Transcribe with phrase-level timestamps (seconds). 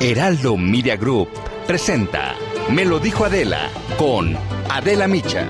[0.00, 1.28] Heraldo Media Group
[1.66, 2.36] presenta
[2.70, 3.68] Me lo dijo Adela
[3.98, 4.36] con
[4.70, 5.48] Adela Micha.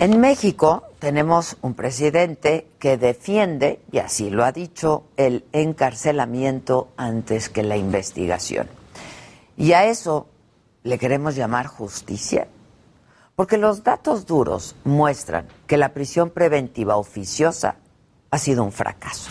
[0.00, 7.48] En México tenemos un presidente que defiende, y así lo ha dicho, el encarcelamiento antes
[7.48, 8.68] que la investigación.
[9.56, 10.26] Y a eso
[10.82, 12.48] le queremos llamar justicia.
[13.36, 17.76] Porque los datos duros muestran que la prisión preventiva oficiosa
[18.32, 19.30] ha sido un fracaso.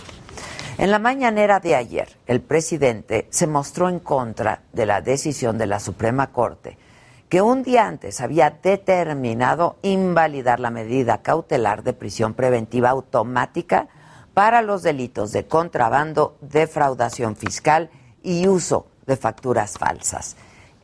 [0.77, 5.66] En la mañanera de ayer, el presidente se mostró en contra de la decisión de
[5.66, 6.77] la Suprema Corte,
[7.30, 13.88] que un día antes había determinado invalidar la medida cautelar de prisión preventiva automática
[14.36, 17.89] para los delitos de contrabando, defraudación fiscal
[18.22, 20.36] y uso de facturas falsas.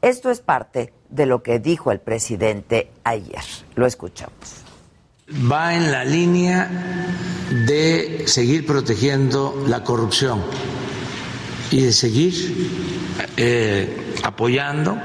[0.02, 3.44] Esto es parte de lo que dijo el presidente ayer.
[3.76, 4.62] Lo escuchamos
[5.30, 6.70] va en la línea
[7.66, 10.41] de seguir protegiendo la corrupción
[11.71, 12.71] y de seguir
[13.38, 14.98] eh, apoyando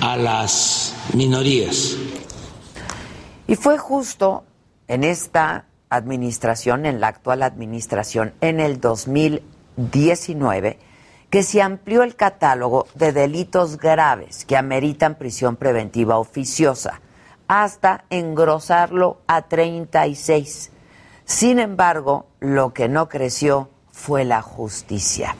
[0.00, 1.96] a las minorías.
[3.46, 4.44] Y fue justo
[4.88, 10.78] en esta administración, en la actual administración, en el 2019,
[11.30, 17.00] que se amplió el catálogo de delitos graves que ameritan prisión preventiva oficiosa
[17.52, 20.70] hasta engrosarlo a 36.
[21.26, 25.36] Sin embargo, lo que no creció fue la justicia.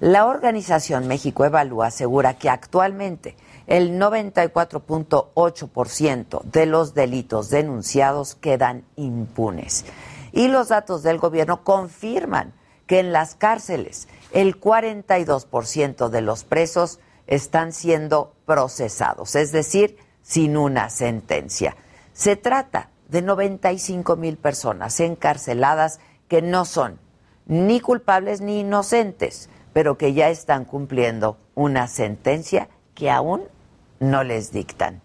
[0.00, 9.86] La organización México Evalúa asegura que actualmente el 94.8% de los delitos denunciados quedan impunes.
[10.32, 12.52] Y los datos del gobierno confirman
[12.86, 19.96] que en las cárceles el 42% de los presos están siendo procesados, es decir,
[20.30, 21.74] sin una sentencia.
[22.12, 27.00] Se trata de 95 mil personas encarceladas que no son
[27.46, 33.42] ni culpables ni inocentes, pero que ya están cumpliendo una sentencia que aún
[33.98, 35.00] no les dictan.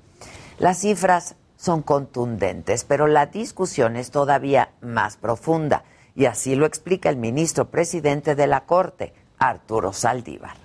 [0.59, 7.09] Las cifras son contundentes, pero la discusión es todavía más profunda, y así lo explica
[7.09, 10.64] el ministro presidente de la Corte, Arturo Saldívar.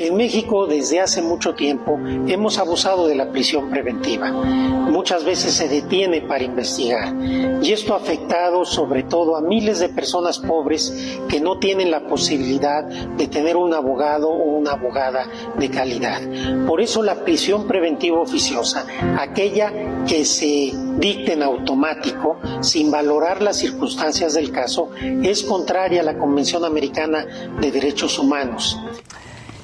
[0.00, 1.98] En México desde hace mucho tiempo
[2.28, 4.30] hemos abusado de la prisión preventiva.
[4.30, 7.12] Muchas veces se detiene para investigar
[7.60, 12.06] y esto ha afectado sobre todo a miles de personas pobres que no tienen la
[12.06, 15.26] posibilidad de tener un abogado o una abogada
[15.58, 16.20] de calidad.
[16.64, 18.86] Por eso la prisión preventiva oficiosa,
[19.18, 24.90] aquella que se dicte en automático sin valorar las circunstancias del caso,
[25.24, 27.26] es contraria a la Convención Americana
[27.60, 28.78] de Derechos Humanos.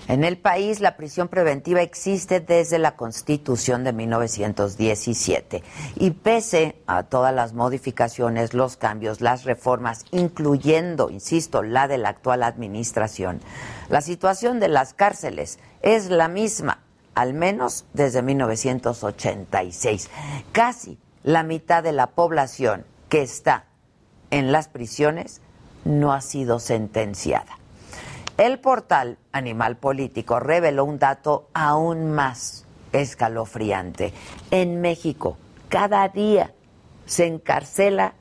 [0.06, 5.62] En el país la prisión preventiva existe desde la Constitución de 1917
[5.96, 12.10] y pese a todas las modificaciones, los cambios, las reformas, incluyendo, insisto, la de la
[12.10, 13.40] actual administración,
[13.88, 16.80] la situación de las cárceles es la misma,
[17.14, 20.10] al menos desde 1986.
[20.52, 23.64] Casi la mitad de la población que está
[24.30, 25.40] en las prisiones
[25.86, 27.58] no ha sido sentenciada.
[28.36, 34.12] El portal Animal Político reveló un dato aún más escalofriante.
[34.50, 35.36] En México,
[35.68, 36.52] cada día
[37.06, 38.14] se encarcela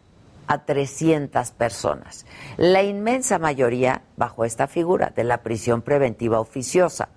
[0.46, 7.09] a 300 personas, la inmensa mayoría bajo esta figura de la prisión preventiva oficiosa.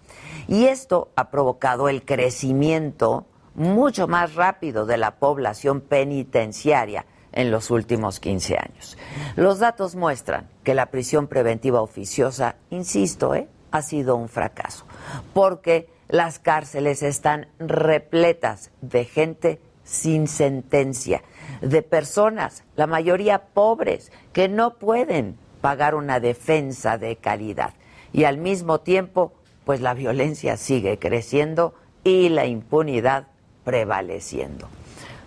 [0.48, 7.04] Y esto ha provocado el crecimiento mucho más rápido de la población penitenciaria
[7.36, 8.98] en los últimos 15 años.
[9.36, 13.47] Los datos muestran que la prisión preventiva oficiosa, insisto, ¿eh?
[13.70, 14.86] ha sido un fracaso,
[15.34, 21.22] porque las cárceles están repletas de gente sin sentencia,
[21.60, 27.74] de personas, la mayoría pobres, que no pueden pagar una defensa de calidad.
[28.12, 29.32] Y al mismo tiempo,
[29.64, 33.28] pues la violencia sigue creciendo y la impunidad
[33.64, 34.68] prevaleciendo.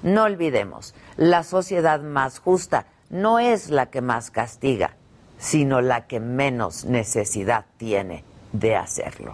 [0.01, 4.95] No olvidemos, la sociedad más justa no es la que más castiga,
[5.37, 8.23] sino la que menos necesidad tiene
[8.53, 9.33] de hacerlo.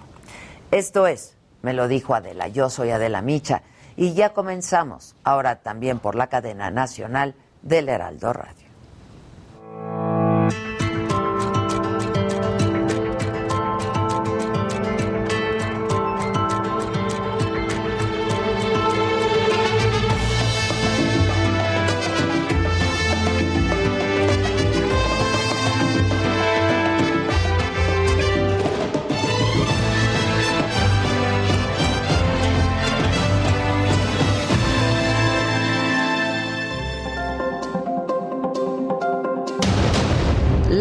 [0.72, 3.62] Esto es, me lo dijo Adela, yo soy Adela Micha
[3.96, 10.15] y ya comenzamos, ahora también por la cadena nacional del Heraldo Radio.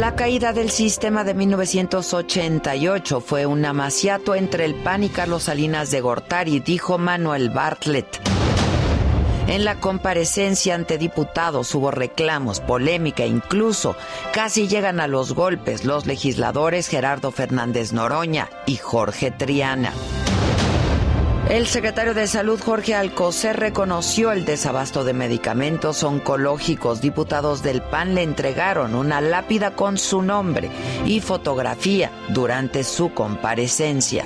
[0.05, 5.91] La caída del sistema de 1988 fue un amaciato entre el PAN y Carlos Salinas
[5.91, 8.21] de Gortari, dijo Manuel Bartlett.
[9.47, 13.97] En la comparecencia ante diputados hubo reclamos, polémica, incluso
[14.35, 19.95] casi llegan a los golpes los legisladores Gerardo Fernández Noroña y Jorge Triana.
[21.51, 27.03] El secretario de Salud, Jorge Alcocer, reconoció el desabasto de medicamentos oncológicos.
[27.03, 30.71] Diputados del PAN le entregaron una lápida con su nombre
[31.05, 34.25] y fotografía durante su comparecencia.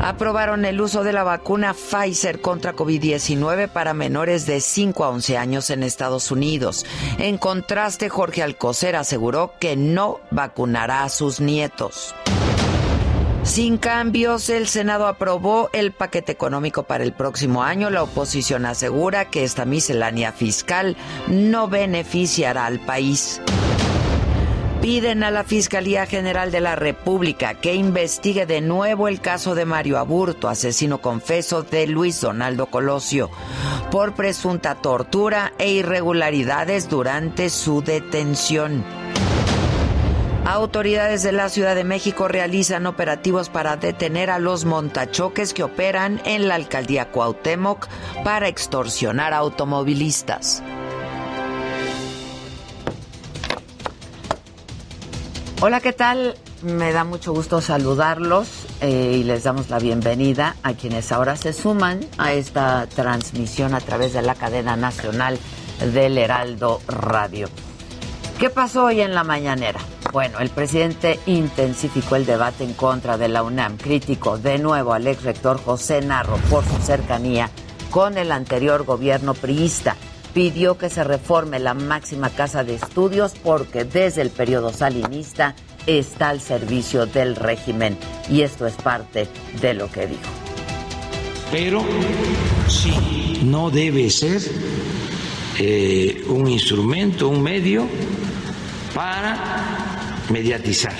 [0.00, 5.38] Aprobaron el uso de la vacuna Pfizer contra COVID-19 para menores de 5 a 11
[5.38, 6.84] años en Estados Unidos.
[7.18, 12.14] En contraste, Jorge Alcocer aseguró que no vacunará a sus nietos.
[13.44, 17.90] Sin cambios, el Senado aprobó el paquete económico para el próximo año.
[17.90, 20.96] La oposición asegura que esta miscelánea fiscal
[21.28, 23.42] no beneficiará al país.
[24.80, 29.66] Piden a la Fiscalía General de la República que investigue de nuevo el caso de
[29.66, 33.30] Mario Aburto, asesino confeso de Luis Donaldo Colosio,
[33.90, 38.84] por presunta tortura e irregularidades durante su detención.
[40.46, 46.20] Autoridades de la Ciudad de México realizan operativos para detener a los montachoques que operan
[46.26, 47.88] en la alcaldía Cuauhtémoc
[48.24, 50.62] para extorsionar a automovilistas.
[55.62, 56.36] Hola, ¿qué tal?
[56.62, 61.54] Me da mucho gusto saludarlos eh, y les damos la bienvenida a quienes ahora se
[61.54, 65.38] suman a esta transmisión a través de la cadena nacional
[65.94, 67.48] del Heraldo Radio.
[68.38, 69.80] ¿Qué pasó hoy en la mañanera?
[70.14, 75.08] Bueno, el presidente intensificó el debate en contra de la UNAM, crítico de nuevo al
[75.08, 77.50] ex rector José Narro por su cercanía
[77.90, 79.96] con el anterior gobierno priista.
[80.32, 86.28] Pidió que se reforme la máxima casa de estudios porque desde el periodo salinista está
[86.28, 87.98] al servicio del régimen
[88.30, 89.26] y esto es parte
[89.60, 90.30] de lo que dijo.
[91.50, 91.82] Pero
[92.68, 94.42] sí, no debe ser
[95.58, 97.88] eh, un instrumento, un medio
[98.94, 99.93] para
[100.30, 100.94] mediatizar.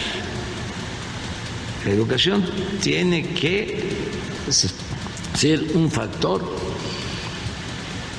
[1.84, 2.44] La educación
[2.80, 3.78] tiene que
[5.34, 6.42] ser un factor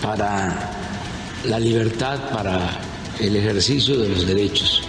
[0.02, 0.72] para
[1.46, 2.80] la libertad, para
[3.20, 4.84] el ejercicio de los derechos.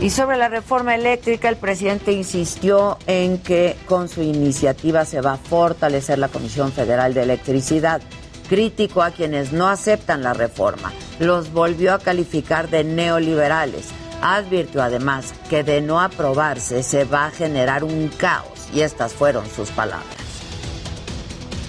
[0.00, 5.34] Y sobre la reforma eléctrica, el presidente insistió en que con su iniciativa se va
[5.34, 8.02] a fortalecer la Comisión Federal de Electricidad
[8.48, 10.92] crítico a quienes no aceptan la reforma.
[11.18, 13.86] Los volvió a calificar de neoliberales.
[14.22, 19.46] Advirtió además que de no aprobarse se va a generar un caos y estas fueron
[19.50, 20.08] sus palabras.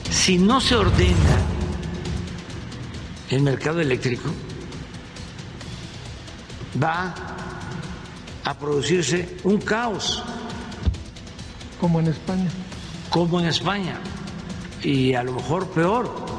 [0.10, 1.38] Si no se ordena
[3.30, 4.30] el mercado eléctrico,
[6.82, 7.14] va
[8.44, 10.24] a producirse un caos.
[11.80, 12.50] Como en España.
[13.10, 14.00] Como en España.
[14.82, 16.35] Y a lo mejor peor.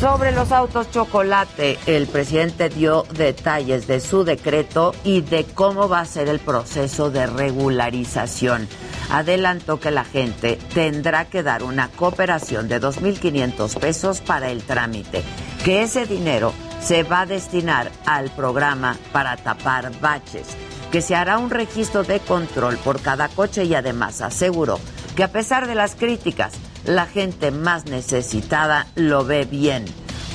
[0.00, 6.00] Sobre los autos chocolate, el presidente dio detalles de su decreto y de cómo va
[6.00, 8.68] a ser el proceso de regularización.
[9.10, 15.22] Adelantó que la gente tendrá que dar una cooperación de 2.500 pesos para el trámite,
[15.64, 20.48] que ese dinero se va a destinar al programa para tapar baches,
[20.90, 24.80] que se hará un registro de control por cada coche y además aseguró
[25.16, 26.52] que a pesar de las críticas,
[26.84, 29.84] la gente más necesitada lo ve bien,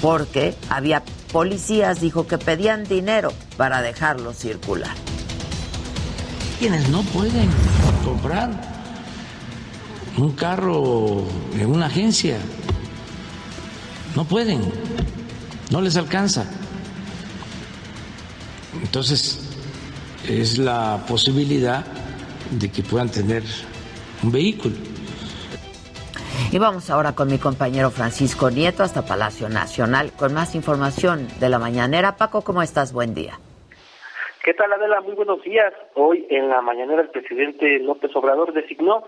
[0.01, 4.95] porque había policías, dijo, que pedían dinero para dejarlo circular.
[6.59, 7.49] Quienes no pueden
[8.03, 8.49] comprar
[10.17, 12.37] un carro en una agencia,
[14.15, 14.61] no pueden,
[15.69, 16.45] no les alcanza.
[18.81, 19.39] Entonces,
[20.27, 21.85] es la posibilidad
[22.51, 23.43] de que puedan tener
[24.23, 24.88] un vehículo.
[26.51, 31.47] Y vamos ahora con mi compañero Francisco Nieto hasta Palacio Nacional con más información de
[31.47, 32.17] la mañanera.
[32.17, 32.91] Paco, ¿cómo estás?
[32.91, 33.37] Buen día.
[34.43, 34.99] ¿Qué tal, Adela?
[35.01, 35.71] Muy buenos días.
[35.93, 39.03] Hoy en la mañanera el presidente López Obrador designó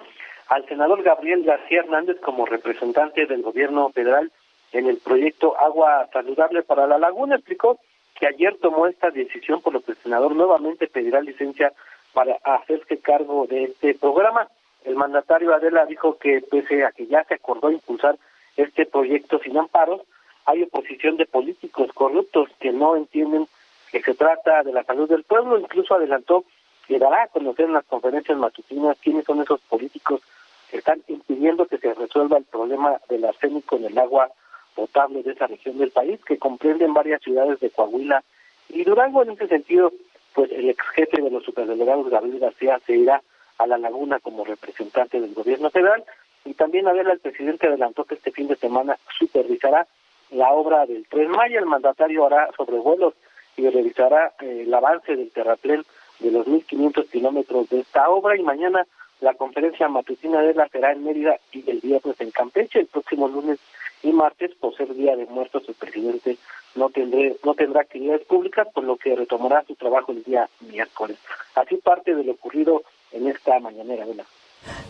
[0.50, 4.32] al senador Gabriel García Hernández como representante del gobierno federal
[4.72, 7.38] en el proyecto Agua Saludable para la Laguna.
[7.38, 7.80] Explicó
[8.20, 11.74] que ayer tomó esta decisión, por lo que el senador nuevamente pedirá licencia
[12.14, 14.48] para hacerse cargo de este programa.
[14.84, 18.18] El mandatario Adela dijo que pese a que ya se acordó impulsar
[18.58, 20.02] este proyecto sin amparos,
[20.46, 23.48] hay oposición de políticos corruptos que no entienden
[23.92, 25.60] que se trata de la salud del pueblo.
[25.60, 26.46] Incluso adelantó
[26.88, 30.22] que dará a conocer en las conferencias matutinas quiénes son esos políticos
[30.70, 34.32] que están impidiendo que se resuelva el problema del arsénico en el agua
[34.74, 38.24] potable de esa región del país, que comprenden varias ciudades de Coahuila
[38.70, 39.92] Y Durango, en ese sentido,
[40.34, 43.22] pues el ex jefe de los superdelegados, Gabriel García, se irá
[43.62, 46.04] a la laguna como representante del gobierno federal.
[46.46, 49.88] Y también a ver, el presidente adelantó que este fin de semana supervisará
[50.32, 51.60] la obra del Tren Maya.
[51.60, 53.14] El mandatario hará sobrevuelos
[53.58, 55.84] y revisará eh, el avance del terraplén
[56.20, 58.86] de los 1.500 kilómetros de esta obra y mañana
[59.20, 62.80] la conferencia matutina de la será en Mérida y el viernes en Campeche.
[62.80, 63.60] El próximo lunes
[64.02, 66.38] y martes, por ser Día de Muertos, el presidente
[66.76, 71.18] no, tendré, no tendrá actividades públicas, por lo que retomará su trabajo el día miércoles.
[71.56, 74.26] Así parte de lo ocurrido en esta mañanera, ¿verdad?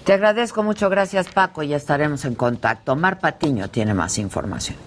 [0.03, 2.95] Te agradezco mucho, gracias Paco, y estaremos en contacto.
[2.95, 4.77] Mar Patiño tiene más información.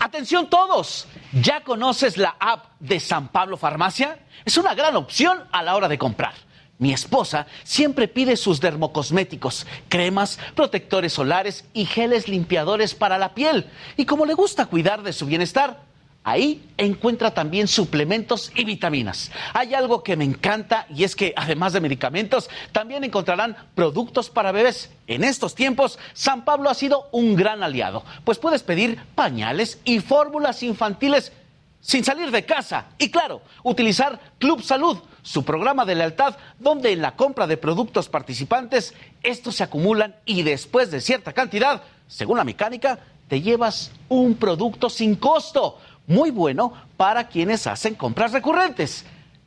[0.00, 4.18] Atención todos, ¿ya conoces la app de San Pablo Farmacia?
[4.44, 6.34] Es una gran opción a la hora de comprar.
[6.78, 13.70] Mi esposa siempre pide sus dermocosméticos, cremas, protectores solares y geles limpiadores para la piel.
[13.96, 15.80] Y como le gusta cuidar de su bienestar,
[16.24, 19.32] Ahí encuentra también suplementos y vitaminas.
[19.54, 24.52] Hay algo que me encanta y es que además de medicamentos, también encontrarán productos para
[24.52, 24.90] bebés.
[25.08, 29.98] En estos tiempos, San Pablo ha sido un gran aliado, pues puedes pedir pañales y
[29.98, 31.32] fórmulas infantiles
[31.80, 32.86] sin salir de casa.
[32.98, 38.08] Y claro, utilizar Club Salud, su programa de lealtad, donde en la compra de productos
[38.08, 44.34] participantes, estos se acumulan y después de cierta cantidad, según la mecánica, te llevas un
[44.34, 49.04] producto sin costo muy bueno para quienes hacen compras recurrentes.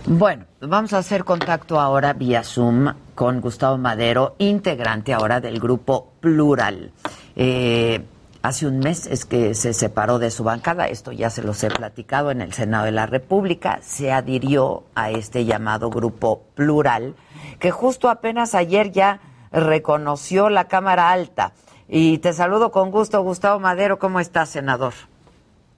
[0.08, 6.12] Bueno, vamos a hacer contacto ahora vía Zoom con Gustavo Madero, integrante ahora del grupo
[6.20, 6.92] Plural.
[7.34, 8.04] Eh,
[8.40, 11.70] hace un mes es que se separó de su bancada, esto ya se los he
[11.70, 17.16] platicado en el Senado de la República, se adhirió a este llamado grupo Plural,
[17.58, 19.18] que justo apenas ayer ya
[19.50, 21.52] reconoció la Cámara Alta.
[21.88, 24.94] Y te saludo con gusto, Gustavo Madero, ¿cómo estás, senador?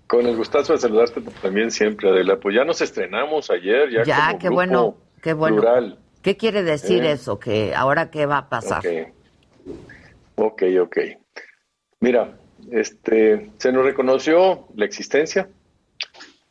[0.08, 2.40] Con el gustazo de saludarte también siempre, Adela.
[2.40, 5.62] Pues ya nos estrenamos ayer, ya, ya qué bueno, qué bueno.
[6.22, 7.12] ¿Qué quiere decir eh.
[7.12, 7.38] eso?
[7.38, 8.82] Que ahora qué va a pasar.
[10.34, 10.98] Ok, ok.
[12.00, 12.38] Mira,
[12.70, 15.50] este, se nos reconoció la existencia,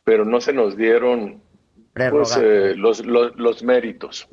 [0.04, 1.42] pero no se nos dieron
[1.94, 4.28] pues, eh, los, los, méritos.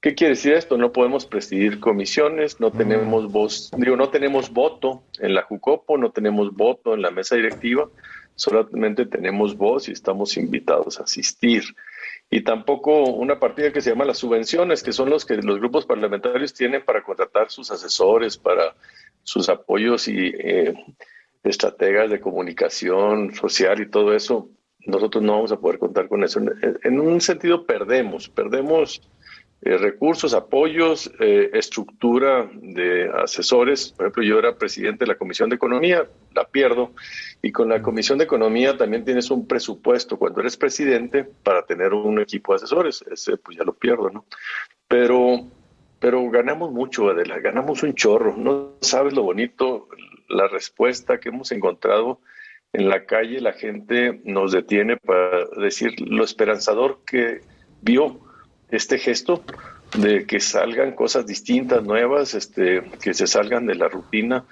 [0.00, 0.78] ¿Qué quiere decir esto?
[0.78, 2.78] No podemos presidir comisiones, no mm.
[2.78, 7.36] tenemos voz, digo, no tenemos voto en la Jucopo, no tenemos voto en la mesa
[7.36, 7.90] directiva
[8.40, 11.62] solamente tenemos voz y estamos invitados a asistir.
[12.30, 15.84] Y tampoco una partida que se llama las subvenciones, que son los que los grupos
[15.84, 18.74] parlamentarios tienen para contratar sus asesores, para
[19.22, 20.72] sus apoyos y eh,
[21.44, 24.48] estrategas de comunicación social y todo eso.
[24.86, 26.40] Nosotros no vamos a poder contar con eso.
[26.82, 29.02] En un sentido perdemos, perdemos
[29.62, 33.92] eh, recursos, apoyos, eh, estructura de asesores.
[33.92, 36.92] Por ejemplo, yo era presidente de la Comisión de Economía, la pierdo,
[37.42, 41.92] y con la Comisión de Economía también tienes un presupuesto cuando eres presidente para tener
[41.92, 43.04] un equipo de asesores.
[43.10, 44.24] Ese pues ya lo pierdo, ¿no?
[44.88, 45.46] Pero,
[45.98, 48.36] pero ganamos mucho, Adela, ganamos un chorro.
[48.38, 49.88] No sabes lo bonito,
[50.28, 52.20] la respuesta que hemos encontrado
[52.72, 57.40] en la calle, la gente nos detiene para decir lo esperanzador que
[57.82, 58.29] vio
[58.70, 59.42] este gesto
[59.96, 64.44] de que salgan cosas distintas, nuevas, este, que se salgan de la rutina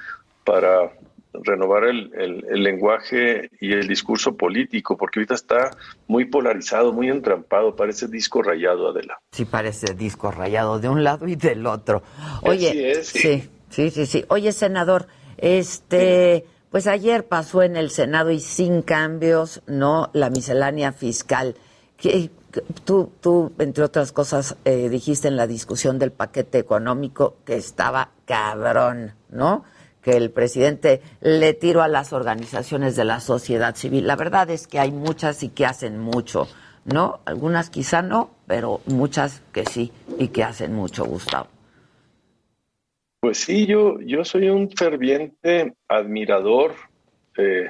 [0.45, 0.91] para
[1.33, 5.71] renovar el, el, lenguaje y el discurso político, porque ahorita está
[6.07, 9.19] muy polarizado, muy entrampado, parece disco rayado, Adela.
[9.33, 12.03] Sí, parece disco rayado de un lado y del otro.
[12.43, 13.49] Oye, sí.
[13.71, 15.07] sí, sí, sí, Oye, senador,
[15.37, 20.11] este, pues ayer pasó en el Senado y sin cambios, ¿no?
[20.13, 21.55] La miscelánea fiscal.
[21.97, 22.31] ¿Qué,
[22.85, 28.11] Tú, tú, entre otras cosas, eh, dijiste en la discusión del paquete económico que estaba
[28.25, 29.65] cabrón, ¿no?
[30.03, 34.07] Que el presidente le tiró a las organizaciones de la sociedad civil.
[34.07, 36.49] La verdad es que hay muchas y que hacen mucho,
[36.87, 37.21] ¿no?
[37.27, 41.49] Algunas quizá no, pero muchas que sí y que hacen mucho, Gustavo.
[43.21, 46.75] Pues sí, yo, yo soy un ferviente admirador,
[47.37, 47.69] eh,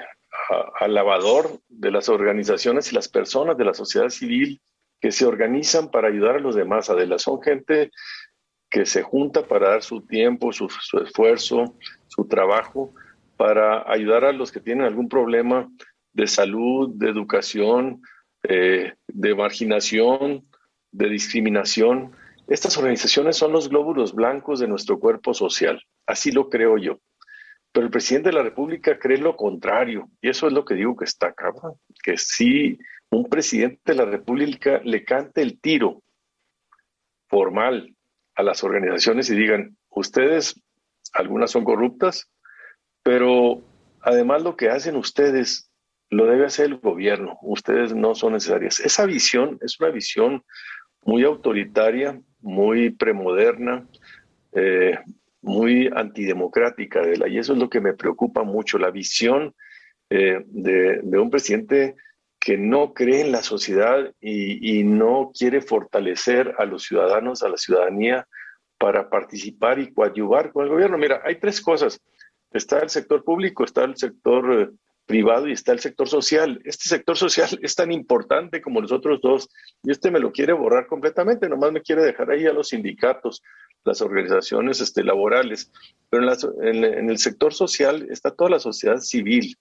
[0.78, 4.60] alabador de las organizaciones y las personas de la sociedad civil
[5.00, 7.18] que se organizan para ayudar a los demás, Adela.
[7.18, 7.90] Son gente
[8.70, 10.68] que se junta para dar su tiempo, su,
[11.02, 11.76] esfuerzo,
[12.06, 12.94] su trabajo,
[13.36, 15.68] para ayudar a los que tienen algún problema
[16.12, 18.02] de salud, de educación,
[18.42, 20.44] eh, de marginación,
[20.90, 22.12] de discriminación.
[22.48, 25.82] estas organizaciones son los glóbulos blancos de nuestro cuerpo social.
[26.06, 26.98] Así lo creo yo.
[27.72, 30.08] Pero el presidente de la República cree lo contrario.
[30.22, 31.74] Y eso es lo que digo que está cabrón.
[32.02, 32.78] Que si
[33.10, 36.02] un presidente de la República le cante el tiro
[37.28, 37.94] formal
[38.34, 40.60] a las organizaciones y digan, ustedes,
[41.12, 42.30] algunas son corruptas,
[43.02, 43.62] pero
[44.00, 45.70] además lo que hacen ustedes
[46.10, 47.38] lo debe hacer el gobierno.
[47.42, 48.80] Ustedes no son necesarias.
[48.80, 50.44] Esa visión es una visión
[51.02, 53.86] muy autoritaria, muy premoderna,
[54.52, 54.98] eh,
[55.42, 59.54] muy antidemocrática de la, y eso es lo que me preocupa mucho, la visión
[60.10, 61.96] eh, de, un presidente
[62.48, 67.58] que no cree en la sociedad y, no quiere fortalecer a los ciudadanos, a la
[67.58, 68.26] ciudadanía,
[68.78, 70.96] para participar y coadyuvar con el gobierno.
[70.96, 72.00] Mira, hay tres cosas.
[72.50, 74.70] Está el sector público, está el sector eh,
[75.04, 76.58] privado y está el sector social.
[76.64, 79.50] Este sector social es tan importante como los otros dos
[79.82, 83.42] y este me lo quiere borrar completamente, nomás me quiere dejar ahí a los sindicatos,
[83.84, 85.70] las organizaciones este, laborales,
[86.08, 86.26] pero
[86.62, 89.54] en, en, el sector social está toda la sociedad civil.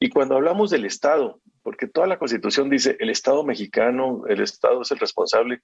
[0.00, 4.80] Y cuando hablamos del Estado, porque toda la Constitución dice el Estado mexicano, el Estado
[4.80, 5.60] es el responsable,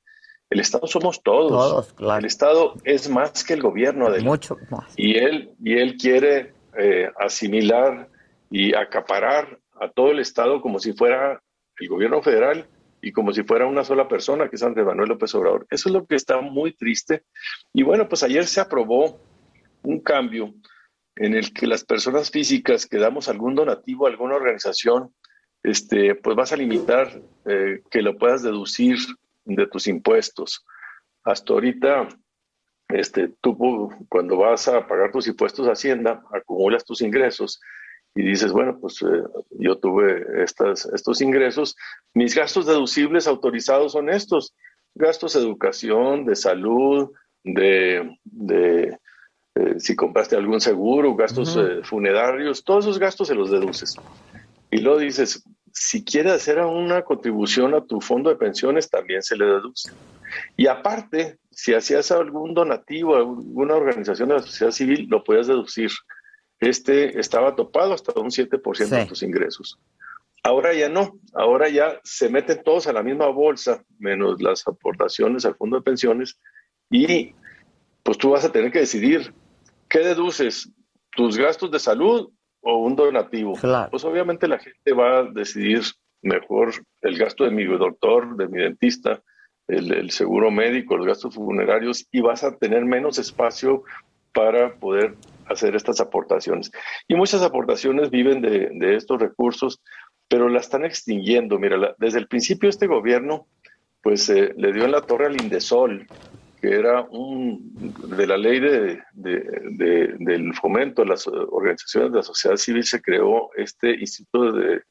[0.51, 1.51] el Estado somos todos.
[1.51, 2.19] todos claro.
[2.19, 4.11] El Estado es más que el gobierno.
[4.11, 4.93] De Mucho más.
[4.97, 8.11] Y él, y él quiere eh, asimilar
[8.51, 11.43] y acaparar a todo el Estado como si fuera
[11.79, 12.69] el gobierno federal
[13.01, 15.67] y como si fuera una sola persona, que es Andrés Manuel López Obrador.
[15.71, 17.25] Eso es lo que está muy triste.
[17.73, 19.19] Y bueno, pues ayer se aprobó
[19.83, 20.53] un cambio
[21.17, 25.15] en el que las personas físicas que damos algún donativo a alguna organización,
[25.63, 28.99] este, pues vas a limitar eh, que lo puedas deducir
[29.45, 30.65] de tus impuestos.
[31.25, 32.09] Hasta ahorita,
[32.89, 33.57] este, tú
[34.09, 37.61] cuando vas a pagar tus impuestos a Hacienda, acumulas tus ingresos
[38.15, 39.23] y dices, bueno, pues eh,
[39.59, 41.77] yo tuve estas, estos ingresos,
[42.15, 44.55] mis gastos deducibles autorizados son estos,
[44.95, 47.11] gastos de educación, de salud,
[47.43, 48.99] de, de
[49.57, 53.97] eh, si compraste algún seguro, gastos eh, funerarios, todos esos gastos se los deduces.
[54.71, 55.43] Y luego dices,
[55.73, 59.91] si quieres hacer una contribución a tu fondo de pensiones, también se le deduce.
[60.57, 65.47] Y aparte, si hacías algún donativo a alguna organización de la sociedad civil, lo puedes
[65.47, 65.91] deducir
[66.61, 69.79] este estaba topado hasta un 7% de tus ingresos.
[70.43, 75.45] Ahora ya no, ahora ya se meten todos a la misma bolsa, menos las aportaciones
[75.45, 76.39] al fondo de pensiones,
[76.91, 77.35] y
[78.03, 79.35] pues tú vas a tener que decidir
[79.89, 80.71] qué deduces,
[81.13, 83.55] tus gastos de salud o un donativo.
[83.91, 85.83] Pues obviamente la gente va a decidir
[86.23, 86.73] mejor
[87.03, 89.23] el gasto de mi doctor, de mi dentista,
[89.69, 93.85] el, el seguro médico, los gastos funerarios, y vas a tener menos espacio
[94.37, 95.15] para poder
[95.47, 96.71] hacer estas aportaciones.
[97.09, 99.81] Y muchas aportaciones viven de, estos recursos,
[100.29, 101.59] pero la están extinguiendo.
[101.59, 103.47] Mira, desde el principio este gobierno
[104.03, 106.07] pues eh, le dio en la torre al Indesol,
[106.67, 112.57] que era un de la ley de, del fomento de las organizaciones de la sociedad
[112.57, 114.83] civil, se creó este instituto de,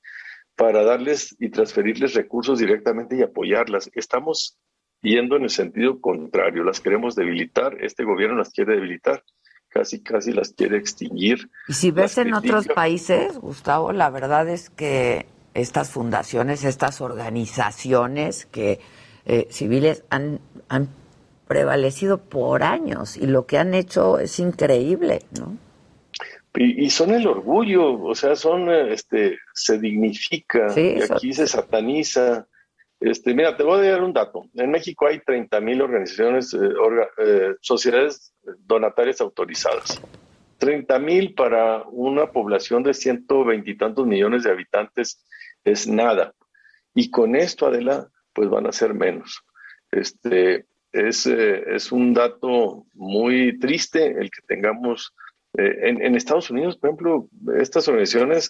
[0.55, 3.91] para darles y transferirles recursos directamente y apoyarlas.
[3.93, 4.57] Estamos
[5.01, 9.21] yendo en el sentido contrario, las queremos debilitar, este gobierno las quiere debilitar
[9.67, 11.49] casi casi las quiere extinguir.
[11.67, 18.45] Y si ves en otros países, Gustavo, la verdad es que estas fundaciones, estas organizaciones
[18.45, 18.79] que
[19.25, 20.87] eh, civiles han, han
[21.47, 25.57] prevalecido por años y lo que han hecho es increíble, ¿no?
[26.57, 32.47] Y, son el orgullo, o sea, son, este, se dignifica, y aquí se sataniza,
[32.99, 34.45] este, mira, te voy a dar un dato.
[34.53, 36.69] En México hay 30 mil organizaciones, eh,
[37.17, 40.01] eh, sociedades donatarias autorizadas.
[40.57, 45.25] 30 mil para una población de ciento veintitantos millones de habitantes
[45.63, 46.33] es nada.
[46.93, 49.43] Y con esto, Adela, pues van a ser menos.
[49.91, 55.13] Este, es, eh, es un dato muy triste el que tengamos.
[55.57, 58.49] en, en Estados Unidos, por ejemplo, estas organizaciones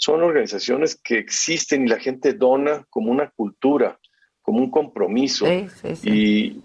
[0.00, 4.00] son organizaciones que existen y la gente dona como una cultura,
[4.40, 5.46] como un compromiso.
[6.02, 6.62] Y,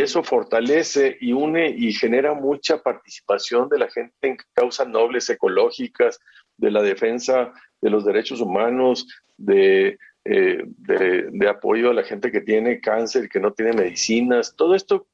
[0.00, 6.18] eso fortalece y une y genera mucha participación de la gente en causas nobles ecológicas,
[6.56, 9.06] de la defensa de los derechos humanos,
[9.36, 14.54] de, eh, de, apoyo a la gente que tiene cáncer, que no tiene medicinas.
[14.56, 15.06] Todo esto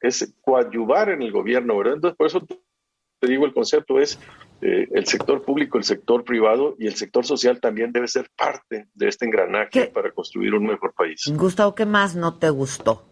[0.00, 1.94] es coadyuvar en el gobierno, ¿verdad?
[1.94, 2.46] Entonces, por eso
[3.18, 4.18] te digo, el concepto es
[4.60, 8.86] eh, el sector público, el sector privado y el sector social también debe ser parte
[8.94, 11.32] de este engranaje para construir un mejor país.
[11.36, 13.08] Gustavo, ¿qué más no te gustó?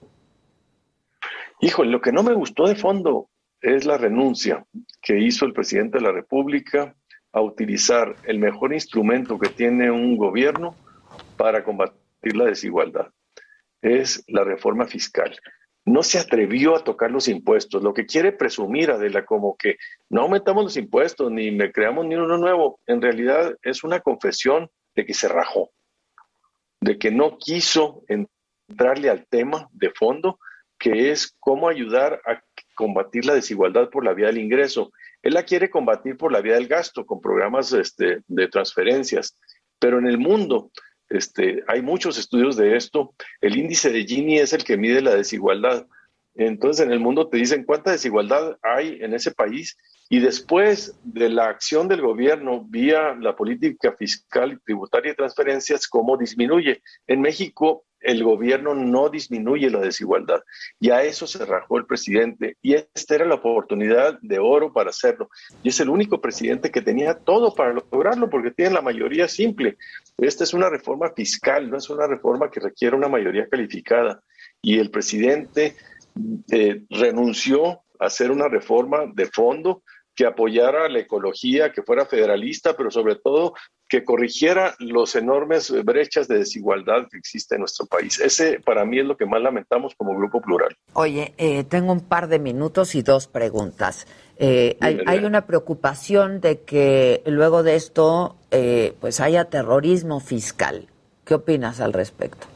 [1.61, 3.29] Híjole, lo que no me gustó de fondo
[3.61, 4.65] es la renuncia
[5.03, 6.97] que hizo el presidente de la República
[7.33, 10.75] a utilizar el mejor instrumento que tiene un gobierno
[11.41, 13.09] para combatir la desigualdad.
[13.81, 15.35] Es la reforma fiscal.
[15.87, 17.83] no se atrevió a tocar los impuestos.
[17.83, 19.77] Lo que quiere presumir, Adela, como que
[20.11, 24.69] no aumentamos los impuestos ni me creamos ni uno nuevo, en realidad es una confesión
[24.95, 25.71] de que se rajó,
[26.83, 30.39] de que no quiso entrarle al tema de fondo,
[30.79, 32.43] que es cómo ayudar a
[32.75, 34.93] combatir la desigualdad por la vía del ingreso.
[35.23, 39.39] Él la quiere combatir por la vía del gasto, con programas este, de transferencias,
[39.79, 40.71] pero en el mundo
[41.11, 43.15] este, hay muchos estudios de esto.
[43.41, 45.87] El índice de Gini es el que mide la desigualdad.
[46.35, 49.77] Entonces, en el mundo te dicen cuánta desigualdad hay en ese país
[50.09, 56.17] y después de la acción del gobierno vía la política fiscal, tributaria y transferencias, cómo
[56.17, 56.83] disminuye.
[57.07, 60.43] En México el gobierno no disminuye la desigualdad.
[60.79, 62.57] Y a eso se rajó el presidente.
[62.63, 65.29] Y esta era la oportunidad de oro para hacerlo.
[65.63, 69.77] Y es el único presidente que tenía todo para lograrlo porque tiene la mayoría simple.
[70.21, 74.23] Esta es una reforma fiscal, no es una reforma que requiere una mayoría calificada.
[74.61, 75.77] Y el presidente
[76.53, 79.83] eh, renunció a hacer una reforma de fondo
[80.15, 83.55] que apoyara la ecología, que fuera federalista, pero sobre todo
[83.91, 88.21] que corrigiera los enormes brechas de desigualdad que existe en nuestro país.
[88.21, 90.77] Ese para mí es lo que más lamentamos como grupo plural.
[90.93, 94.07] Oye, eh, tengo un par de minutos y dos preguntas.
[94.39, 100.87] Eh, hay, una preocupación de que luego de esto eh, pues haya terrorismo fiscal.
[101.25, 102.47] ¿Qué opinas al respecto?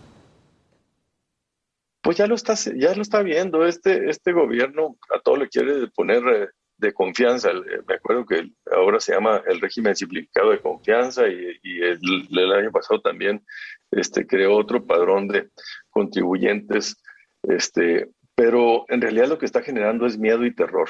[2.00, 3.66] Pues ya lo está, ya lo está viendo.
[3.66, 7.50] Este, este gobierno a todo le quiere poner de confianza.
[7.50, 12.70] Eh, me acuerdo que ahora se llama el régimen simplificado de confianza y, el, año
[12.70, 13.44] pasado también
[13.90, 15.50] este, creó otro padrón de
[15.90, 16.96] contribuyentes,
[17.42, 20.88] este, pero en realidad lo que está generando es miedo y terror.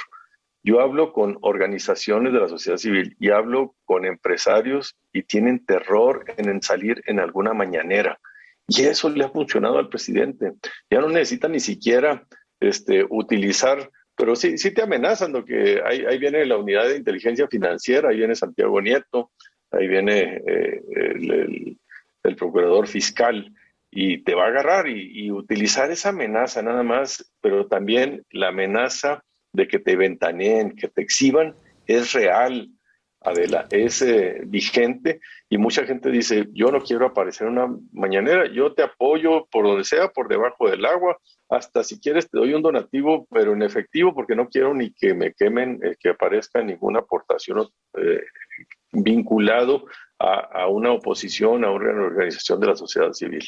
[0.62, 6.24] Yo hablo con organizaciones de la sociedad civil y hablo con empresarios y tienen terror
[6.38, 8.18] en salir en alguna mañanera.
[8.66, 10.54] Y eso le ha funcionado al presidente.
[10.90, 12.26] Ya no necesita ni siquiera
[12.60, 16.96] este, utilizar pero sí, sí te amenazan, lo que ahí, ahí, viene la unidad de
[16.96, 19.32] inteligencia financiera, ahí viene Santiago Nieto,
[19.70, 21.78] ahí viene eh, el,
[22.22, 23.52] el, procurador fiscal
[23.90, 28.48] y te va a agarrar y, y, utilizar esa amenaza nada más, pero también la
[28.48, 29.22] amenaza
[29.52, 31.54] de que te ventaneen, que te exhiban,
[31.86, 32.70] es real.
[33.24, 38.46] Adela, es eh, vigente y mucha gente dice, yo no quiero aparecer en una mañanera,
[38.52, 41.16] yo te apoyo por donde sea, por debajo del agua,
[41.54, 45.14] hasta si quieres te doy un donativo, pero en efectivo, porque no quiero ni que
[45.14, 48.22] me quemen, eh, que aparezca ninguna aportación eh,
[48.92, 49.86] vinculado
[50.18, 53.44] a, una oposición, a una organización de la sociedad civil.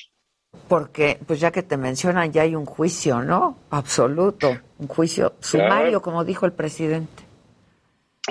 [0.69, 3.59] Porque, pues ya que te mencionan, ya hay un juicio, ¿no?
[3.71, 7.23] Absoluto, un juicio sumario, como dijo el presidente.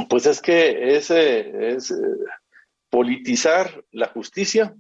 [0.09, 1.95] Pues es que es, es eh,
[2.89, 4.75] politizar la justicia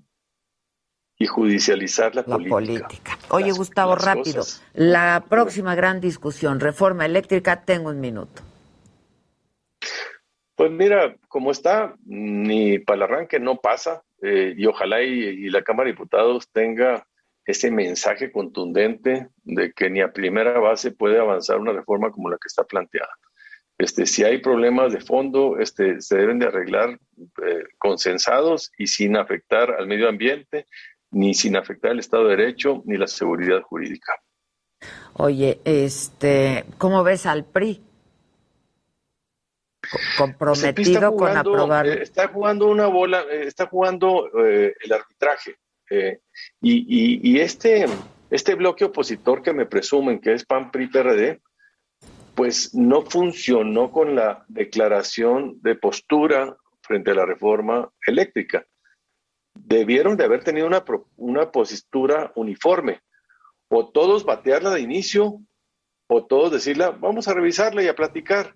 [1.17, 3.17] y judicializar la, política.
[3.29, 4.43] Oye, Gustavo, rápido.
[4.73, 8.41] La próxima gran discusión, reforma eléctrica, tengo un minuto.
[10.55, 15.63] Pues mira, como está, ni para el arranque no pasa, eh, y ojalá y, la
[15.63, 17.05] Cámara de Diputados tenga
[17.45, 22.37] ese mensaje contundente de que ni a primera base puede avanzar una reforma como la
[22.37, 23.11] que está planteada.
[23.77, 26.97] Este, si hay problemas de fondo, este, se deben de arreglar
[27.45, 30.65] eh, consensados y sin afectar al medio ambiente,
[31.11, 34.13] ni sin afectar el Estado de Derecho, ni la seguridad jurídica.
[35.13, 37.81] Oye, este, ¿cómo ves al PRI?
[40.17, 41.87] Comprometido con aprobar.
[41.87, 45.57] Eh, está jugando una bola, eh, está jugando el arbitraje.
[46.61, 47.85] y, y, este,
[48.31, 51.41] este bloque opositor que me presumen que es PAN, PRI, PRD,
[52.35, 58.65] pues no funcionó con la declaración de postura frente a la reforma eléctrica.
[59.55, 60.83] Debieron de haber tenido una,
[61.17, 63.01] una postura uniforme,
[63.67, 65.41] o todos batearla de inicio,
[66.07, 68.55] o todos decirla, vamos a revisarla y a platicar,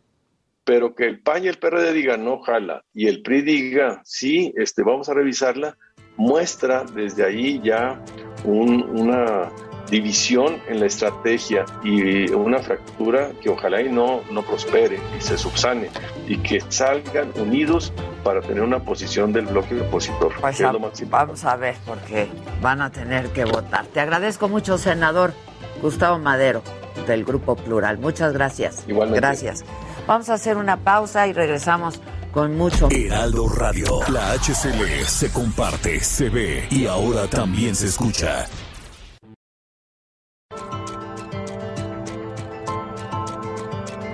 [0.63, 4.53] pero que el PAN y el PRD digan, no, jala, y el PRI diga, sí,
[4.55, 5.77] este, vamos a revisarla,
[6.15, 8.03] muestra desde ahí ya
[8.43, 9.49] una
[9.89, 15.37] división en la estrategia y una fractura que ojalá y no, no prospere y se
[15.37, 15.89] subsane
[16.27, 17.91] y que salgan unidos
[18.23, 20.33] para tener una posición del bloque opositor.
[20.39, 20.61] Pues
[21.09, 22.27] vamos a ver porque
[22.61, 23.85] van a tener que votar.
[23.87, 25.33] Te agradezco mucho, senador
[25.81, 26.61] Gustavo Madero
[27.07, 27.97] del Grupo Plural.
[27.97, 28.83] Muchas gracias.
[28.87, 29.21] Igualmente.
[29.21, 29.63] Gracias.
[30.07, 31.99] Vamos a hacer una pausa y regresamos
[32.31, 32.89] con mucho.
[32.91, 38.45] Heraldo Radio, la HCL se comparte, se ve y ahora también se escucha.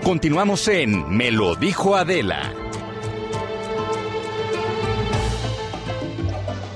[0.05, 2.53] Continuamos en Me lo dijo Adela.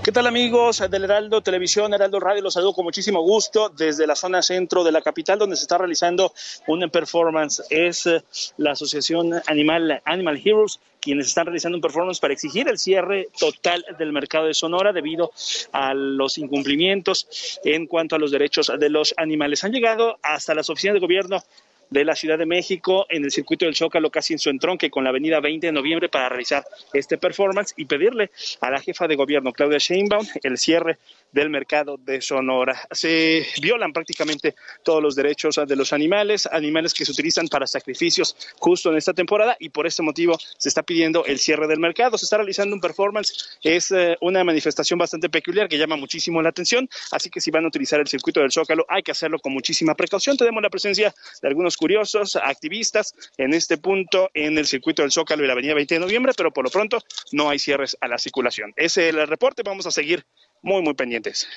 [0.03, 2.41] ¿Qué tal amigos del Heraldo Televisión, Heraldo Radio?
[2.41, 5.77] Los saludo con muchísimo gusto desde la zona centro de la capital donde se está
[5.77, 6.33] realizando
[6.65, 7.61] una performance.
[7.69, 8.23] Es eh,
[8.57, 13.85] la asociación Animal, Animal Heroes quienes están realizando un performance para exigir el cierre total
[13.97, 15.31] del mercado de Sonora debido
[15.71, 19.63] a los incumplimientos en cuanto a los derechos de los animales.
[19.63, 21.43] Han llegado hasta las oficinas de gobierno
[21.89, 25.03] de la Ciudad de México en el circuito del Zócalo, casi en su entronque con
[25.03, 29.15] la avenida 20 de noviembre para realizar este performance y pedirle a la jefa de
[29.15, 30.97] gobierno, Claudia Sheinbaum, el cierre
[31.31, 32.87] del mercado de Sonora.
[32.91, 38.35] Se violan prácticamente todos los derechos de los animales, animales que se utilizan para sacrificios
[38.59, 42.17] justo en esta temporada y por este motivo se está pidiendo el cierre del mercado.
[42.17, 46.49] Se está realizando un performance, es eh, una manifestación bastante peculiar que llama muchísimo la
[46.49, 49.53] atención, así que si van a utilizar el circuito del Zócalo hay que hacerlo con
[49.53, 50.37] muchísima precaución.
[50.37, 55.43] Tenemos la presencia de algunos curiosos, activistas en este punto en el circuito del Zócalo
[55.43, 56.99] y la avenida 20 de noviembre, pero por lo pronto
[57.31, 58.73] no hay cierres a la circulación.
[58.75, 60.25] Ese es el reporte, vamos a seguir
[60.61, 61.47] muy, muy pendientes.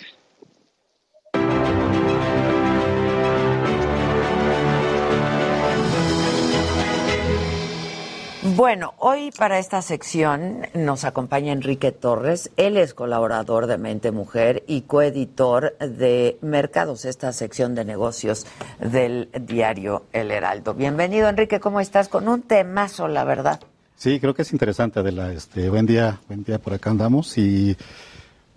[8.56, 12.50] Bueno, hoy para esta sección nos acompaña Enrique Torres.
[12.56, 18.46] Él es colaborador de Mente Mujer y coeditor de Mercados, esta sección de negocios
[18.80, 20.74] del diario El Heraldo.
[20.74, 21.60] Bienvenido, Enrique.
[21.60, 22.08] ¿Cómo estás?
[22.08, 23.60] Con un temazo, la verdad.
[23.96, 25.32] Sí, creo que es interesante, Adela.
[25.32, 27.76] Este, buen día, buen día por acá andamos y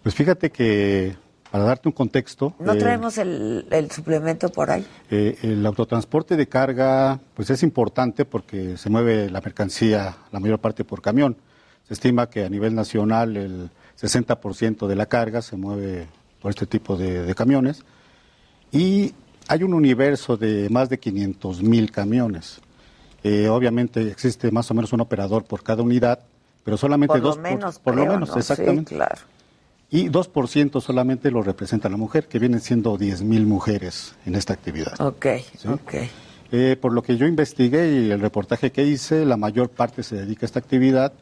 [0.06, 1.16] pues fíjate que
[1.50, 2.54] para darte un contexto.
[2.60, 4.86] ¿No eh, traemos el, suplemento por ahí?
[5.10, 10.60] Eh, el autotransporte de carga, pues es importante porque se mueve la mercancía, la mayor
[10.60, 11.36] parte por camión.
[11.88, 16.06] Se estima que a nivel nacional el 60% de la carga se mueve
[16.40, 17.84] por este tipo de, camiones.
[18.72, 19.16] Y
[19.48, 22.62] hay un universo de más de 500 mil camiones.
[23.24, 26.20] Eh, obviamente existe más o menos un operador por cada unidad,
[26.64, 27.38] pero solamente por dos.
[27.38, 28.90] Lo menos, por, lo menos, exactamente.
[28.90, 29.35] Sí, claro
[29.96, 35.00] y 2% solamente lo representa la mujer, que vienen siendo 10.000 mujeres en esta actividad.
[35.00, 35.26] Ok,
[35.70, 35.94] ok.
[36.52, 40.18] Eh, por lo que yo investigué y el reportaje que hice, la mayor parte se
[40.18, 41.14] dedica a esta actividad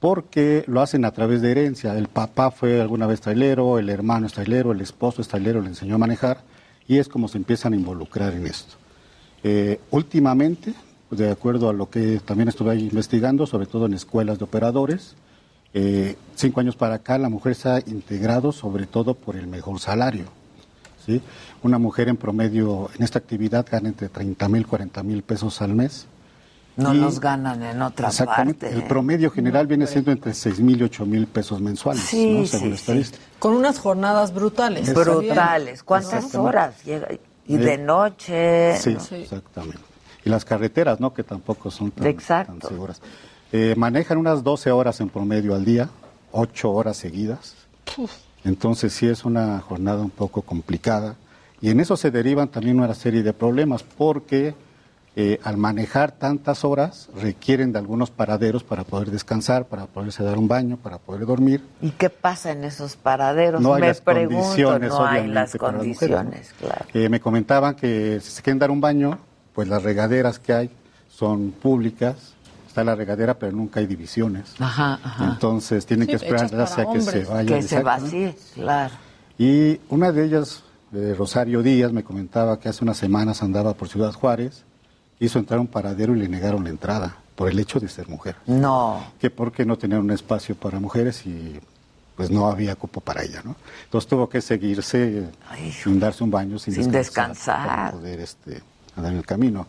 [0.00, 1.96] porque lo hacen a través de herencia.
[1.96, 5.68] El papá fue alguna vez trailero, el hermano es trailero, el esposo es trailero, le
[5.68, 6.42] enseñó a manejar
[6.88, 8.74] y es como se empiezan a involucrar en esto.
[9.44, 10.74] Eh, últimamente,
[11.12, 15.14] de acuerdo a lo que también estuve ahí investigando, sobre todo en escuelas de operadores,
[15.74, 19.80] eh, cinco años para acá la mujer se ha integrado sobre todo por el mejor
[19.80, 20.24] salario.
[21.04, 21.20] ¿sí?
[21.62, 25.74] Una mujer en promedio en esta actividad gana entre 30 mil, 40 mil pesos al
[25.74, 26.06] mes.
[26.76, 30.84] No nos ganan en otras exactamente, El promedio general viene siendo entre 6 mil y
[30.84, 33.24] 8 mil pesos mensuales, sí, según estadística.
[33.40, 34.94] Con unas jornadas brutales.
[34.94, 35.82] Brutales.
[35.82, 37.08] ¿Cuántas horas llega?
[37.48, 38.76] Y de eh, noche.
[38.78, 39.80] Sí, exactamente.
[40.24, 41.12] Y las carreteras, ¿no?
[41.12, 43.00] Que tampoco son tan, tan seguras.
[43.52, 45.88] Eh, manejan unas 12 horas en promedio al día,
[46.32, 47.54] 8 horas seguidas.
[48.44, 51.16] Entonces sí es una jornada un poco complicada.
[51.60, 54.54] Y en eso se derivan también una serie de problemas, porque
[55.16, 60.38] eh, al manejar tantas horas requieren de algunos paraderos para poder descansar, para poderse dar
[60.38, 61.64] un baño, para poder dormir.
[61.80, 63.60] ¿Y qué pasa en esos paraderos?
[63.60, 66.84] No hay me las condiciones, no hay las condiciones, claro.
[66.94, 69.18] Eh, me comentaban que si se quieren dar un baño,
[69.54, 70.70] pues las regaderas que hay
[71.08, 72.34] son públicas,
[72.84, 74.54] la regadera, pero nunca hay divisiones.
[74.58, 75.24] Ajá, ajá.
[75.24, 77.56] Entonces tienen que esperar hacia que se vaya.
[77.56, 78.94] Que se vacíe, claro.
[79.38, 80.62] Y una de ellas,
[81.16, 84.64] Rosario Díaz, me comentaba que hace unas semanas andaba por Ciudad Juárez,
[85.20, 88.08] hizo entrar a un paradero y le negaron la entrada por el hecho de ser
[88.08, 88.36] mujer.
[88.46, 89.12] No.
[89.20, 91.60] Que porque no tenían un espacio para mujeres y
[92.16, 93.54] pues no había cupo para ella, ¿no?
[93.84, 95.28] Entonces tuvo que seguirse
[95.70, 98.60] sin darse un baño, sin, sin descansar, para poder este,
[98.96, 99.68] andar en el camino.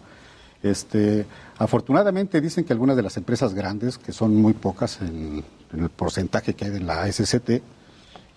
[0.63, 1.27] Este,
[1.59, 5.43] afortunadamente dicen que algunas de las empresas grandes, que son muy pocas en,
[5.73, 7.61] el porcentaje que hay en la SCT,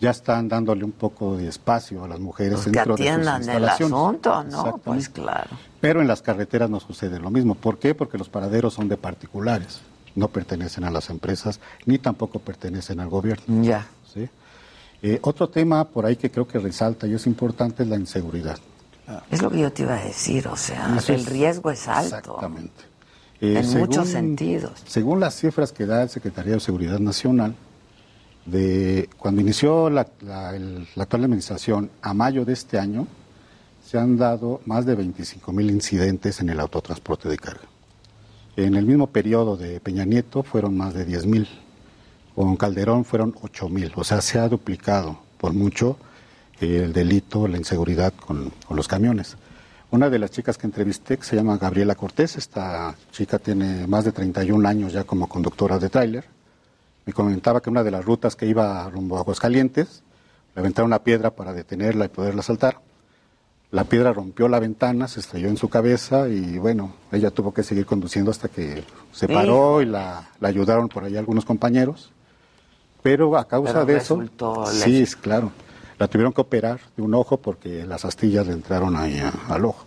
[0.01, 3.57] ya están dándole un poco de espacio a las mujeres pues dentro de sus instalaciones.
[3.57, 4.77] el asunto, ¿no?
[4.79, 5.51] Pues claro.
[5.81, 7.55] Pero en las carreteras no sucede lo mismo.
[7.55, 7.95] ¿Por qué?
[7.95, 9.81] Porque los paraderos son de particulares,
[10.17, 13.63] no pertenecen a las empresas ni tampoco pertenecen al gobierno.
[13.63, 13.87] Ya.
[14.13, 14.29] ¿sí?
[15.01, 18.59] Eh, otro tema por ahí que creo que resalta y es importante es la inseguridad.
[19.31, 22.17] Es lo que yo te iba a decir, o sea, el riesgo es alto.
[22.17, 22.92] Exactamente.
[23.43, 24.71] Eh, en muchos sentidos.
[24.87, 27.57] Según las cifras que da el Secretaría de Seguridad Nacional,
[28.47, 33.09] de cuando inició la, actual administración a mayo de este año,
[33.85, 37.65] se han dado más de 25 mil incidentes en el autotransporte de carga.
[38.57, 41.49] En el mismo periodo de Peña Nieto fueron más de 10 mil.
[42.37, 43.93] Con Calderón fueron 8 mil.
[43.97, 45.97] O sea, se ha duplicado por mucho
[46.61, 49.37] el delito, la inseguridad con, los camiones.
[49.93, 54.07] Una de las chicas que entrevisté, que se llama Gabriela Cortés, esta chica tiene más
[54.07, 56.25] de 31 años ya como conductora de tráiler,
[57.05, 60.03] me comentaba que una de las rutas que iba rumbo a Aguascalientes,
[60.55, 62.79] le aventaron una piedra para detenerla y poderla saltar.
[63.71, 67.63] La piedra rompió la ventana, se estrelló en su cabeza y bueno, ella tuvo que
[67.63, 72.13] seguir conduciendo hasta que se paró y la, ayudaron por ahí algunos compañeros.
[73.03, 74.23] Pero a causa de eso,
[74.71, 75.53] sí, claro,
[76.03, 79.85] la tuvieron que operar de un ojo porque las astillas le entraron ahí al ojo.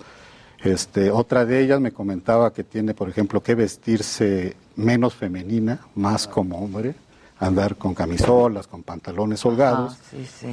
[0.64, 6.26] Este, otra de ellas me comentaba que tiene, por ejemplo, que vestirse menos femenina, más
[6.26, 6.96] como hombre,
[7.38, 9.98] andar con camisolas, con pantalones holgados,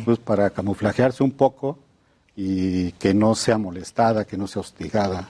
[0.05, 1.79] pues para camuflajearse un poco
[2.35, 5.29] y que no sea molestada, que no sea hostigada.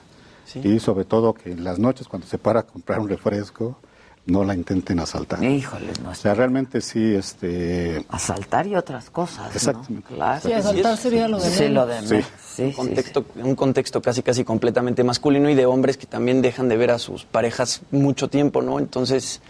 [0.55, 3.77] Y sobre todo que en las noches cuando se para a comprar un refresco,
[4.25, 5.43] no la intenten asaltar.
[5.43, 6.11] Híjole, no.
[6.11, 8.05] O sea, realmente sí, este...
[8.09, 10.13] Asaltar y otras cosas, Exactamente.
[10.13, 10.41] Claro.
[10.41, 12.63] Sí, asaltar sería lo de Sí, lo de Sí.
[12.63, 16.77] un, contexto, un contexto casi casi completamente masculino y de hombres que también dejan de
[16.77, 18.79] ver a sus parejas mucho tiempo, ¿no?
[18.79, 19.41] Entonces,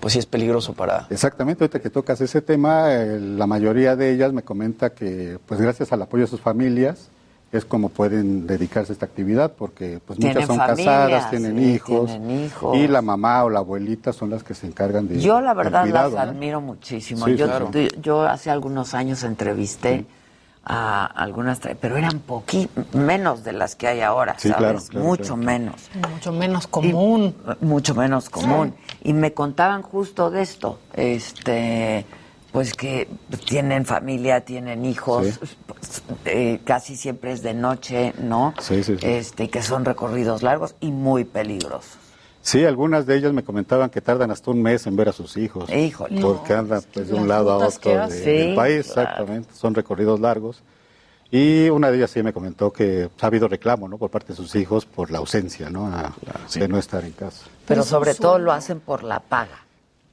[0.00, 1.06] pues sí es peligroso para...
[1.08, 5.92] Exactamente, ahorita que tocas ese tema, la mayoría de ellas me comenta que, pues gracias
[5.92, 7.08] al apoyo de sus familias,
[7.52, 12.10] es como pueden dedicarse a esta actividad, porque pues muchas son casadas, tienen, hijos,
[12.74, 15.86] y la mamá o la abuelita son las que se encargan de Yo la verdad
[15.86, 17.28] las admiro muchísimo.
[17.28, 20.06] yo, yo hace algunos años entrevisté
[20.64, 24.94] a algunas, pero eran poqui, menos de las que hay ahora, ¿sabes?
[24.94, 25.90] mucho menos.
[26.14, 27.34] Mucho menos común.
[27.60, 28.74] mucho menos común.
[29.02, 32.06] Y me contaban justo de esto, este,
[32.52, 33.08] pues que
[33.48, 35.40] tienen familia, tienen hijos,
[36.26, 38.54] eh, casi siempre es de noche, ¿no?
[38.60, 41.96] Sí, sí, Este, que son recorridos largos y muy peligrosos.
[42.42, 45.36] Sí, algunas de ellas me comentaban que tardan hasta un mes en ver a sus
[45.36, 45.70] hijos.
[45.70, 46.20] Híjole.
[46.20, 49.54] Porque andan pues, de un lado a otro del país, exactamente.
[49.54, 50.62] Son recorridos largos.
[51.30, 53.96] Y una de ellas sí me comentó que ha habido reclamo, ¿no?
[53.96, 55.90] Por parte de sus hijos por la ausencia, ¿no?
[56.52, 57.46] De no estar en casa.
[57.66, 59.64] Pero sobre todo lo hacen por la paga.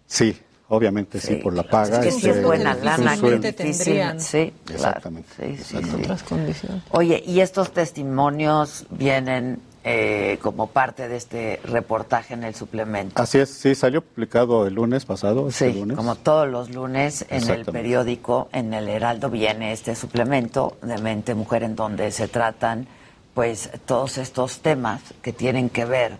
[0.05, 1.99] Sí, obviamente sí, por la paga.
[1.99, 4.19] Es que sí es buena lana, que tendrían.
[4.19, 5.57] Sí, exactamente.
[5.63, 6.83] Sí, otras condiciones.
[6.91, 13.21] Oye, y estos testimonios vienen eh, como parte de este reportaje en el suplemento.
[13.21, 15.49] Así es, sí, salió publicado el lunes pasado.
[15.49, 20.77] Este sí, como todos los lunes en el periódico, en el Heraldo viene este suplemento
[20.81, 22.87] de Mente Mujer en donde se tratan
[23.33, 26.17] pues todos estos temas que tienen que ver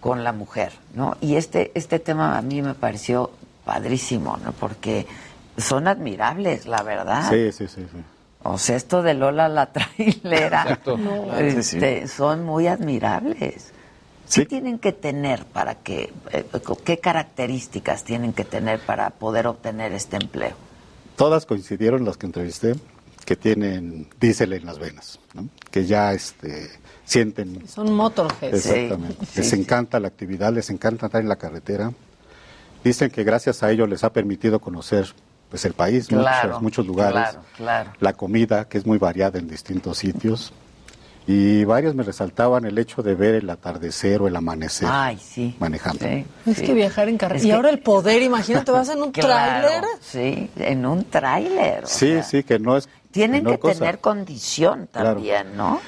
[0.00, 1.16] con la mujer, ¿no?
[1.20, 3.30] Y este, este tema a mí me pareció
[3.64, 4.52] padrísimo, ¿no?
[4.52, 5.06] Porque
[5.56, 7.30] son admirables, la verdad.
[7.30, 7.98] Sí, sí, sí, sí.
[8.44, 10.80] O sea, esto de Lola la trailera,
[11.38, 13.72] este, son muy admirables.
[14.32, 16.44] ¿Qué tienen que tener para que, eh,
[16.84, 20.54] qué características tienen que tener para poder obtener este empleo?
[21.16, 22.74] Todas coincidieron las que entrevisté
[23.26, 25.48] que tienen diésel en las venas, ¿no?
[25.70, 26.70] que ya este,
[27.04, 27.68] sienten...
[27.68, 28.66] Son motorheads.
[28.66, 29.26] Exactamente.
[29.36, 31.92] les encanta la actividad, les encanta estar en la carretera.
[32.84, 35.06] Dicen que gracias a ello les ha permitido conocer
[35.48, 37.36] pues el país, muchos, muchos lugares,
[38.00, 40.52] la comida que es muy variada en distintos sitios.
[41.26, 44.88] Y varios me resaltaban el hecho de ver el atardecer o el amanecer
[45.60, 46.04] manejando.
[46.46, 47.48] es que viajar en carretera.
[47.48, 49.84] y ahora el poder, imagínate, vas en un tráiler.
[50.00, 51.86] Sí, en un tráiler.
[51.86, 52.88] Sí, sí, que no es.
[53.12, 55.80] Tienen que tener condición también, ¿no?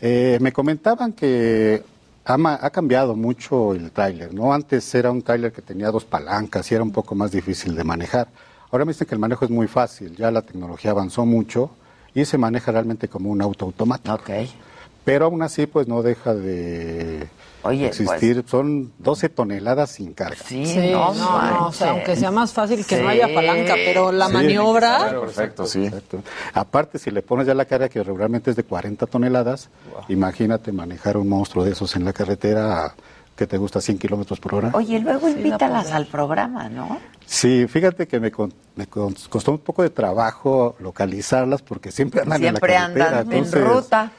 [0.00, 1.84] Eh, me comentaban que
[2.32, 4.52] ha, ha, cambiado mucho el tráiler, ¿no?
[4.52, 7.84] Antes era un tráiler que tenía dos palancas y era un poco más difícil de
[7.84, 8.28] manejar.
[8.70, 11.70] Ahora me dicen que el manejo es muy fácil, ya la tecnología avanzó mucho
[12.14, 14.14] y se maneja realmente como un auto automático.
[14.14, 14.50] Okay.
[15.04, 17.28] Pero aún así, pues no deja de
[17.70, 18.42] existir.
[18.42, 20.36] Pues Son 12 toneladas sin carga.
[20.44, 24.28] Sí, no, no, o sea, aunque sea más fácil que no haya palanca, pero la
[24.28, 25.10] maniobra.
[25.10, 25.90] perfecto, sí.
[26.54, 29.70] Aparte, si le pones ya la carga que regularmente es de 40 toneladas,
[30.08, 32.94] imagínate manejar un monstruo de esos en la carretera
[33.36, 34.70] que te gusta 100 kilómetros por hora.
[34.74, 36.98] Oye, luego invítalas al programa, ¿no?
[37.24, 38.30] Sí, fíjate que me,
[38.74, 43.18] me, costó un poco de trabajo localizarlas porque siempre andan en la carretera.
[43.20, 44.12] Andan en ruta.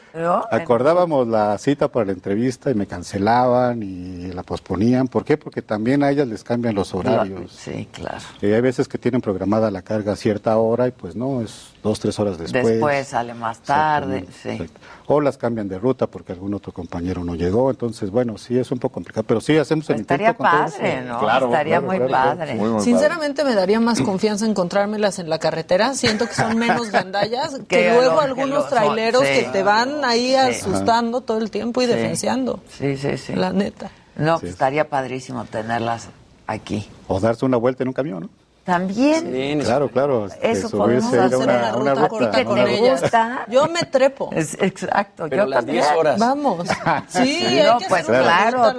[0.51, 5.07] Acordábamos la cita para la entrevista y me cancelaban y la posponían.
[5.07, 5.37] ¿Por qué?
[5.37, 7.51] Porque también a ellas les cambian los horarios.
[7.51, 8.23] Sí, claro.
[8.39, 11.73] Y hay veces que tienen programada la carga a cierta hora y pues no, es
[11.81, 12.63] dos, tres horas después.
[12.63, 14.61] Después sale más tarde, sí.
[15.07, 17.71] O las cambian de ruta porque algún otro compañero no llegó.
[17.71, 19.25] Entonces, bueno, sí, es un poco complicado.
[19.27, 21.19] Pero sí, hacemos el Estaría intento padre, ¿no?
[21.19, 22.59] Claro, Estaría muy padre.
[22.81, 25.93] Sinceramente me daría más confianza encontrármelas en la carretera.
[25.93, 31.39] Siento que son menos gandallas que, luego algunos traileros que te van ahí asustando todo
[31.39, 32.59] el tiempo y defenciando.
[32.77, 33.33] Sí, sí, sí.
[33.33, 33.91] La neta.
[34.15, 36.09] No, estaría padrísimo tenerlas
[36.47, 36.87] aquí.
[37.07, 38.42] O darse una vuelta en un camión, ¿no?
[38.63, 39.59] También.
[39.59, 40.27] claro, claro.
[40.41, 43.45] Eso podemos hacer una, una, ruta, que te gusta.
[43.49, 44.29] Yo me trepo.
[44.33, 45.25] exacto.
[45.29, 46.19] Pero yo las 10 horas.
[46.19, 46.67] Vamos.
[47.07, 48.73] Sí, sí no, pues claro,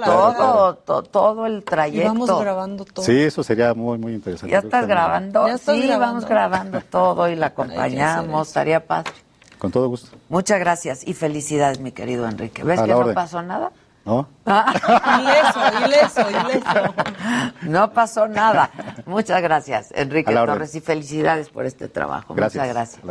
[0.85, 2.01] todo, todo, el trayecto.
[2.01, 3.05] Y vamos grabando todo.
[3.05, 4.51] Sí, eso sería muy, muy interesante.
[4.51, 5.47] ¿Ya estás grabando?
[5.47, 8.47] ¿Ya sí, vamos grabando todo y la acompañamos.
[8.47, 9.11] Estaría padre.
[9.57, 10.15] Con todo gusto.
[10.29, 12.63] Muchas gracias y felicidades, mi querido Enrique.
[12.63, 13.71] ¿Ves que no pasó nada?
[14.05, 14.27] ¿No?
[14.45, 16.93] ileso, ileso, ileso.
[17.63, 18.69] No pasó nada.
[19.07, 22.35] Muchas gracias, Enrique Torres, y felicidades por este trabajo.
[22.35, 23.01] Muchas gracias.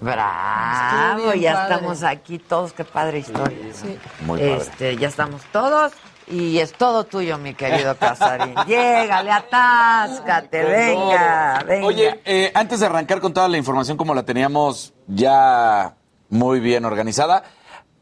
[0.00, 3.58] Bravo, ya estamos aquí todos, qué padre historia.
[3.72, 3.98] Sí.
[4.20, 4.56] Muy padre.
[4.56, 5.92] Este, ya estamos todos.
[6.28, 8.54] Y es todo tuyo, mi querido Casarín.
[8.66, 11.86] Llégale, atáscate, venga, venga.
[11.86, 15.96] Oye, eh, antes de arrancar con toda la información como la teníamos ya
[16.28, 17.44] muy bien organizada,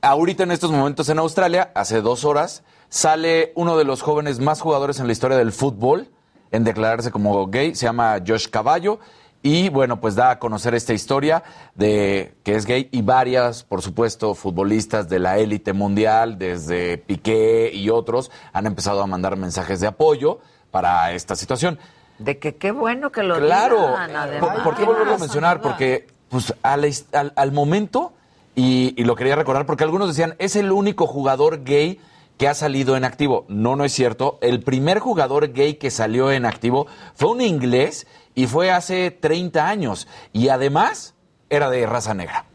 [0.00, 4.60] ahorita en estos momentos en Australia, hace dos horas, sale uno de los jóvenes más
[4.60, 6.10] jugadores en la historia del fútbol
[6.50, 9.00] en declararse como gay, se llama Josh Caballo
[9.44, 11.42] y bueno, pues da a conocer esta historia
[11.74, 17.70] de que es gay y varias, por supuesto, futbolistas de la élite mundial, desde Piqué
[17.70, 20.40] y otros, han empezado a mandar mensajes de apoyo
[20.70, 21.78] para esta situación.
[22.18, 25.60] De que qué bueno que lo claro, Claro, ¿por, qué volverlo a mencionar?
[25.60, 26.90] Porque pues al,
[27.36, 28.14] al, momento,
[28.54, 32.00] y, y lo quería recordar, porque algunos decían, es el único jugador gay
[32.38, 33.44] que ha salido en activo.
[33.48, 34.38] No, no es cierto.
[34.40, 39.66] El primer jugador gay que salió en activo fue un inglés y fue hace 30
[39.66, 40.08] años.
[40.32, 41.14] Y además
[41.50, 42.46] era de raza negra.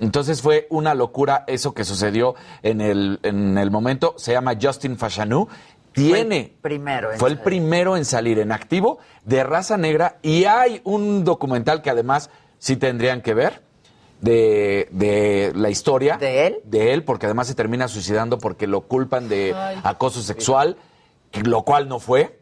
[0.00, 4.14] Entonces fue una locura eso que sucedió en el, en el momento.
[4.18, 5.48] Se llama Justin Fashanu.
[5.92, 6.52] Tiene.
[6.60, 7.10] Fue el primero.
[7.16, 10.18] fue el primero en salir en activo de raza negra.
[10.22, 13.64] Y hay un documental que además sí tendrían que ver.
[14.18, 18.80] De, de, la historia de él de él porque además se termina suicidando porque lo
[18.80, 20.78] culpan de acoso sexual
[21.44, 22.40] lo cual no fue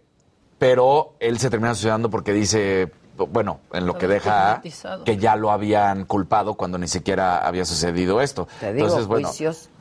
[0.58, 4.60] pero él se termina suicidando porque dice, bueno, en lo que deja
[5.04, 8.48] que ya lo habían culpado cuando ni siquiera había sucedido esto.
[8.60, 9.30] Entonces, bueno,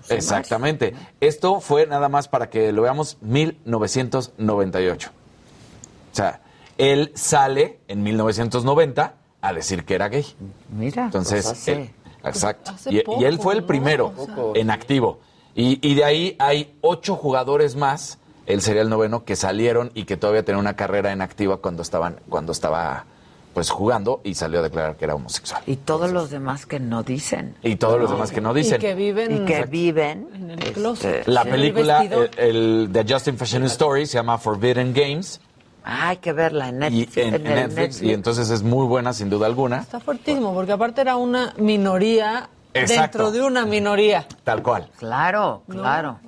[0.10, 0.94] exactamente.
[1.20, 5.10] Esto fue nada más para que lo veamos 1998.
[5.10, 6.42] O sea,
[6.78, 10.26] él sale en 1990 a decir que era gay.
[10.70, 11.90] Mira, entonces, pues
[12.24, 12.74] exacto.
[12.90, 14.14] y, él fue el primero
[14.54, 15.20] en activo.
[15.56, 20.06] Y, y de ahí hay ocho jugadores más él sería el noveno que salieron y
[20.06, 23.06] que todavía tenía una carrera en activa cuando estaban cuando estaba
[23.54, 25.62] pues jugando y salió a declarar que era homosexual.
[25.68, 27.56] Y todos los demás que no dicen.
[27.62, 28.78] Y todos los demás que no dicen.
[28.78, 29.44] Y que viven.
[29.44, 30.28] Y que viven.
[30.34, 31.28] En el este, closet.
[31.28, 32.04] la película,
[32.38, 35.40] el, de Justin Fashion Story, se llama Forbidden Games.
[35.84, 37.18] Ah, hay que verla en Netflix.
[37.18, 39.82] Y, en, Netflix, y entonces es muy buena, sin duda alguna.
[39.82, 44.28] Está fuertísimo, porque aparte era una minoría dentro de una minoría.
[44.44, 44.90] Tal cual.
[44.98, 46.20] Claro, claro.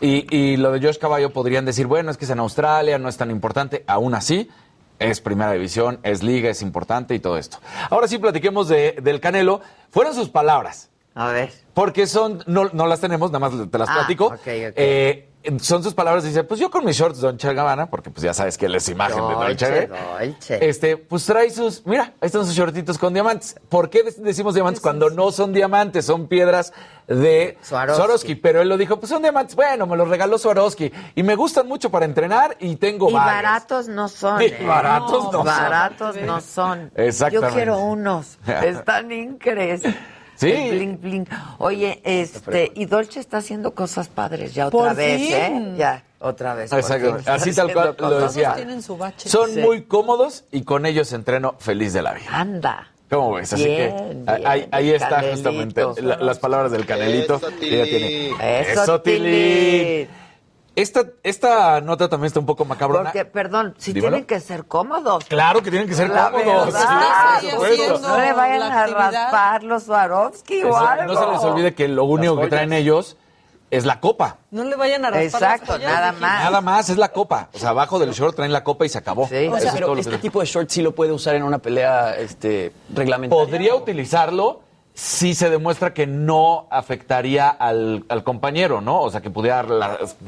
[0.00, 3.08] y, y, lo de Josh Caballo podrían decir, bueno, es que es en Australia, no
[3.08, 3.84] es tan importante.
[3.86, 4.48] Aún así,
[4.98, 7.58] es primera división, es liga, es importante y todo esto.
[7.90, 9.60] Ahora sí platiquemos de, del Canelo.
[9.90, 10.90] Fueron sus palabras.
[11.14, 11.52] A ver.
[11.74, 14.34] Porque son, no, no las tenemos, nada más te las ah, platico.
[14.46, 15.27] Eh,
[15.60, 18.58] son sus palabras, dice, pues yo con mis shorts Dolce Gabbana, porque pues ya sabes
[18.58, 19.88] que él es imagen de Dolce.
[20.60, 23.56] Este, pues trae sus, mira, ahí están sus shortitos con diamantes.
[23.68, 26.72] ¿Por qué decimos diamantes cuando no son diamantes, son piedras
[27.06, 28.34] de Swarovski?
[28.34, 31.66] Pero él lo dijo, pues son diamantes, bueno, me los regaló Swarovski y me gustan
[31.66, 34.42] mucho para entrenar y tengo y baratos no son.
[34.42, 34.58] ¿eh?
[34.66, 36.90] Baratos no, Baratos no son.
[36.94, 37.48] Exactamente.
[37.48, 39.82] Yo quiero unos, están increíbles.
[40.38, 40.52] Sí.
[40.70, 41.28] Bling, bling.
[41.58, 45.74] Oye, este, y Dolce está haciendo cosas padres ya otra vez, ¿eh?
[45.76, 46.72] Ya, otra vez.
[46.72, 47.18] Exacto.
[47.26, 48.54] Así tal cual lo decía.
[49.16, 52.30] Son muy cómodos y con ellos entreno feliz de la vida.
[52.30, 52.88] Anda.
[53.10, 53.52] ¿Cómo ves?
[53.52, 53.92] Así que
[54.70, 57.36] ahí, está justamente las palabras del canelito.
[57.36, 58.28] Eso, tiene.
[58.60, 59.02] Eso, Eso
[60.82, 63.02] esta, esta nota también está un poco macabra.
[63.04, 65.24] Porque, perdón, si tienen que ser cómodos.
[65.24, 66.74] Claro que tienen que ser cómodos.
[68.02, 71.12] no le vayan a raspar los Swarovski o algo.
[71.12, 73.16] No se les olvide que lo único que traen ellos
[73.70, 74.38] es la copa.
[74.50, 76.44] No le vayan a raspar Exacto, nada más.
[76.44, 77.48] Nada más, es la copa.
[77.52, 79.28] O sea, abajo del short traen la copa y se acabó.
[79.28, 79.48] Sí.
[79.48, 82.72] O sea, pero este tipo de short sí lo puede usar en una pelea este,
[82.94, 83.44] reglamentaria.
[83.44, 84.60] Podría utilizarlo
[84.98, 89.00] sí se demuestra que no afectaría al, compañero, ¿no?
[89.00, 89.64] O sea, que pudiera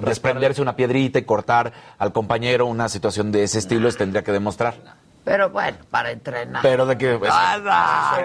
[0.00, 4.99] desprenderse una piedrita y cortar al compañero una situación de ese estilo, tendría que demostrar.
[5.24, 6.62] Pero bueno, para entrenar.
[6.62, 7.18] Pero de que...
[7.18, 7.32] Pues,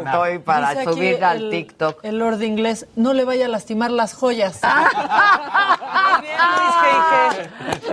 [0.06, 2.04] estoy para subir al TikTok.
[2.04, 4.62] El Lord inglés, no le vaya a lastimar las joyas.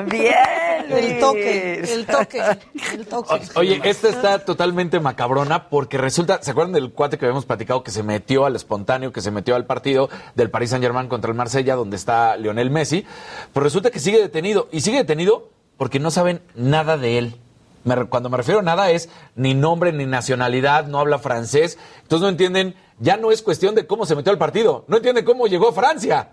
[0.06, 0.34] bien,
[0.88, 2.42] El toque, el toque,
[2.92, 3.40] el toque.
[3.56, 7.90] Oye, esta está totalmente macabrona porque resulta, ¿se acuerdan del cuate que habíamos platicado que
[7.90, 11.36] se metió al espontáneo, que se metió al partido del Paris Saint Germain contra el
[11.36, 13.04] Marsella, donde está Lionel Messi?
[13.52, 14.68] Pues resulta que sigue detenido.
[14.70, 17.41] Y sigue detenido porque no saben nada de él.
[18.08, 21.78] Cuando me refiero a nada es ni nombre ni nacionalidad, no habla francés.
[22.02, 25.24] Entonces no entienden, ya no es cuestión de cómo se metió al partido, no entienden
[25.24, 26.32] cómo llegó a Francia.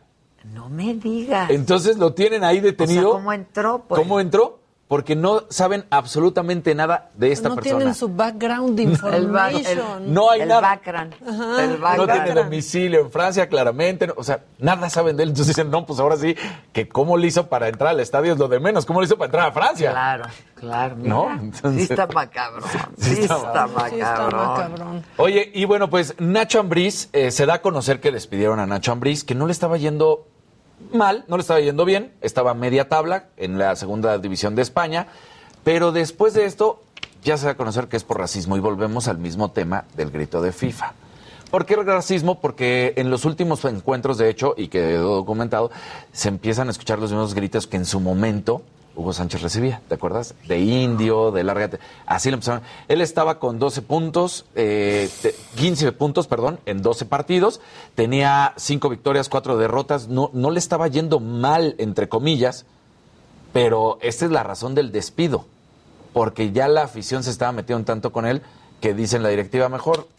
[0.53, 1.49] No me digas.
[1.49, 3.11] Entonces lo tienen ahí detenido.
[3.11, 3.85] ¿Cómo entró?
[3.87, 3.99] Pues?
[3.99, 4.58] ¿Cómo entró?
[4.89, 7.73] Porque no saben absolutamente nada de esta persona.
[7.73, 10.11] No tienen su background information.
[10.11, 10.61] no hay el nada.
[10.61, 11.13] Background.
[11.21, 11.97] El background.
[11.97, 14.11] No tiene domicilio en Francia, claramente.
[14.15, 15.29] o sea, nada saben de él.
[15.29, 16.35] Entonces dicen, no, pues ahora sí,
[16.73, 18.87] que cómo le hizo para entrar al estadio es lo de menos.
[18.87, 19.91] ¿Cómo le hizo para entrar a Francia?
[19.91, 20.23] Claro,
[20.55, 20.95] claro.
[20.97, 21.31] ¿No?
[21.33, 22.63] Entonces, sí está macabrón.
[22.97, 25.05] Sí, está, macabrón.
[25.17, 28.91] Oye, y bueno, pues Nacho Ambriz eh, se da a conocer que despidieron a Nacho
[28.91, 30.25] Ambriz, que no le estaba yendo
[30.93, 35.07] mal, no le estaba yendo bien, estaba media tabla en la segunda división de España,
[35.63, 36.81] pero después de esto
[37.23, 40.11] ya se da a conocer que es por racismo y volvemos al mismo tema del
[40.11, 40.93] grito de FIFA.
[41.49, 42.39] ¿Por qué el racismo?
[42.39, 45.71] Porque en los últimos encuentros, de hecho, y que documentado,
[46.11, 48.61] se empiezan a escuchar los mismos gritos que en su momento
[48.99, 50.35] Hugo Sánchez recibía, ¿te acuerdas?
[50.45, 51.69] De indio, de larga...
[52.05, 52.63] Así lo empezaron.
[52.89, 55.09] Él estaba con 12 puntos, eh,
[55.55, 57.61] 15 puntos, perdón, en 12 partidos.
[57.95, 60.09] Tenía 5 victorias, 4 derrotas.
[60.09, 62.65] No, no le estaba yendo mal, entre comillas,
[63.53, 65.45] pero esta es la razón del despido.
[66.11, 68.41] Porque ya la afición se estaba metiendo tanto con él
[68.81, 70.09] que dicen la directiva, mejor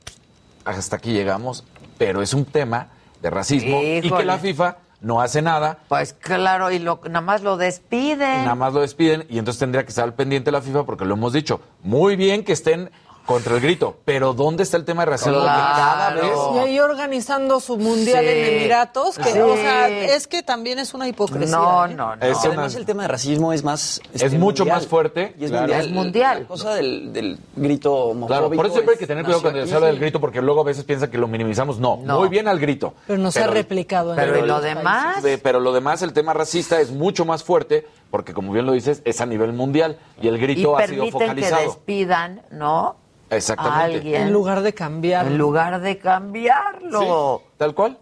[0.64, 1.64] hasta aquí llegamos,
[1.98, 2.88] pero es un tema
[3.20, 5.78] de racismo y que la FIFA no hace nada.
[5.88, 8.44] Pues claro, y lo, nada más lo despiden.
[8.44, 11.14] Nada más lo despiden y entonces tendría que estar al pendiente la FIFA porque lo
[11.14, 11.60] hemos dicho.
[11.82, 12.90] Muy bien que estén
[13.26, 13.96] contra el grito.
[14.04, 15.40] Pero ¿dónde está el tema de racismo?
[15.40, 16.32] cada vez...
[16.54, 21.08] Y ahí organizando su mundial en Emiratos, que, o sea, es que también es una
[21.08, 21.56] hipocresía.
[21.56, 21.94] No, ¿eh?
[21.94, 22.22] no, no.
[22.22, 24.00] además el tema de racismo es más...
[24.12, 25.34] Este, es mucho más fuerte.
[25.38, 25.80] Y es mundial.
[25.80, 26.38] Es mundial.
[26.40, 28.26] La cosa del, del grito homofóbico.
[28.26, 30.60] Claro, por eso siempre hay que tener cuidado cuando se habla del grito, porque luego
[30.60, 31.78] a veces piensa que lo minimizamos.
[31.78, 32.94] No, muy bien al grito.
[33.06, 35.24] Pero no se ha replicado en Pero lo demás...
[35.42, 39.02] pero lo demás, el tema racista es mucho más fuerte, porque como bien lo dices,
[39.04, 39.98] es a nivel mundial.
[40.20, 41.60] Y el grito ha sido focalizado.
[41.60, 42.96] que despidan, ¿no?
[43.30, 44.16] Exactamente.
[44.16, 45.30] En lugar de cambiarlo.
[45.30, 47.42] En lugar de cambiarlo.
[47.56, 47.98] tal cual.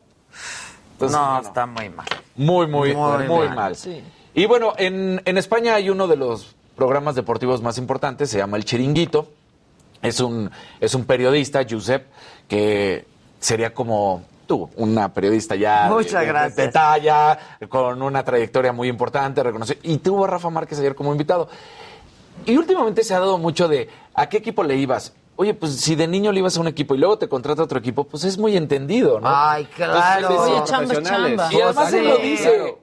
[1.01, 2.07] no, está muy mal.
[2.37, 3.77] Muy, muy, muy, mal.
[4.35, 8.57] Y bueno, en, en España hay uno de los programas deportivos más importantes, se llama
[8.57, 9.29] El Chiringuito.
[10.01, 10.51] Es un,
[10.81, 12.07] es un periodista, Josep,
[12.47, 13.05] que
[13.41, 17.39] sería como tú, una periodista ya de, talla,
[17.69, 19.79] con una trayectoria muy importante, reconocido.
[19.85, 21.49] Y tuvo a Rafa Márquez ayer como invitado.
[22.45, 25.13] Y últimamente se ha dado mucho de ¿a qué equipo le ibas?
[25.37, 27.65] Oye, pues si de niño le ibas a un equipo y luego te contrata a
[27.67, 29.29] otro equipo, pues es muy entendido, ¿no?
[29.31, 30.43] Ay, claro.
[30.43, 31.49] Oye, chamba, chamba.
[31.53, 32.79] Y además él lo dice.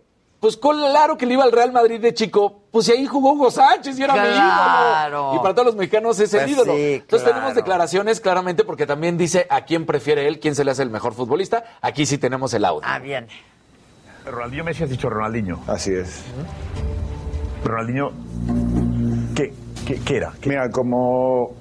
[0.46, 3.50] Pues claro que le iba al Real Madrid de chico, pues si ahí jugó Hugo
[3.50, 5.34] Sánchez y era mi ídolo.
[5.34, 6.74] Y para todos los mexicanos es el pues ídolo.
[6.78, 10.84] Entonces tenemos declaraciones claramente porque también dice a quién prefiere él, quién se le hace
[10.84, 11.64] el mejor futbolista.
[11.82, 12.88] Aquí sí tenemos el audio.
[12.88, 13.26] Ah, bien.
[14.24, 15.62] Ronaldinho Messi has dicho Ronaldinho.
[15.66, 16.24] Así es.
[17.64, 18.12] Ronaldinho,
[19.36, 19.52] ¿qué,
[20.06, 20.32] qué, era?
[20.46, 21.56] Mira, como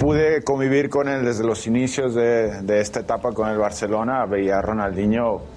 [0.00, 4.58] pude convivir con él desde los inicios de, de esta etapa con el Barcelona, veía
[4.58, 5.51] a Ronaldinho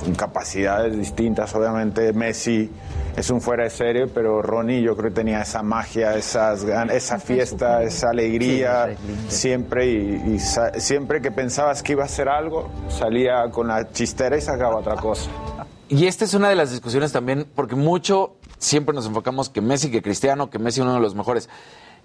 [0.00, 1.54] con capacidades distintas.
[1.54, 2.70] Obviamente Messi
[3.16, 7.18] es un fuera de serie, pero Ronnie yo creo que tenía esa magia, esas, esa
[7.18, 8.96] fiesta, esa alegría
[9.28, 10.38] siempre y,
[10.78, 14.96] siempre que pensabas que iba a hacer algo, salía con la chistera y sacaba otra
[14.96, 15.30] cosa.
[15.92, 19.90] Y esta es una de las discusiones también, porque mucho siempre nos enfocamos que Messi,
[19.90, 21.48] que Cristiano, que Messi uno de los mejores.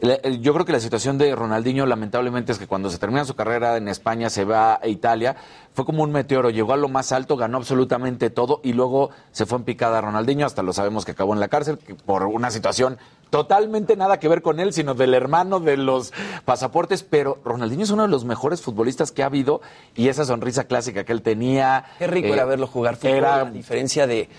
[0.02, 3.78] Yo creo que la situación de Ronaldinho, lamentablemente, es que cuando se termina su carrera
[3.78, 5.36] en España, se va a Italia,
[5.74, 9.46] fue como un meteoro, llegó a lo más alto, ganó absolutamente todo y luego se
[9.46, 12.52] fue en picada a Ronaldinho, hasta lo sabemos que acabó en la cárcel por una
[12.52, 12.98] situación
[13.30, 16.14] totalmente nada que ver con él, sino del hermano de los
[16.46, 19.62] pasaportes, pero Ronaldinho es uno de los mejores futbolistas que ha habido
[19.96, 21.86] y esa sonrisa clásica que él tenía.
[22.00, 24.30] Qué rico era eh, verlo jugar fútbol, era, a diferencia de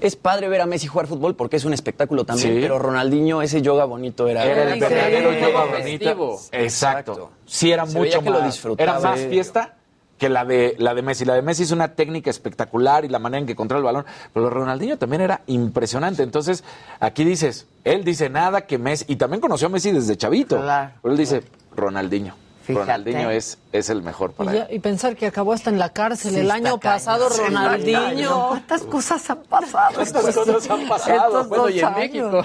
[0.00, 3.62] es padre ver a Messi jugar fútbol porque es un espectáculo también, pero Ronaldinho, ese
[3.62, 4.44] yoga bonito era.
[4.44, 6.38] Era el verdadero yoga bonito.
[6.52, 7.30] Exacto.
[7.46, 8.64] Sí, era mucho más.
[8.78, 9.76] era más fiesta
[10.20, 11.24] que la de la de Messi.
[11.24, 14.06] La de Messi es una técnica espectacular y la manera en que controla el balón,
[14.32, 16.22] pero Ronaldinho también era impresionante.
[16.22, 16.62] Entonces,
[17.00, 20.56] aquí dices, él dice nada que Messi, y también conoció a Messi desde chavito.
[21.02, 21.42] Pero él dice,
[21.74, 22.34] Ronaldinho.
[22.74, 24.66] Ronaldinho es, es el mejor para y, él.
[24.70, 28.48] y, pensar que acabó hasta en la cárcel el año pasado, Ronaldinho.
[28.48, 29.94] ¿Cuántas cosas han pasado?
[29.94, 31.44] ¿Cuántas cosas han pasado?
[31.44, 32.42] Bueno, y en México.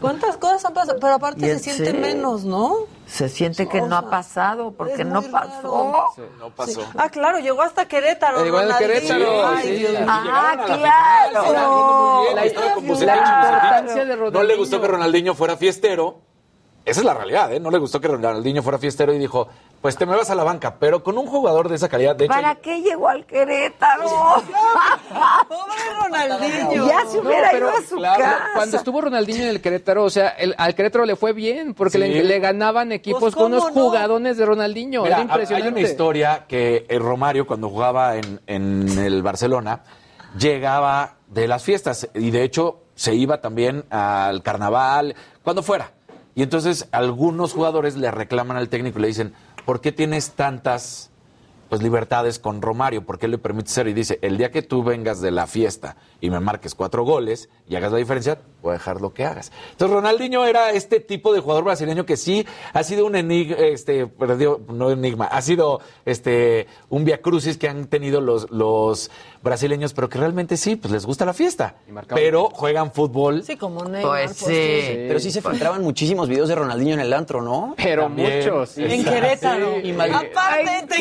[0.00, 0.98] ¿Cuántas cosas han pasado?
[1.00, 2.86] Pero aparte se siente menos, ¿no?
[3.06, 6.10] Se siente que no ha pasado, porque no pasó.
[6.14, 6.82] Sí, no pasó.
[6.82, 6.86] Sí.
[6.96, 8.44] Ah, claro, llegó hasta Querétaro.
[8.44, 9.46] Llegó hasta Querétaro.
[9.46, 10.04] Ay, sí, Dios sí.
[10.06, 12.34] Ah, claro.
[12.34, 14.30] La La importancia de Ronaldinho.
[14.30, 16.27] No le gustó que Ronaldinho fuera fiestero.
[16.84, 17.60] Esa es la realidad, ¿eh?
[17.60, 19.46] No le gustó que Ronaldinho fuera fiestero y dijo,
[19.82, 20.76] pues te me vas a la banca.
[20.80, 22.32] Pero con un jugador de esa calidad, de hecho...
[22.32, 24.04] ¿Para qué llegó al Querétaro?
[25.48, 26.86] Pobre Ronaldinho.
[26.88, 28.44] Ya se hubiera pero, ido a su claro, casa.
[28.54, 31.92] Cuando estuvo Ronaldinho en el Querétaro, o sea, el- al Querétaro le fue bien, porque
[31.92, 31.98] Sí.
[31.98, 33.84] le, le ganaban equipos Pues, con unos ¿cómo no?
[33.86, 35.02] jugadones de Ronaldinho.
[35.02, 35.68] Mira, Era hay impresionante.
[35.80, 39.82] una historia que el Romario, cuando jugaba en, en el Barcelona,
[40.38, 45.92] llegaba de las fiestas y de hecho se iba también al carnaval, cuando fuera.
[46.38, 49.32] Y entonces algunos jugadores le reclaman al técnico y le dicen,
[49.66, 51.07] ¿por qué tienes tantas
[51.68, 53.04] pues libertades con Romario?
[53.04, 53.88] ¿Por qué le permites ser?
[53.88, 57.48] Y dice, el día que tú vengas de la fiesta y me marques cuatro goles
[57.68, 59.52] y hagas la diferencia, voy a dejar lo que hagas.
[59.72, 64.06] Entonces Ronaldinho era este tipo de jugador brasileño que sí ha sido un enigma, este,
[64.06, 69.10] perdió, no enigma, ha sido este un viacrucis que han tenido los, los
[69.42, 71.76] brasileños, pero que realmente sí, pues les gusta la fiesta.
[72.08, 73.42] Pero juegan fútbol.
[73.44, 74.02] Sí, como Neymar.
[74.02, 74.44] Pues sí.
[74.46, 77.74] Pero sí se filtraban muchísimos videos de Ronaldinho en el antro, ¿no?
[77.76, 78.38] Pero También.
[78.38, 78.70] muchos.
[78.70, 78.84] sí.
[78.84, 79.78] En Querétaro.
[79.80, 80.96] Y Aparte, te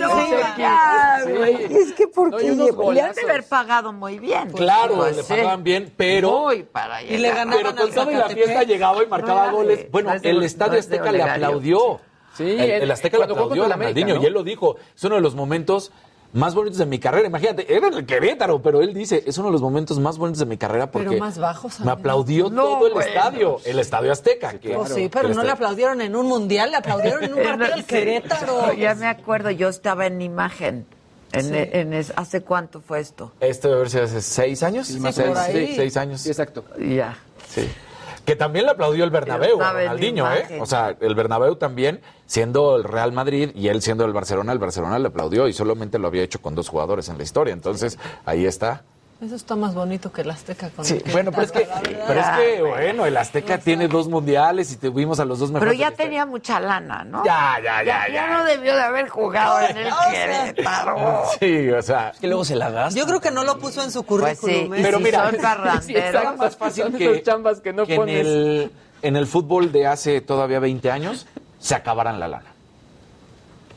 [0.00, 1.74] no, sí.
[1.74, 2.92] Es que ¿por No?
[2.92, 4.50] Le han de haber pagado muy bien.
[4.50, 5.28] Claro, Pues le sí.
[5.28, 6.48] pagaban bien, pero...
[6.72, 9.56] Para Y le ganaban Pero al con todo y la fiesta llegaba y marcaba No
[9.56, 9.90] goles.
[9.90, 12.00] Bueno, no es de- el no Estadio es Azteca le aplaudió.
[12.36, 14.76] Sí, el, Azteca le aplaudió a Ronaldinho y él lo dijo.
[14.96, 15.92] Es uno de los momentos
[16.34, 17.26] más bonitos de mi carrera.
[17.28, 20.46] Imagínate, era el Querétaro, pero él dice, es uno de los momentos más bonitos de
[20.46, 23.08] mi carrera porque Pero más bajos, me aplaudió No, todo el bueno.
[23.08, 24.58] estadio, el Estadio Azteca.
[24.58, 27.42] que- Pues sí, pero el no le aplaudieron en un mundial, le aplaudieron en un
[27.42, 27.84] partido del Sí.
[27.84, 28.72] Querétaro.
[28.74, 30.86] Ya me acuerdo, yo estaba en imagen.
[31.32, 31.52] En, Sí.
[31.54, 33.32] en es- ¿Hace cuánto fue esto?
[33.40, 34.88] Esto debe haber sido hace seis años.
[35.00, 36.20] más o seis, sí, seis años.
[36.20, 36.64] Sí, exacto.
[36.78, 37.16] Ya.
[37.48, 37.68] Sí.
[38.24, 40.58] Que también le aplaudió el Bernabéu a Ronaldinho, ¿eh?
[40.60, 44.58] O sea, el Bernabéu también, siendo el Real Madrid y él siendo el Barcelona, el
[44.58, 47.52] Barcelona le aplaudió y solamente lo había hecho con dos jugadores en la historia.
[47.52, 48.82] Entonces, ahí está.
[49.24, 51.66] Eso está más bonito que el Azteca con Sí, el bueno, pero es que,
[52.06, 55.60] pero es que, bueno, el Azteca tiene dos mundiales y tuvimos a los dos Pero
[55.60, 55.78] mejores.
[55.78, 56.06] ya la historia.
[56.10, 57.24] tenía mucha lana, ¿no?
[57.24, 58.36] Ya, ya, ya, Ya ya.
[58.38, 61.22] no debió de haber jugado en el Querétaro.
[61.40, 62.10] Sí, o sea.
[62.10, 62.98] Es que luego se la gasta.
[62.98, 64.74] Yo creo que no lo puso en su Pues sí, currículum.
[64.74, 64.82] y ¿eh?
[64.82, 65.34] Pero si mira, son.
[65.82, 65.96] Sí.
[65.96, 68.72] Era más fácil Son que, esas chambas que no que en, el,
[69.02, 71.26] en el fútbol de hace todavía 20 años
[71.58, 72.46] se acabaran la lana.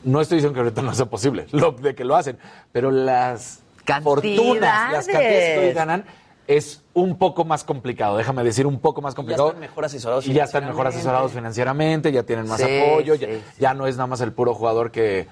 [0.04, 2.38] No estoy diciendo que ahorita no sea posible, lo, de que lo hacen,
[2.72, 3.60] pero las
[4.03, 6.05] fortunas, las cantidades que hoy ganan
[6.47, 9.47] es un poco más complicado, déjame decir, un poco más complicado.
[9.49, 13.27] están mejor asesorados Y ya están mejor asesorados financieramente, ya tienen más Sí, apoyo, ya,
[13.27, 15.27] sí, ya no es nada más el puro jugador que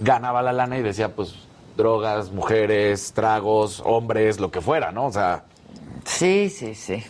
[0.00, 1.34] ganaba la lana y decía, pues,
[1.76, 5.06] drogas, mujeres, tragos, hombres, lo que fuera, ¿no?
[5.06, 5.44] O sea,
[6.04, 7.04] Sí, sí, sí.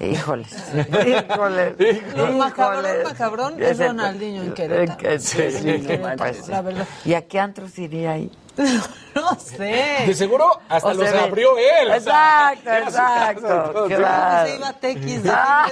[0.00, 0.48] Híjoles.
[1.06, 1.74] Híjoles.
[2.16, 3.04] Lo macabrón, híjoles.
[3.04, 4.96] macabrón es Ronaldinho en Querétaro.
[4.98, 6.50] que- sí, Sí, Querétaro, pues sí.
[6.50, 6.88] la verdad.
[7.04, 8.30] ¿Y a qué antros iría ahí?
[9.14, 10.04] No sé.
[10.06, 11.90] de seguro hasta O los se ve- abrió él.
[11.90, 13.84] o sea, Exacto, y exacto.
[13.88, 14.46] claro.
[14.48, 15.68] Se iba a de Ah.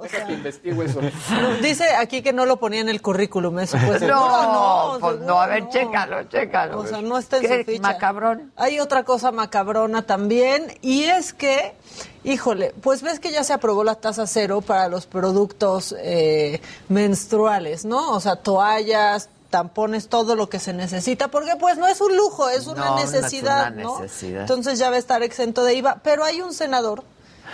[0.00, 1.00] o sea, Investigo eso.
[1.02, 5.20] no, dice aquí que no lo ponía en el currículum, eso pues No, seguro pues
[5.20, 6.78] no, a ver, chécalo, chécalo.
[6.78, 7.82] O sea, no está en ¿Qué su ficha.
[7.82, 8.52] macabrón?
[8.56, 11.74] Hay otra cosa macabrona también, y es que,
[12.22, 17.84] híjole, pues ves que ya se aprobó la tasa cero para los productos eh, menstruales,
[17.84, 18.12] ¿no?
[18.12, 22.48] O sea, toallas, tampones, todo lo que se necesita, porque pues no es un lujo,
[22.50, 24.00] es una No, no es necesidad, ¿no?
[24.22, 27.02] Entonces ya va a estar exento de IVA, pero hay un senador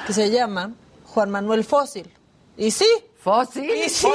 [0.07, 0.73] que se llama
[1.15, 2.13] Juan Manuel Fósil.
[2.57, 2.89] Y sí,
[3.23, 3.71] ¿Fósil?
[3.71, 4.09] Y sí.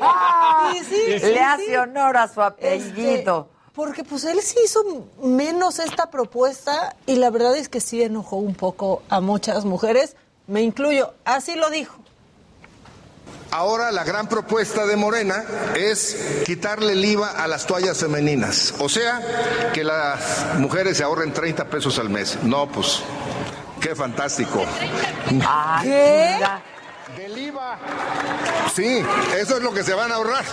[0.00, 1.38] Ah, Y sí, Le sí.
[1.38, 2.44] hace honor a su Este,
[2.96, 3.48] apellido.
[3.76, 4.80] porque pues él sí hizo
[5.22, 10.16] menos esta propuesta y la verdad es que sí enojó un poco a muchas mujeres,
[10.48, 11.94] me incluyo, así lo dijo.
[13.50, 15.44] Ahora la gran propuesta de Morena
[15.74, 18.74] es quitarle el IVA a las toallas femeninas.
[18.78, 19.20] O sea,
[19.72, 22.38] que las mujeres se ahorren 30 pesos al mes.
[22.42, 23.02] No, pues,
[23.80, 24.64] qué fantástico.
[25.82, 26.38] ¿Qué?
[28.74, 29.04] Sí,
[29.36, 30.44] eso es lo que se van a ahorrar.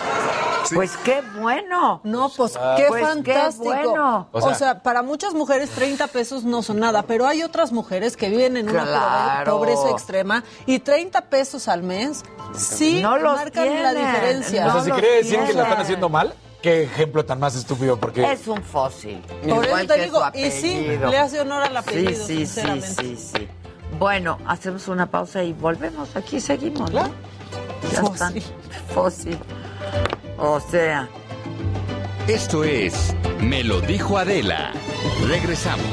[0.66, 0.76] Sí.
[0.76, 2.02] Pues qué bueno.
[2.04, 3.64] No, pues qué Pues, qué fantástico.
[3.66, 4.28] bueno.
[4.32, 8.18] O O sea, para muchas mujeres 30 pesos no son nada, pero hay otras mujeres
[8.18, 12.24] que viven en una pobreza extrema y 30 pesos al mes
[12.56, 14.06] sí No los marcan la tienen.
[14.12, 14.62] diferencia.
[14.62, 17.40] o sea, no si lo quiere decir que la están haciendo mal, qué ejemplo tan
[17.40, 18.30] más estúpido, porque...
[18.32, 19.22] Es un fósil.
[19.48, 20.76] Por eso te digo, y sí,
[21.10, 22.88] le hace honor al Sí, apellido, sí, sí, sinceramente.
[22.88, 23.48] sí, sí.
[24.00, 26.16] Bueno, hacemos una pausa y volvemos.
[26.16, 27.10] Aquí seguimos, ¿no?
[27.92, 28.34] Ya están.
[28.34, 28.44] Fósil.
[28.94, 29.38] Fósil.
[30.38, 31.10] O sea.
[32.28, 34.72] Esto es Me lo dijo Adela.
[35.28, 35.86] Regresamos.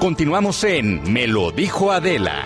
[0.00, 2.44] Continuamos en Me lo dijo Adela.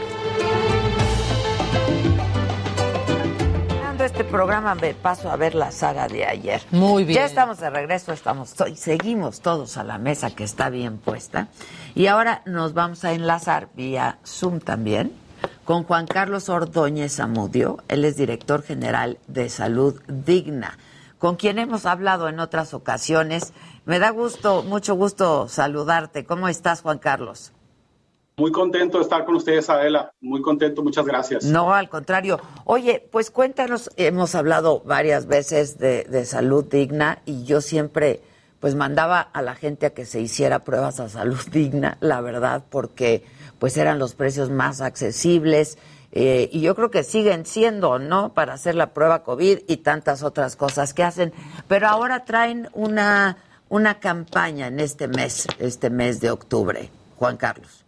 [4.05, 6.63] Este programa me paso a ver la saga de ayer.
[6.71, 7.21] Muy bien.
[7.21, 11.49] Ya estamos de regreso, estamos, seguimos todos a la mesa que está bien puesta.
[11.95, 15.13] Y ahora nos vamos a enlazar vía Zoom también
[15.65, 17.79] con Juan Carlos Ordóñez Amudio.
[17.89, 20.79] Él es director general de Salud Digna,
[21.19, 23.53] con quien hemos hablado en otras ocasiones.
[23.85, 26.25] Me da gusto, mucho gusto saludarte.
[26.25, 27.53] ¿Cómo estás, Juan Carlos?
[28.37, 30.12] Muy contento de estar con ustedes, Adela.
[30.20, 31.45] Muy contento, muchas gracias.
[31.45, 32.41] No, al contrario.
[32.64, 38.22] Oye, pues cuéntanos, hemos hablado varias veces de, salud digna y yo siempre
[38.59, 42.64] pues mandaba a la gente a que se hiciera pruebas a salud digna, la verdad,
[42.70, 43.24] porque
[43.59, 45.76] pues eran los precios más accesibles
[46.12, 48.33] eh, y yo creo que siguen siendo, ¿no?
[48.33, 51.35] Para hacer la prueba COVID y tantas otras cosas que hacen.
[51.68, 53.37] Pero ahora traen una,
[53.68, 57.82] una campaña en este mes, este mes de octubre, Juan Carlos.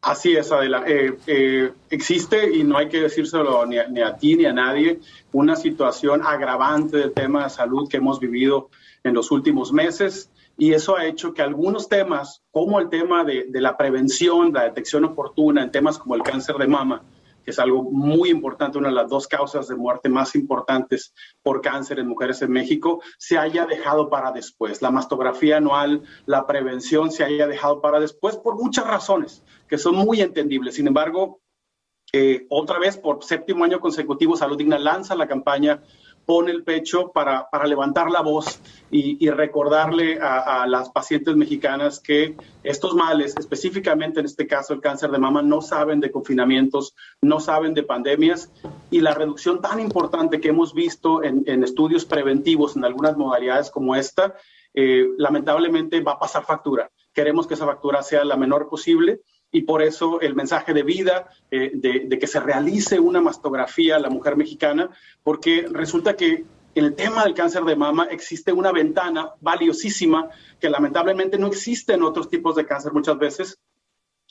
[0.00, 0.84] Así es, Adela.
[0.86, 5.00] Eh, eh, existe, y no hay que decírselo ni a, ti ni a nadie,
[5.32, 8.70] una situación agravante del tema de salud que hemos vivido
[9.02, 10.30] en los últimos meses.
[10.56, 14.64] Y eso ha hecho que algunos temas, como el tema de, de la prevención, la
[14.64, 17.02] detección oportuna en temas como el cáncer de mama,
[17.48, 21.62] que es algo muy importante, una de las dos causas de muerte más importantes por
[21.62, 24.82] cáncer en mujeres en México, se haya dejado para después.
[24.82, 29.96] La mastografía anual, la prevención se haya dejado para después por muchas razones que son
[29.96, 30.74] muy entendibles.
[30.74, 31.40] Sin embargo,
[32.12, 35.82] eh, otra vez por séptimo año consecutivo, Salud Digna lanza la campaña
[36.28, 38.60] pone el pecho para, para levantar la voz
[38.90, 45.10] y, recordarle a, las pacientes mexicanas que estos males, específicamente en este caso el cáncer
[45.10, 48.52] de mama, no saben de confinamientos, no saben de pandemias
[48.90, 53.96] y la reducción tan importante que hemos visto en, estudios preventivos en algunas modalidades como
[53.96, 54.34] esta,
[54.74, 56.90] eh, lamentablemente va a pasar factura.
[57.14, 61.28] Queremos que esa factura sea la menor posible y por eso el mensaje de vida,
[61.50, 64.90] eh, de, que se realice una mastografía a la mujer mexicana,
[65.22, 66.44] porque resulta que
[66.74, 70.28] en el tema del cáncer de mama existe una ventana valiosísima
[70.60, 73.58] que lamentablemente no existe en otros tipos de cáncer muchas veces,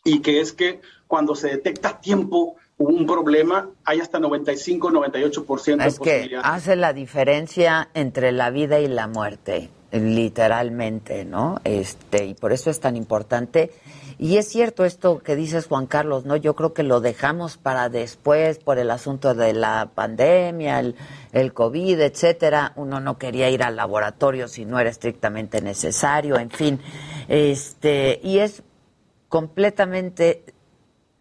[0.03, 5.85] y que es que cuando se detecta a tiempo un problema, hay hasta 95, 98%
[5.85, 11.59] es que hace la diferencia entre la vida y la muerte, literalmente, ¿no?
[11.63, 13.71] Este, y por eso es tan importante
[14.19, 16.35] y es cierto esto que dices, Juan Carlos, ¿no?
[16.35, 20.95] Yo creo que lo dejamos para después por el asunto de la pandemia, el,
[21.33, 22.73] el COVID, etcétera.
[22.75, 26.79] Uno no quería ir al laboratorio si no era estrictamente necesario, en fin.
[27.27, 28.63] Este, y es
[29.29, 30.43] completamente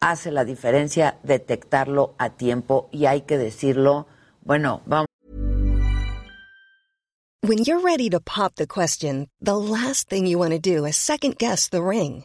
[0.01, 4.07] hace la diferencia detectarlo a tiempo y hay que decirlo,
[4.43, 5.07] bueno, vamos.
[7.43, 10.59] When you're ready to pop the question, the last thing you want to
[11.81, 12.25] ring.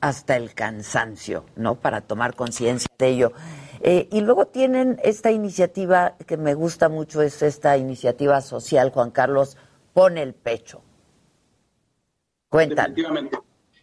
[0.00, 1.76] Hasta el cansancio, ¿no?
[1.76, 3.32] Para tomar conciencia de ello.
[3.80, 9.10] Eh, y luego tienen esta iniciativa que me gusta mucho, es esta iniciativa social, Juan
[9.10, 9.56] Carlos,
[9.94, 10.82] pone el pecho.
[12.50, 12.92] Cuéntanos.
[12.92, 13.38] Efectivamente.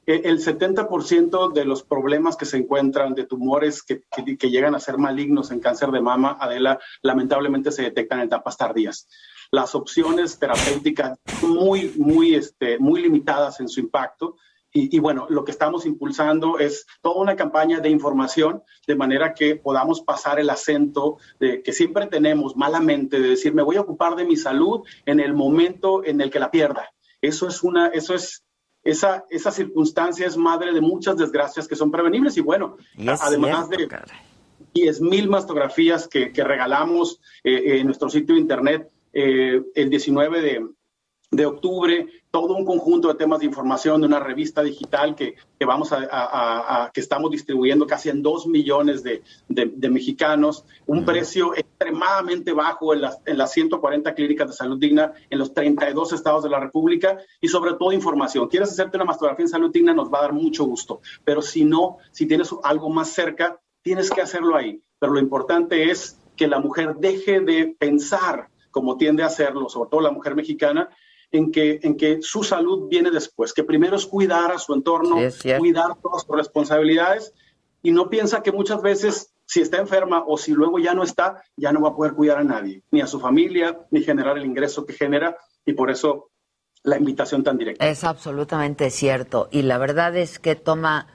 [0.06, 4.80] Eh, el 70% de los problemas que se encuentran de tumores que, que, llegan a
[4.80, 9.08] ser malignos en cáncer de mama, Adela, lamentablemente se detectan en etapas tardías.
[9.52, 14.38] Las opciones terapéuticas muy, muy, este, muy limitadas en su impacto
[14.74, 19.58] y, bueno, lo que estamos impulsando es toda una campaña de información de manera que
[19.58, 24.16] podamos pasar el acento de, que siempre tenemos malamente de decir, me voy a ocupar
[24.16, 26.90] de mi salud en el momento en el que la pierda.
[27.22, 28.46] Eso es una, eso es,
[28.84, 32.78] esa, esa circunstancia es madre de muchas desgracias que son prevenibles y bueno,
[33.20, 33.90] además de
[34.74, 40.66] 10 mil mastografías que, regalamos eh, en nuestro sitio de internet, eh, el 19 de,
[41.32, 45.66] de octubre, todo un conjunto de temas de información de una revista digital que, que
[45.66, 52.54] vamos a, que estamos distribuyendo casi en dos millones de, de, mexicanos, un precio extremadamente
[52.54, 56.50] bajo en las, en las 140 clínicas de salud digna en los 32 estados de
[56.50, 58.48] la República y sobre todo información.
[58.48, 59.94] ¿Quieres hacerte una mastografía en salud digna?
[59.94, 64.10] Nos va a dar mucho gusto, pero si no, si tienes algo más cerca, tienes
[64.10, 64.82] que hacerlo ahí.
[65.00, 69.90] Pero lo importante es que la mujer deje de pensar como tiende a hacerlo, sobre
[69.90, 70.90] todo la mujer mexicana,
[71.32, 75.18] en que, en que su salud viene después, que primero es cuidar a su entorno,
[75.58, 77.34] cuidar todas sus responsabilidades
[77.82, 81.44] y no piensa que muchas veces si está enferma o si luego ya no está,
[81.58, 84.46] ya no va a poder cuidar a nadie, ni a su familia, ni generar el
[84.46, 86.30] ingreso que genera y por eso
[86.84, 87.88] la invitación tan directa.
[87.88, 91.08] Es absolutamente cierto y la verdad es que toma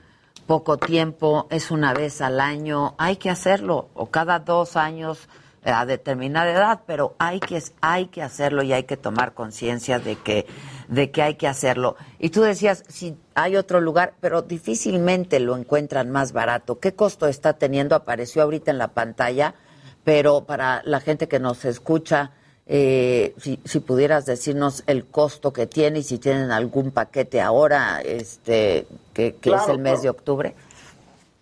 [0.45, 5.27] poco tiempo, es una vez al año, hay que hacerlo o cada dos años
[5.63, 10.15] a determinada edad, pero hay que, hay que hacerlo y hay que tomar conciencia de
[10.15, 10.45] que,
[10.87, 11.95] de que hay que hacerlo.
[12.19, 16.79] Y tú decías, si hay otro lugar, pero difícilmente lo encuentran más barato.
[16.79, 17.95] ¿Qué costo está teniendo?
[17.95, 19.55] Apareció ahorita en la pantalla,
[20.03, 22.31] pero para la gente que nos escucha,
[22.65, 28.01] eh, si, si, pudieras decirnos el costo que tiene y si tienen algún paquete ahora,
[28.01, 30.53] este, que, es el mes de octubre.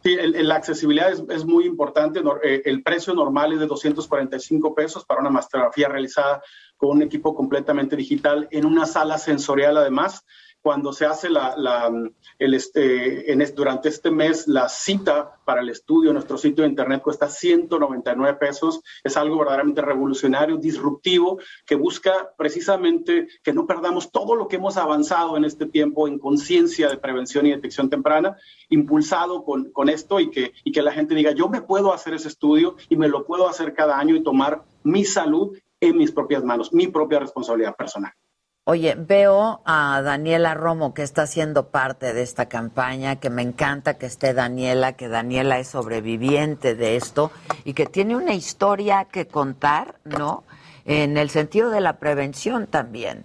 [0.06, 2.22] Sí, la accesibilidad es, muy importante.
[2.44, 6.44] Eh, el precio normal es de 245 pesos para una mastografía realizada
[6.78, 10.24] con un equipo completamente digital en una sala sensorial además
[10.66, 11.94] cuando se hace la,
[12.40, 17.30] el este, durante este mes la cita para el estudio nuestro sitio de internet cuesta
[17.30, 18.82] 199 pesos.
[19.04, 21.38] Es algo verdaderamente revolucionario, disruptivo,
[21.68, 26.18] que busca precisamente que no perdamos todo lo que hemos avanzado en este tiempo en
[26.18, 28.36] conciencia de prevención y detección temprana,
[28.70, 32.16] impulsado con, con esto y que, y que la gente diga, yo me puedo hacer
[32.16, 36.12] ese estudio y me lo puedo hacer cada año y tomar mi salud en mis
[36.12, 38.14] propias manos, mi propia responsabilidad personal.
[38.68, 44.00] Oye, veo a Daniela Romo que está siendo parte de esta campaña, que me encanta
[44.00, 47.30] que esté Daniela, que Daniela es sobreviviente de esto
[47.64, 50.46] y que tiene una historia que contar, ¿no?
[50.84, 53.24] En el sentido de la prevención también.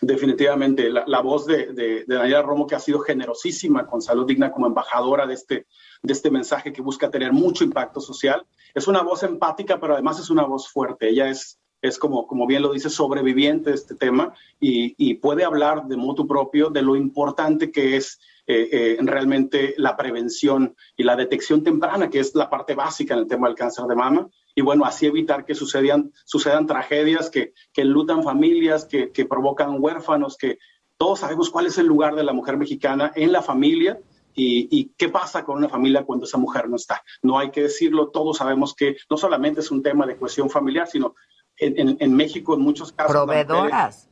[0.00, 5.26] Definitivamente, la, voz de, Daniela Romo, que ha sido generosísima con Salud Digna como embajadora
[5.26, 5.66] de este,
[6.00, 10.20] de este mensaje que busca tener mucho impacto social, es una voz empática, pero además
[10.20, 11.08] es una voz fuerte.
[11.08, 15.86] Ella es es como, como bien lo dice, sobreviviente de este tema y, puede hablar
[15.86, 21.16] de motu propio de lo importante que es eh, eh, realmente la prevención y la
[21.16, 24.28] detección temprana, que es la parte básica en el tema del cáncer de mama.
[24.54, 29.76] Y bueno, así evitar que sucedan, sucedan tragedias que, que lutan familias, que, que provocan
[29.78, 30.58] huérfanos, que
[30.96, 33.98] todos sabemos cuál es el lugar de la mujer mexicana en la familia
[34.34, 37.02] y, y, qué pasa con una familia cuando esa mujer no está.
[37.22, 40.88] No hay que decirlo, todos sabemos que no solamente es un tema de cohesión familiar,
[40.88, 41.14] sino
[41.56, 43.12] en, México en muchos casos.
[43.12, 44.08] Proveedoras.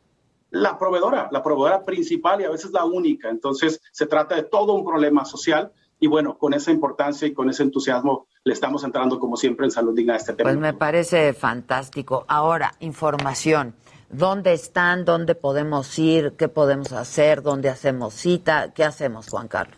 [0.51, 3.29] La, proveedora, la proveedora principal y a veces la única.
[3.29, 7.51] Entonces, se trata de todo un problema social y bueno, con esa importancia y con
[7.51, 10.49] ese entusiasmo le estamos entrando como siempre en Salud Digna a este tema.
[10.49, 12.25] Pues me parece fantástico.
[12.27, 13.75] Ahora, información.
[14.09, 15.05] ¿Dónde están?
[15.05, 16.33] ¿Dónde podemos ir?
[16.37, 17.43] ¿Qué podemos hacer?
[17.43, 18.73] ¿Dónde hacemos cita?
[18.73, 19.77] ¿Qué hacemos, Juan Carlos?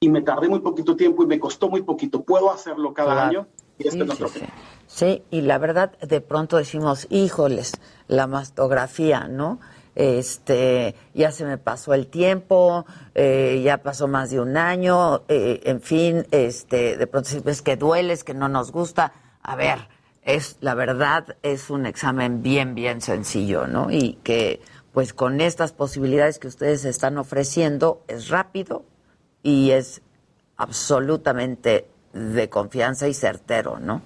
[0.00, 3.46] y me tardé muy poquito tiempo y me costó muy poquito, puedo hacerlo cada año.
[3.78, 4.40] Y este sí,
[4.86, 7.72] sí, y la verdad, de pronto decimos, híjoles,
[8.08, 9.60] la mastografía, ¿no?
[9.94, 15.60] Este, ya se me pasó el tiempo, eh, ya pasó más de un año, eh,
[15.64, 19.12] en fin, este, de pronto es que duele, es que no nos gusta.
[19.42, 19.88] A ver,
[20.22, 23.90] es la verdad es un examen bien bien sencillo, ¿no?
[23.90, 24.60] Y que
[24.92, 28.84] pues con estas posibilidades que ustedes están ofreciendo es rápido
[29.42, 30.02] y es
[30.56, 34.02] absolutamente de confianza y certero, ¿no?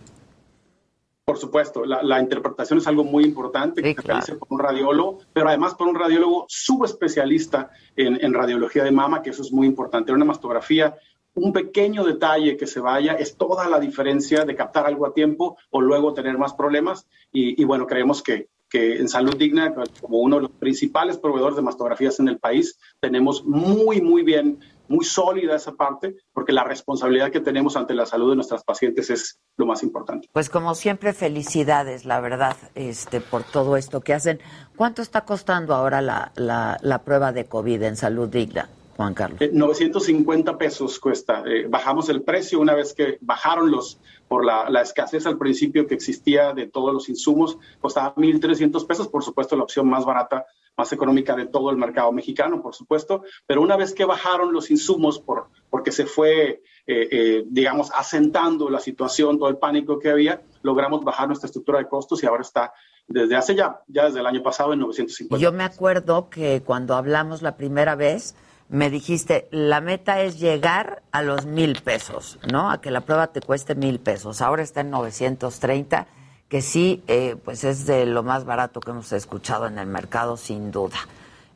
[1.25, 5.49] Por supuesto, la, interpretación es algo muy importante que se realice por un radiólogo, pero
[5.49, 10.13] además por un radiólogo subespecialista en, en radiología de mama, que eso es muy importante.
[10.13, 10.95] Una mastografía
[11.37, 15.57] un pequeño detalle que se vaya es toda la diferencia de captar algo a tiempo
[15.71, 17.07] o luego tener más problemas.
[17.33, 21.63] Y, bueno, creemos que, que, en Salud Digna, como uno de los principales proveedores de
[21.63, 24.59] mastografías en el país, tenemos muy, muy bien
[24.89, 29.11] muy sólida esa parte, porque la responsabilidad que tenemos ante la salud de nuestras pacientes
[29.11, 30.29] es lo más importante.
[30.33, 34.39] Pues como siempre, felicidades, la verdad, este, por todo esto que hacen.
[34.77, 38.69] ¿Cuánto está costando ahora la, la, la prueba de COVID en salud digna?
[38.97, 39.41] Juan Carlos.
[39.53, 41.43] 950 eh, pesos cuesta.
[41.47, 45.87] Eh, bajamos el precio una vez que bajaron los, por la, la, escasez al principio
[45.87, 50.47] que existía de todos los insumos, costaba 1.300 pesos, por supuesto la opción más barata,
[50.77, 54.71] más económica de todo el mercado mexicano, por supuesto, pero una vez que bajaron los
[54.71, 60.43] insumos por, porque se fue, eh, digamos, asentando la situación, todo el pánico que había,
[60.63, 62.73] logramos bajar nuestra estructura de costos y ahora está
[63.09, 65.39] desde hace ya, ya desde el año pasado en 950.
[65.41, 68.35] Yo me acuerdo que cuando hablamos la primera vez,
[68.69, 72.71] me dijiste, la meta es llegar a los mil pesos, ¿no?
[72.71, 74.43] A que la prueba te cueste mil pesos.
[74.43, 76.07] Ahora está en 930,
[76.49, 80.37] que sí, eh, pues es de lo más barato que hemos escuchado en el mercado,
[80.37, 80.97] sin duda.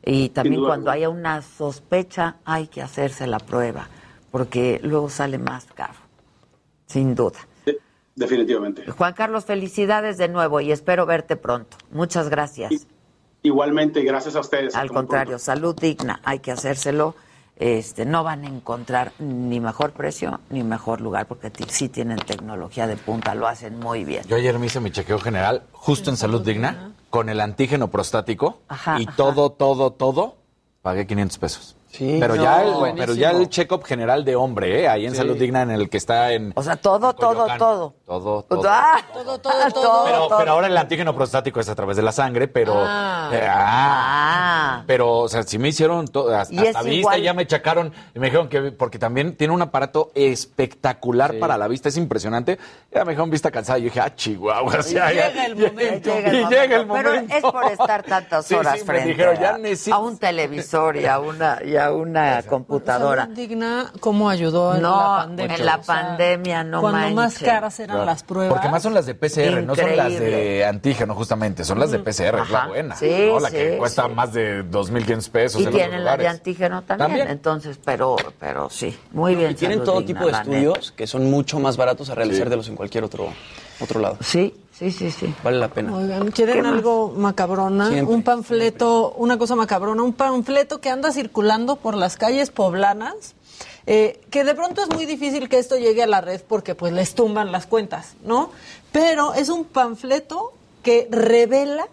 [0.03, 3.87] Y también cuando haya una sospecha, hay que hacerse la prueba,
[4.31, 5.99] porque luego sale más caro,
[6.87, 7.39] sin duda.
[8.15, 8.89] definitivamente.
[8.89, 11.77] Juan Carlos, felicidades de nuevo y espero verte pronto.
[11.91, 12.87] Muchas gracias.
[13.43, 14.75] Igualmente, gracias a ustedes.
[14.75, 17.15] Al contrario, salud digna, hay que hacérselo.
[17.55, 22.87] Este, no van a encontrar ni mejor precio ni mejor lugar porque sí tienen tecnología
[22.87, 24.23] de punta, lo hacen muy bien.
[24.27, 28.61] Yo ayer me hice mi chequeo general justo en salud digna con el antígeno prostático
[28.97, 30.37] y todo, todo, todo,
[30.81, 31.75] pagué 500 pesos.
[31.91, 34.87] Sí, pero, ya el, pero ya el check-up general de hombre, ¿eh?
[34.87, 36.53] ahí en Salud Digna, en el que está en.
[36.55, 37.93] O sea, todo, todo, todo.
[38.05, 38.69] Todo, todo.
[38.69, 40.05] Ah, todo, todo, todo.
[40.05, 42.75] Pero, pero, ahora el antígeno prostático es a través de la sangre, pero.
[42.77, 43.29] Ah.
[43.33, 44.83] Eh, ah, ah.
[44.87, 48.47] Pero, o sea, si me hicieron todo, hasta, vista, ya me checaron y me dijeron
[48.47, 48.71] que.
[48.71, 52.57] Porque también tiene un aparato espectacular para la vista, es impresionante.
[52.93, 54.79] Ya me dijeron vista cansada y yo dije, ah, chihuahua.
[54.79, 56.09] Y llega el momento.
[56.19, 57.11] Y llega el momento.
[57.27, 61.59] Pero es por estar tantas horas frente dijeron, ya a, un televisor y a una
[61.80, 63.25] a una computadora.
[63.25, 65.55] Digna, ¿cómo ayudó en la pandemia?
[65.55, 68.53] En la pandemia, no Cuando más caras eran las pruebas.
[68.53, 71.63] Porque más son las de PCR, no son las de antígeno, justamente.
[71.63, 72.95] Son las de PCR, es la buena.
[72.95, 73.39] Sí, ¿no?
[73.39, 75.61] La que cuesta más de 2.500 pesos.
[75.61, 79.51] Y tienen las de antígeno también, Entonces, pero, pero sí, muy bien.
[79.51, 82.67] Y tienen todo tipo de estudios que son mucho más baratos a realizar de los
[82.67, 83.29] en cualquier otro,
[83.79, 84.17] otro lado.
[84.21, 85.35] Sí, Sí, sí, sí.
[85.43, 85.95] Vale la pena.
[85.95, 87.89] Oigan, ¿quieren algo macabrona?
[88.01, 93.35] un panfleto, una cosa macabrona, un panfleto que anda circulando por las calles poblanas.
[93.85, 96.93] Eh, que de pronto es muy difícil que esto llegue a la red porque pues
[96.93, 98.49] les tumban las cuentas, ¿no?
[98.91, 100.51] Pero es un panfleto
[100.81, 101.87] que revela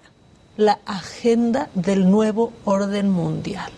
[0.57, 3.71] la agenda del nuevo orden mundial.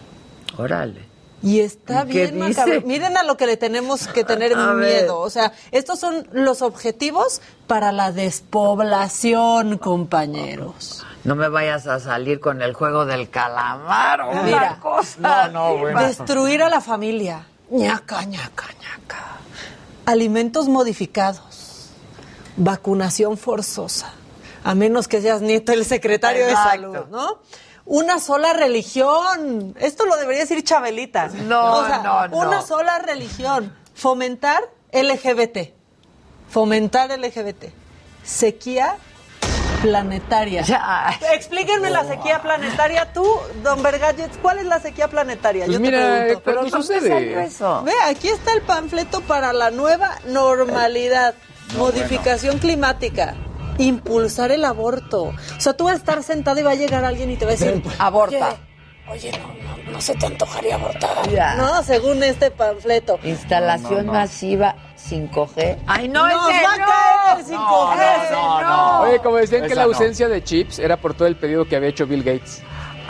[0.56, 1.09] Órale.
[1.43, 2.82] Y está bien macabro.
[2.82, 5.18] Miren a lo que le tenemos que tener miedo.
[5.20, 11.05] O sea, estos son los objetivos para la despoblación, compañeros.
[11.24, 15.49] No me vayas a salir con el juego del calamar o Mira, cosa.
[15.49, 17.47] No, no, Destruir a la familia.
[17.70, 19.24] ñaca, ñaca, ñaca.
[20.07, 21.91] Alimentos modificados.
[22.57, 24.12] Vacunación forzosa.
[24.64, 27.38] A menos que seas nieto del secretario de salud, ¿no?
[27.91, 29.74] Una sola religión.
[29.80, 31.26] Esto lo debería decir Chabelita.
[31.26, 32.36] No, no, no.
[32.36, 33.74] Una sola religión.
[33.95, 34.62] Fomentar
[34.93, 35.72] LGBT.
[36.49, 37.64] Fomentar LGBT.
[38.22, 38.95] Sequía
[39.82, 40.62] planetaria.
[40.62, 41.18] Ya.
[41.32, 43.12] Explíquenme la sequía planetaria.
[43.12, 43.26] Tú,
[43.64, 45.66] don Bergadget, ¿cuál es la sequía planetaria?
[45.66, 46.43] Pues Yo te pregunto.
[46.45, 47.43] Pero ¿cómo sucede?
[47.45, 47.82] Eso?
[47.82, 51.34] Ve, aquí está el panfleto para la nueva normalidad.
[51.76, 53.34] modificación climática
[53.81, 55.24] impulsar el aborto.
[55.57, 57.53] O sea, tú vas a estar sentado y va a llegar alguien y te va
[57.53, 58.57] a decir, aborta.
[59.09, 61.11] Oye, no, no, se te antojaría abortar.
[61.57, 63.18] No, según este panfleto.
[63.24, 65.78] Instalación masiva 5G.
[65.87, 68.31] Ay, no, Nos va a caer el 5G.
[68.31, 71.66] No, no, Oye, como decían que la ausencia de chips era por todo el pedido
[71.66, 72.62] que había hecho Bill Gates.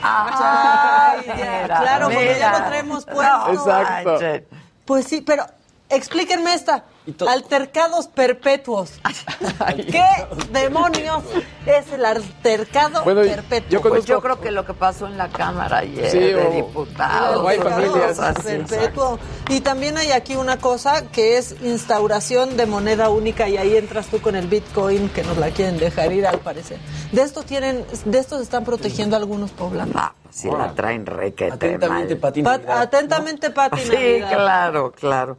[0.02, 1.20] Ay,
[1.66, 3.52] claro, porque ya lo traemos puesto.
[3.52, 4.18] Exacto.
[4.86, 5.44] Pues sí, pero
[5.90, 6.84] explíquenme esta.
[7.26, 9.00] Altercados perpetuos.
[9.76, 10.04] ¿Qué
[10.52, 11.22] demonios
[11.66, 13.68] es el altercado perpetuo?
[13.70, 17.46] Yo, pues yo creo que lo que pasó en la Cámara ayer de diputados.
[17.46, 18.18] Hay familias.
[18.44, 19.18] Perpetuo.
[19.48, 24.06] Y también hay aquí una cosa que es instauración de moneda única y ahí entras
[24.06, 26.78] tú con el Bitcoin que nos la quieren dejar ir al parecer.
[27.12, 29.94] De esto tienen, de esto se están protegiendo algunos poblanos.
[29.96, 35.38] Ah, si la traen requete Atentamente, Pati Atentamente, Pati Sí, claro, claro.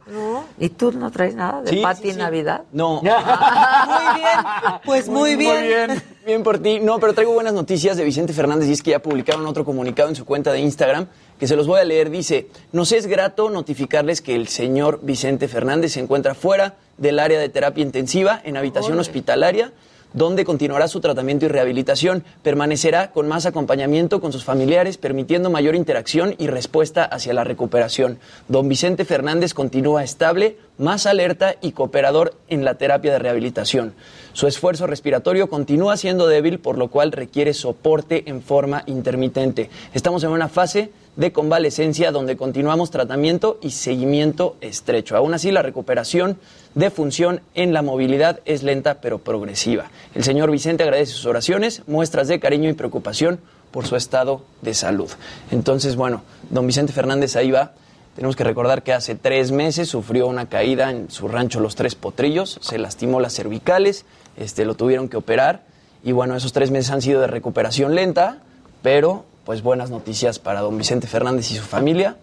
[0.58, 1.51] ¿Y tú no traes nada?
[1.60, 2.62] De Pati Navidad?
[2.72, 3.02] No.
[3.02, 5.58] muy bien, pues muy, bien.
[5.58, 6.02] Muy bien.
[6.24, 6.78] Bien por ti.
[6.80, 10.08] No, pero traigo buenas noticias de Vicente Fernández y es que ya publicaron otro comunicado
[10.08, 12.10] en su cuenta de Instagram que se los voy a leer.
[12.10, 17.40] Dice, nos es grato notificarles que el señor Vicente Fernández se encuentra fuera del área
[17.40, 19.72] de terapia intensiva en habitación hospitalaria
[20.12, 22.24] donde continuará su tratamiento y rehabilitación.
[22.42, 28.18] Permanecerá con más acompañamiento con sus familiares, permitiendo mayor interacción y respuesta hacia la recuperación.
[28.48, 33.94] Don Vicente Fernández continúa estable, más alerta y cooperador en la terapia de rehabilitación.
[34.32, 39.70] Su esfuerzo respiratorio continúa siendo débil, por lo cual requiere soporte en forma intermitente.
[39.92, 45.16] Estamos en una fase de convalecencia donde continuamos tratamiento y seguimiento estrecho.
[45.16, 46.38] Aún así, la recuperación
[46.74, 49.90] de función en la movilidad es lenta pero progresiva.
[50.14, 53.40] El señor Vicente agradece sus oraciones, muestras de cariño y preocupación
[53.70, 55.10] por su estado de salud.
[55.50, 57.72] Entonces, bueno, don Vicente Fernández ahí va.
[58.14, 61.94] Tenemos que recordar que hace tres meses sufrió una caída en su rancho Los Tres
[61.94, 64.04] Potrillos, se lastimó las cervicales,
[64.36, 65.62] este, lo tuvieron que operar
[66.04, 68.38] y bueno, esos tres meses han sido de recuperación lenta,
[68.82, 72.16] pero pues buenas noticias para don Vicente Fernández y su familia.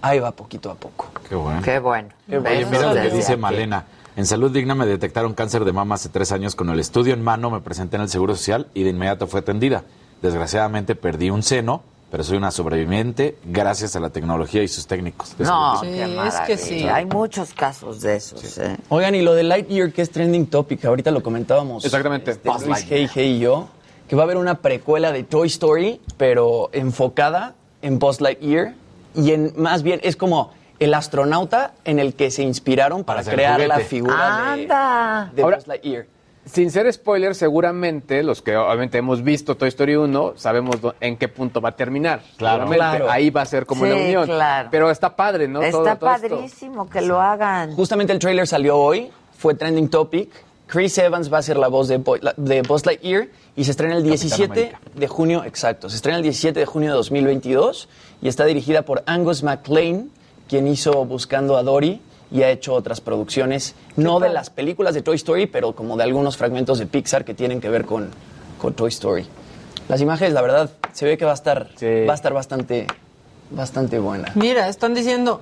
[0.00, 1.08] Ahí va poquito a poco.
[1.28, 1.62] Qué bueno.
[1.62, 2.08] Qué bueno.
[2.28, 3.84] Oye, mira lo que dice Malena.
[4.16, 7.22] En Salud Digna me detectaron cáncer de mama hace tres años con el estudio en
[7.22, 9.84] mano, me presenté en el Seguro Social y de inmediato fue atendida.
[10.22, 15.36] Desgraciadamente perdí un seno, pero soy una sobreviviente gracias a la tecnología y sus técnicos.
[15.38, 16.88] No, qué es que sí.
[16.88, 18.58] Hay muchos casos de esos.
[18.58, 18.76] ¿eh?
[18.88, 21.84] Oigan, y lo de Lightyear, que es trending topic, ahorita lo comentábamos.
[21.84, 22.32] Exactamente.
[22.32, 23.68] Este, Luis Hey Hey y yo,
[24.08, 28.74] que va a haber una precuela de Toy Story, pero enfocada en Buzz Lightyear.
[29.14, 33.60] Y en más bien es como el astronauta en el que se inspiraron para, crear
[33.60, 35.30] la figura de, Anda.
[35.34, 36.06] de Ahora- Buzz Lightyear.
[36.46, 41.28] Sin ser spoiler, seguramente los que obviamente hemos visto Toy Story 1 sabemos en qué
[41.28, 42.22] punto va a terminar.
[42.38, 42.64] Claro.
[42.66, 43.10] Claro.
[43.10, 44.24] Ahí va a ser como Sí, la unión.
[44.24, 44.68] claro.
[44.70, 45.60] Pero está padre, ¿no?
[45.60, 46.28] Está Todo- todo esto.
[46.28, 47.74] padrísimo que lo hagan.
[47.74, 50.30] Justamente el trailer salió hoy, fue trending topic.
[50.66, 53.28] Chris Evans va a ser la voz de, Bo- de Buzz Lightyear
[53.58, 56.96] y se estrena el 17 de junio, exacto, se estrena el 17 de junio de
[56.96, 57.88] 2022
[58.22, 60.10] y está dirigida por Angus MacLean,
[60.48, 62.00] quien hizo Buscando a Dory
[62.30, 66.04] y ha hecho otras producciones, no de las películas de Toy Story, pero como de
[66.04, 68.10] algunos fragmentos de Pixar que tienen que ver con,
[68.60, 69.26] con Toy Story.
[69.88, 72.86] Las imágenes, la verdad, se ve que va a estar, va a estar bastante,
[73.50, 74.30] bastante buena.
[74.36, 75.40] Mira, están diciendo,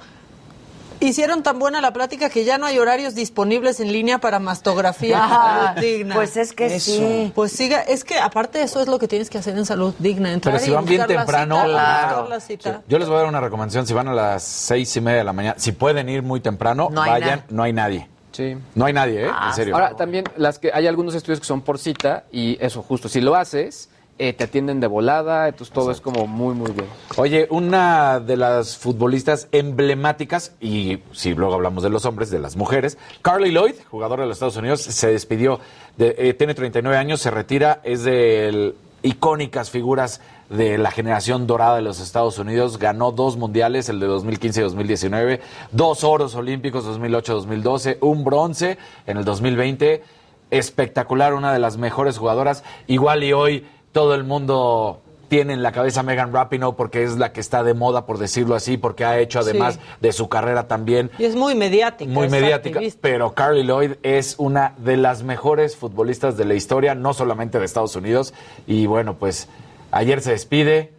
[1.01, 5.16] hicieron tan buena la plática que ya no hay horarios disponibles en línea para mastografía
[5.16, 6.14] en Ah, salud digna.
[6.14, 6.90] pues es que Eso.
[6.92, 7.32] sí.
[7.34, 10.32] Pues siga, es que aparte eso es lo que tienes que hacer en salud digna.
[10.32, 11.57] Entrar Pero si y van bien temprano,
[12.40, 12.82] cita, Claro.
[12.88, 13.86] Yo les voy a dar una recomendación.
[13.86, 16.88] Si van a las seis y media de la mañana, si pueden ir muy temprano,
[16.90, 17.44] No vayan.
[17.51, 18.09] No hay nadie.
[18.32, 18.57] Sí.
[18.74, 19.30] No hay nadie, ¿eh?
[19.32, 19.74] Ah, en serio.
[19.74, 23.20] Ahora, también las que hay algunos estudios que son por cita y eso, justo, si
[23.22, 23.88] lo haces,
[24.19, 26.87] eh, te atienden de volada, entonces todo es como muy, muy bien.
[27.17, 32.57] Oye, una de las futbolistas emblemáticas, y si luego hablamos de los hombres, de las
[32.57, 35.61] mujeres, Carly Lloyd, jugadora de los Estados Unidos, se despidió,
[35.99, 41.77] de, eh, tiene 39 años, se retira, es de icónicas figuras de la generación dorada
[41.77, 45.41] de los Estados Unidos, ganó dos mundiales, el de 2015 y 2019,
[45.73, 50.03] dos oros olímpicos 2008-2012, un bronce en el 2020,
[50.51, 55.72] espectacular, una de las mejores jugadoras, igual y hoy todo el mundo tiene en la
[55.72, 59.07] cabeza a Megan Rapinoe porque es la que está de moda, por decirlo así, porque
[59.07, 59.80] ha hecho además Sí.
[60.03, 62.12] de su carrera también Y es muy mediática.
[62.12, 62.99] muy mediática, activista.
[63.01, 67.64] pero Carly Lloyd es una de las mejores futbolistas de la historia, no solamente de
[67.64, 68.34] Estados Unidos.
[68.66, 69.49] Y bueno, pues
[69.92, 70.92] ayer se despide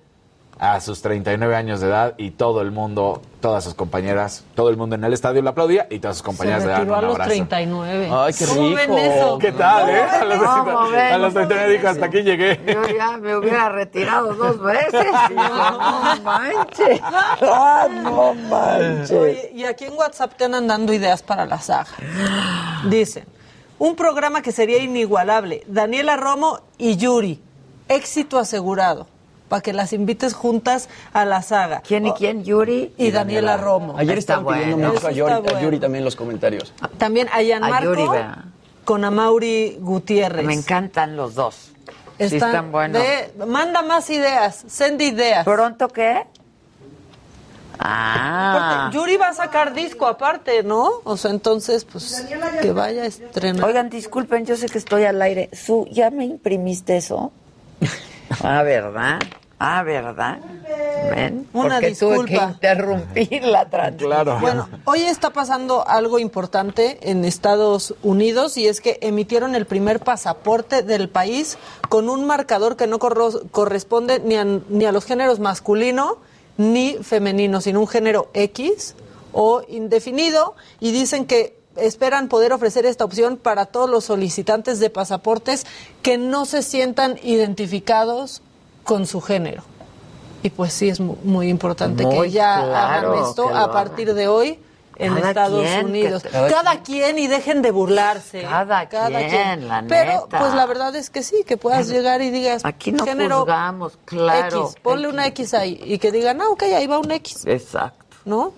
[0.59, 4.77] a sus 39 años de edad y todo el mundo, todas sus compañeras, todo el
[4.77, 7.03] mundo en el estadio la aplaudía y todas sus compañeras Se le daban retiró un
[7.03, 7.29] a los abrazo.
[7.29, 8.09] 39.
[8.11, 8.97] Ay, qué ¿Cómo ven rico.
[8.97, 9.37] eso?
[9.37, 10.01] ¿Qué tal, ¿Cómo eh?
[10.01, 11.13] A los, ven?
[11.13, 12.59] a los 39 dijo, hasta aquí llegué.
[12.65, 15.05] Yo ya me hubiera retirado dos veces.
[15.31, 15.43] hijo.
[15.43, 17.01] No manches.
[17.03, 19.11] Ah, no manches.
[19.11, 21.89] Oye, y aquí en WhatsApp te andan dando ideas para la saga.
[22.89, 23.25] Dicen,
[23.79, 25.63] un programa que sería inigualable.
[25.67, 27.41] Daniela Romo y Yuri.
[27.87, 29.07] Éxito asegurado.
[29.49, 31.81] Para que las invites juntas a la saga.
[31.81, 32.43] ¿Quién y quién?
[32.43, 33.97] Yuri y, Daniela, Romo.
[33.97, 34.93] Ayer Está estaban pidiendo bueno.
[34.93, 36.73] mucho a Yuri, a Yuri también en los comentarios.
[36.97, 38.43] También a A Gianmarco Yuri, vea.
[38.83, 40.45] con Amaury Gutiérrez.
[40.45, 41.55] Me encantan los dos.
[42.17, 43.01] sí, Están están buenos.
[43.01, 45.45] de- manda más ideas, send ideas.
[45.45, 46.23] ¿Pronto qué?
[47.79, 48.89] Ah.
[48.89, 50.89] Porque Yuri va a sacar disco aparte, ¿no?
[51.03, 52.25] O sea, entonces, pues,
[52.61, 53.63] que vaya a estrenar.
[53.65, 55.49] Oigan, disculpen, yo sé que estoy al aire.
[55.53, 57.31] Su, ¿ya me imprimiste eso?
[58.43, 59.19] Ah, ¿verdad?
[59.59, 60.37] Ah, ¿verdad?
[61.15, 61.47] ¿Ven?
[61.53, 62.51] Una Porque tuve que disculpa.
[62.53, 64.09] interrumpir la transmisión.
[64.11, 64.37] Claro.
[64.39, 69.99] Bueno, hoy está pasando algo importante en Estados Unidos y es que emitieron el primer
[69.99, 71.57] pasaporte del país
[71.89, 76.17] con un marcador que no corro- corresponde ni a, ni a los géneros masculino
[76.57, 78.95] ni femenino, sino un género X
[79.31, 84.89] o indefinido y dicen que esperan poder ofrecer esta opción para todos los solicitantes de
[84.89, 85.65] pasaportes
[86.01, 88.41] que no se sientan identificados
[88.83, 89.63] con su género.
[90.43, 94.13] Y pues sí es mu- muy importante Muy que ya claro hagan esto a partir
[94.13, 94.59] de hoy
[94.99, 96.23] en Cada Estados quien, Unidos.
[96.23, 98.41] que- Cada quien y dejen de burlarse.
[98.43, 100.39] Cada quien, la Pero neta.
[100.39, 103.97] pues la verdad es que sí, que puedas llegar y digas, Aquí no género juzgamos,
[104.05, 104.65] claro.
[104.67, 107.45] X, ponle una X ahí y que digan, ah, ok, ahí va un X.
[107.45, 108.05] Exacto.
[108.25, 108.53] ¿No?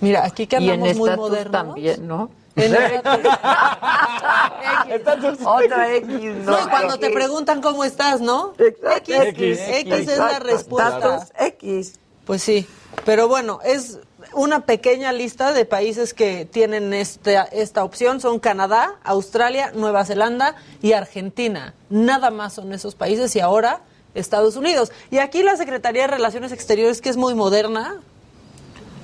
[0.00, 1.52] Mira, aquí que Y en andamos muy modernos.
[1.52, 2.30] también, ¿no?
[5.44, 6.08] Otra X,
[6.44, 6.70] No, no.
[6.70, 8.54] cuando te preguntan cómo estás, ¿no?
[8.58, 11.26] X, X, es la Exacto, respuesta.
[11.38, 11.94] X.
[12.24, 12.66] Pues sí,
[13.04, 13.98] pero bueno, es
[14.32, 18.20] una pequeña lista de países que tienen esta, esta opción.
[18.20, 21.74] Son Canadá, Australia, Nueva Zelanda y Argentina.
[21.90, 23.80] Nada más son esos países y ahora
[24.14, 24.90] Estados Unidos.
[25.10, 28.00] Y aquí la Secretaría de Relaciones Exteriores, que es muy moderna,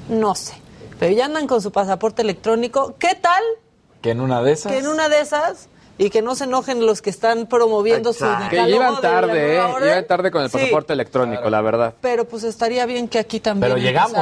[0.08, 0.54] no sé,
[1.00, 2.94] pero ya andan con su pasaporte electrónico.
[3.00, 3.42] ¿Qué tal
[4.02, 4.70] Que en una de esas.
[4.70, 5.68] que en una de esas
[5.98, 9.62] y que no se enojen los que están promoviendo su Que llevan tarde, ¿eh?
[9.82, 11.92] Llevan tarde con el Sí, pasaporte electrónico, la verdad.
[12.00, 14.12] pero pues estaría bien que aquí también Pero llegamos.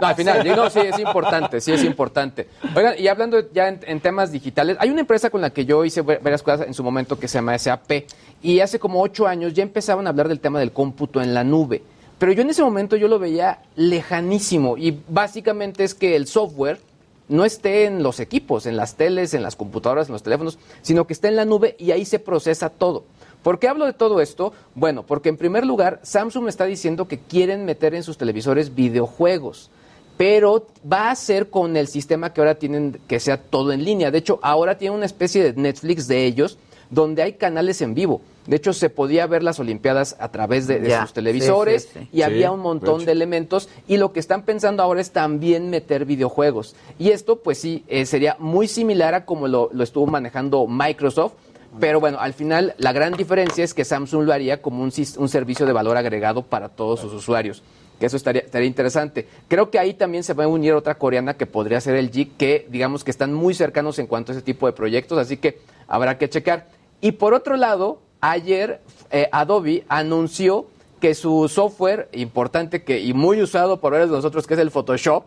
[0.00, 2.48] No, al final, hacer- no, sí, es importante, sí es importante.
[2.74, 5.84] Oigan, y hablando ya en, en temas digitales, hay una empresa con la que yo
[5.84, 8.04] hice va- varias cosas en su momento que se llama SAP,
[8.42, 11.44] y hace como ocho años ya empezaban a hablar del tema del cómputo en la
[11.44, 11.82] nube.
[12.18, 16.80] Pero yo en ese momento yo lo veía lejanísimo, y básicamente es que el software
[17.28, 21.06] no esté en los equipos, en las teles, en las computadoras, en los teléfonos, sino
[21.06, 23.04] que esté en la nube y ahí se procesa todo.
[23.42, 24.52] ¿Por qué hablo de todo esto?
[24.74, 29.70] Bueno, porque en primer lugar, Samsung está diciendo que quieren meter en sus televisores videojuegos,
[30.16, 34.10] pero va a ser con el sistema que ahora tienen que sea todo en línea.
[34.10, 36.58] De hecho, ahora tienen una especie de Netflix de ellos
[36.90, 38.20] donde hay canales en vivo.
[38.48, 42.08] De hecho, se podía ver las Olimpiadas a través de, sus televisores sí, sí, sí.
[42.14, 46.06] y había un montón de elementos y lo que están pensando ahora es también meter
[46.06, 46.74] videojuegos.
[46.98, 51.34] Y esto, pues sí, eh, sería muy similar a como lo, lo estuvo manejando Microsoft.
[51.78, 54.90] Pero bueno, al final la gran diferencia es que Samsung lo haría como un
[55.28, 57.62] servicio de valor agregado para todos sus usuarios.
[58.00, 59.28] Que eso estaría, estaría interesante.
[59.48, 62.30] Creo que ahí también se va a unir otra coreana que podría ser el G,
[62.38, 65.58] que digamos que están muy cercanos en cuanto a ese tipo de proyectos, así que
[65.86, 66.68] habrá que checar.
[67.02, 68.80] Y por otro lado, ayer
[69.10, 70.66] eh, Adobe anunció
[71.00, 75.24] que su software importante que, y muy usado por varios nosotros, que es el Photoshop,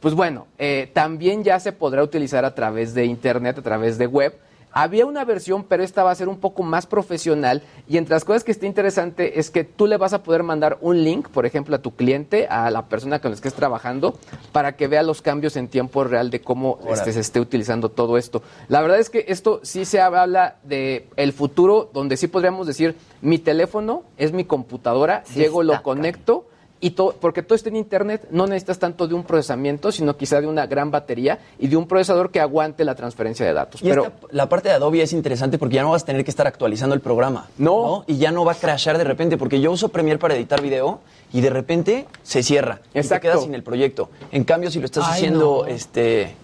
[0.00, 4.06] pues bueno, eh, también ya se podrá utilizar a través de Internet, a través de
[4.06, 4.38] web.
[4.72, 7.62] Había una versión, pero esta va a ser un poco más profesional.
[7.88, 10.78] Y entre las cosas que está interesante es que tú le vas a poder mandar
[10.80, 14.18] un link, por ejemplo, a tu cliente, a la persona con la que estés trabajando,
[14.52, 18.18] para que vea los cambios en tiempo real de cómo este, se esté utilizando todo
[18.18, 18.42] esto.
[18.68, 22.96] La verdad es que esto sí se habla de el futuro, donde sí podríamos decir,
[23.20, 26.46] mi teléfono es mi computadora, Sí llego, lo conecto.
[26.80, 30.40] Y todo, porque todo está en internet, no necesitas tanto de un procesamiento, sino quizá
[30.40, 33.82] de una gran batería y de un procesador que aguante la transferencia de datos.
[33.82, 36.22] Y Pero esta- la parte de Adobe es interesante porque ya no vas a tener
[36.24, 37.48] que estar actualizando el programa.
[37.58, 38.04] No.
[38.06, 41.00] Y ya no va a crashar de repente, porque yo uso Premiere para editar video
[41.32, 42.80] y de repente se cierra.
[42.90, 43.22] Y te Exacto.
[43.22, 44.08] quedas sin el proyecto.
[44.30, 45.66] En cambio, si lo estás Ay, haciendo, no.
[45.66, 46.36] este.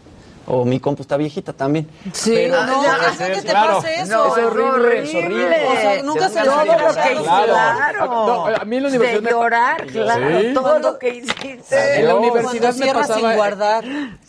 [0.47, 1.89] O mi compu está viejita también.
[2.13, 2.83] Sí, Pero- no, no,
[3.19, 3.77] que te claro.
[3.77, 4.13] pase eso.
[4.17, 5.67] No, es horrible, es horrible.
[5.69, 7.13] O sea, nunca se Todo lo que pasar.
[7.15, 8.07] claro.
[8.07, 10.41] No, a mí en la universidad De me- llorar, claro.
[10.41, 10.55] Sí.
[10.55, 12.01] Todo lo que hiciste.
[12.01, 13.21] En la universidad me pasaba.
[13.21, 13.85] sin guardar.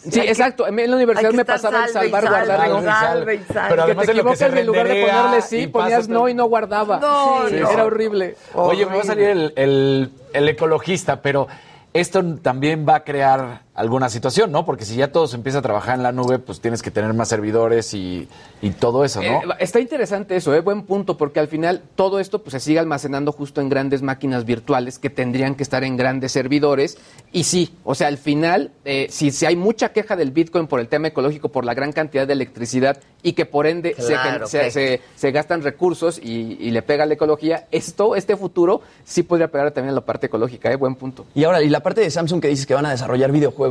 [0.10, 0.68] Sí, exacto.
[0.68, 2.58] En la universidad me pasaba el y salvar, salve, guardar.
[2.58, 2.92] salve, no.
[2.92, 3.70] salve y salve.
[3.70, 5.68] Pero que además te en lo que se equivocas en lugar de ponerle sí, y
[5.68, 7.00] ponías no y no guardaba.
[7.00, 7.70] No, Sí, no.
[7.72, 8.36] Era horrible.
[8.54, 11.48] Oye, me va a salir el, el- el ecologista, pero
[11.94, 14.65] esto también va a crear alguna situación, ¿no?
[14.65, 17.14] Porque si ya todo se empieza a trabajar en la nube, pues tienes que tener
[17.14, 18.27] más servidores y,
[18.61, 19.27] y todo eso, ¿no?
[19.27, 20.61] Eh, está interesante eso, ¿eh?
[20.61, 24.45] buen punto, porque al final todo esto pues, se sigue almacenando justo en grandes máquinas
[24.45, 26.97] virtuales que tendrían que estar en grandes servidores.
[27.34, 30.80] Y sí, o sea, al final, eh, si, si hay mucha queja del Bitcoin por
[30.80, 34.47] el tema ecológico, por la gran cantidad de electricidad y que por ende se- Claro,
[34.47, 38.38] se, que- se- se gastan recursos y, y le pega a la ecología, esto, este
[38.38, 40.77] futuro, sí podría pegar también a la parte ecológica, ¿eh?
[40.77, 41.26] buen punto.
[41.35, 43.65] Y ahora, y la parte de Samsung que dices que van a desarrollar videojuegos,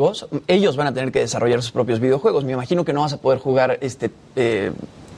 [0.46, 2.44] ellos van a tener que desarrollar sus propios videojuegos.
[2.44, 4.72] Me imagino que no vas a poder jugar este eh,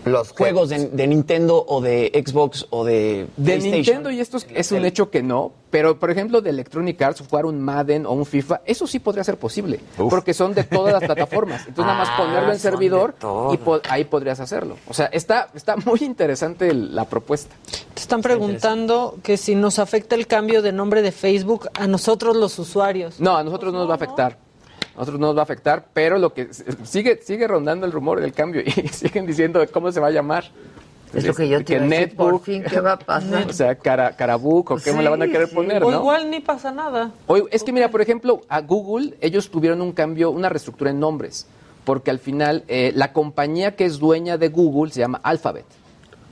[0.05, 3.75] Los juegos de, de Nintendo o de Xbox o de De PlayStation.
[3.75, 7.25] Nintendo, y esto es, es un hecho que no, pero por ejemplo de Electronic Arts,
[7.29, 10.93] jugar un Madden o un FIFA, eso sí podría ser posible, porque son de todas
[10.93, 11.63] las plataformas.
[11.67, 13.15] Entonces nada más Ah, ponerlo en servidor
[13.53, 14.77] y po- ahí podrías hacerlo.
[14.89, 17.57] O sea, está, está muy interesante el- la propuesta.
[17.95, 22.37] Te están preguntando que si nos afecta el cambio de nombre de Facebook a nosotros
[22.37, 23.19] los usuarios.
[23.19, 24.39] No, a nosotros no nos va a afectar.
[24.97, 26.49] Nosotros no nos va a afectar, pero lo que
[26.85, 30.45] sigue sigue rondando el rumor del cambio y siguen diciendo cómo se va a llamar.
[31.15, 33.47] Es lo que yo te iba a decir, por fin, ¿qué va a pasar?
[33.49, 35.55] O sea, cara, Carabuco, ¿qué me la van a Sí, querer sí.
[35.55, 35.99] poner, O no?
[36.01, 37.13] igual ni pasa nada.
[37.27, 40.99] Oye, es que mira, por ejemplo, a Google ellos tuvieron un cambio, una reestructura en
[40.99, 41.47] nombres,
[41.85, 45.65] porque al final eh, la compañía que es dueña de Google se llama Alphabet.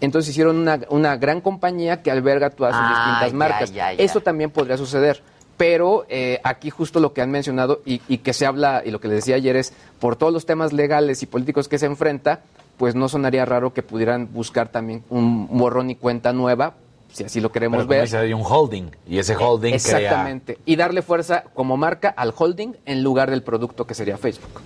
[0.01, 3.73] Entonces hicieron una, una gran compañía que alberga todas sus Ah, distintas ya, marcas.
[3.73, 4.03] ya, ya.
[4.05, 5.23] Eso también podría suceder.
[5.57, 9.01] Pero eh, aquí justo lo que han mencionado y, y, que se habla, y lo
[9.01, 12.41] que les decía ayer es, por todos los temas legales y políticos que se enfrenta,
[12.77, 16.75] pues no sonaría raro que pudieran buscar también un borrón y cuenta nueva,
[17.13, 18.17] si así lo queremos Pero ver.
[18.17, 23.03] Hay un holding, y ese holding Exactamente, y darle fuerza como marca al holding en
[23.03, 24.61] lugar del producto que sería Facebook.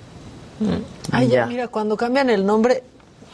[1.13, 1.47] Ay, ya.
[1.47, 2.83] mira, cuando cambian el nombre,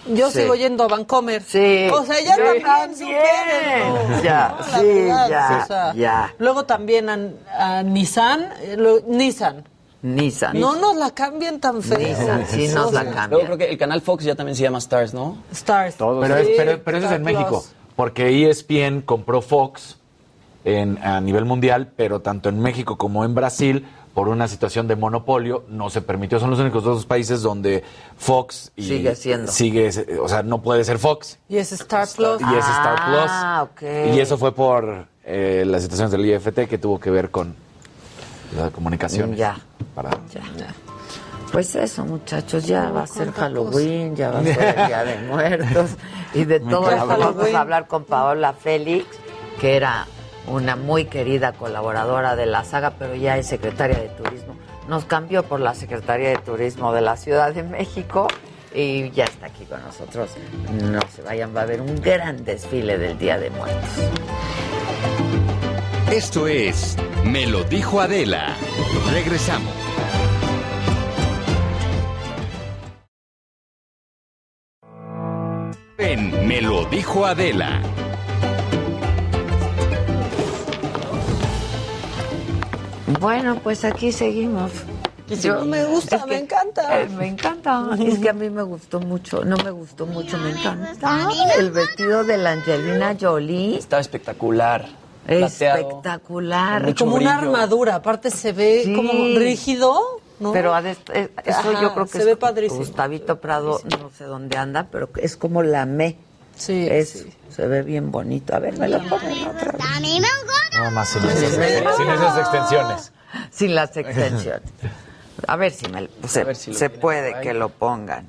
[0.08, 0.40] yo Sí.
[0.42, 1.42] sigo yendo a Vancomer.
[1.42, 1.88] Sí.
[1.92, 4.22] O sea, ya Yo también.
[4.22, 6.34] Ya, No, sí, verdad, ya, o sea, ya.
[6.38, 7.18] Luego también a,
[7.78, 9.64] a Nissan, eh, lo- Nissan.
[10.02, 10.60] Nissan.
[10.60, 11.98] No nos la cambien tan feo.
[11.98, 13.30] Nissan, sí nos la cambian.
[13.30, 15.38] Luego creo que el canal Fox ya también se llama Stars, ¿no?
[15.50, 15.94] Stars.
[15.98, 17.64] Pero, es- pero- pero eso es en México,
[17.96, 19.96] porque ESPN compró Fox
[20.66, 24.94] en, a nivel mundial, pero tanto en México como en Brasil, por una situación de
[24.96, 26.38] monopolio, no se permitió.
[26.38, 27.82] Son los únicos dos países donde
[28.16, 29.50] Fox y Sigue siendo.
[29.50, 32.40] sigue, o sea, no puede ser Fox Y es Star Plus.
[32.40, 33.28] y es Star Plus.
[33.28, 33.82] Ah, ok.
[34.14, 37.54] Y eso fue por eh, las situaciones del IFT que tuvo que ver con
[38.56, 39.36] las comunicaciones.
[39.36, 39.58] Ya.
[39.94, 40.10] Para...
[41.50, 45.18] Pues eso, muchachos, ya va a ser Halloween, ya va a ser el Día de
[45.28, 45.90] Muertos.
[46.34, 49.06] Y de todo esto vamos a hablar con Paola Félix,
[49.60, 50.06] que era
[50.46, 54.56] una muy querida colaboradora de la saga, pero ya es secretaria de Turismo.
[54.88, 58.28] Nos cambió por la Secretaría de Turismo de la Ciudad de México
[58.74, 60.30] y ya está aquí con nosotros.
[60.82, 63.90] No se vayan, va a haber un gran desfile del Día de Muertos.
[66.10, 68.54] Esto es Me lo dijo Adela.
[69.12, 69.72] Regresamos.
[75.96, 77.80] En Me lo dijo Adela.
[83.20, 84.72] Bueno, pues aquí seguimos.
[85.40, 87.00] Yo- me gusta, me encanta.
[87.00, 87.88] Eh, me encanta.
[88.06, 89.44] Es que a mí me gustó mucho.
[89.44, 91.28] No me gustó mucho, me encanta.
[91.58, 93.78] El vestido de la Angelina Jolie.
[93.78, 94.86] Está espectacular.
[95.26, 96.94] plateado, Espectacular.
[96.96, 98.94] Como una armadura, aparte se ve Sí.
[98.94, 99.98] como rígido,
[100.38, 100.52] ¿no?
[100.52, 100.96] Pero eh,
[101.46, 102.80] eso Ajá, yo creo que se es ve padrísimo.
[102.80, 106.18] Gustavito Prado, no sé dónde anda, pero es como la me.
[106.56, 108.54] Sí, es, Se ve bien bonito.
[108.54, 109.80] A ver, me lo ponen otra vez.
[110.74, 113.12] Nada más sin esas, sin esas extensiones.
[113.50, 114.62] Sin las extensiones.
[115.46, 118.28] A ver si me, se, ver si lo se puede que lo pongan.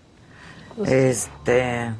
[0.75, 1.93] Pues Este.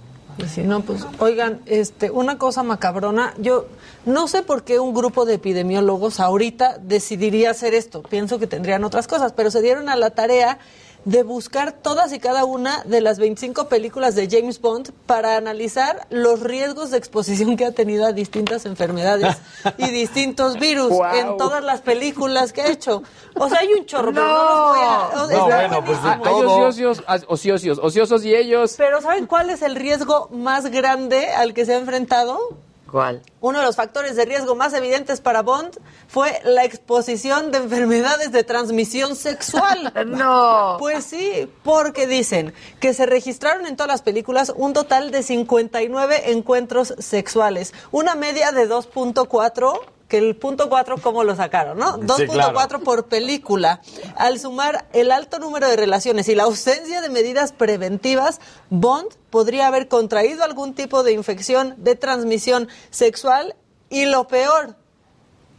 [0.49, 3.67] Si no, pues, oigan, este, una cosa macabrona, yo
[4.05, 8.03] no sé por qué un grupo de epidemiólogos ahorita decidiría hacer esto.
[8.03, 10.59] Pienso que tendrían otras cosas, pero se dieron a la tarea
[11.06, 16.07] de buscar todas y cada una de las 25 películas de James Bond para analizar
[16.10, 19.38] los riesgos de exposición que ha tenido a distintas enfermedades
[19.77, 21.15] y distintos virus Guau.
[21.15, 23.03] en todas las películas que ha hecho.
[23.36, 25.38] O sea, hay un chorro, pero no los voy a...
[25.38, 26.10] No, bueno, pues de.
[26.10, 28.73] Hay ociosos, ociosos, ociosos y ellos.
[28.77, 32.65] Pero ¿saben cuál es el riesgo más grande al que se ha enfrentado?
[32.95, 33.23] ¿Cuál?
[33.41, 38.31] Uno de los factores de riesgo más evidentes para Bond fue la exposición de enfermedades
[38.31, 39.91] de transmisión sexual.
[40.05, 40.77] No.
[40.80, 46.31] Pues sí, porque dicen que se registraron en todas las películas un total de 59
[46.31, 51.98] encuentros sexuales, una media de 2.4 que el punto 4 cómo lo sacaron, ¿no?
[51.98, 52.80] 2.4 claro.
[52.84, 53.82] por película.
[54.15, 59.68] Al sumar el alto número de relaciones y la ausencia de medidas preventivas, Bond podría
[59.68, 63.56] haber contraído algún tipo de infección de transmisión sexual
[63.90, 64.76] y lo peor,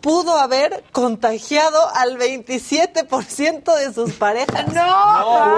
[0.00, 4.68] pudo haber contagiado al 27% de sus parejas.
[4.72, 5.56] ¡No!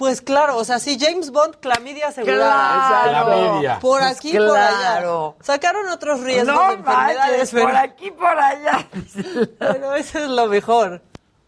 [0.00, 3.02] Pues claro, o sea, si James Bond, clamidia asegurada.
[3.02, 3.26] Claro.
[3.26, 3.78] Clamidia.
[3.80, 5.36] Por Pues aquí, por claro.
[5.36, 5.44] allá.
[5.44, 8.88] Sacaron otros riesgos No de enfermedades, manches, pero, por aquí, por allá.
[9.58, 11.02] pero eso es lo mejor.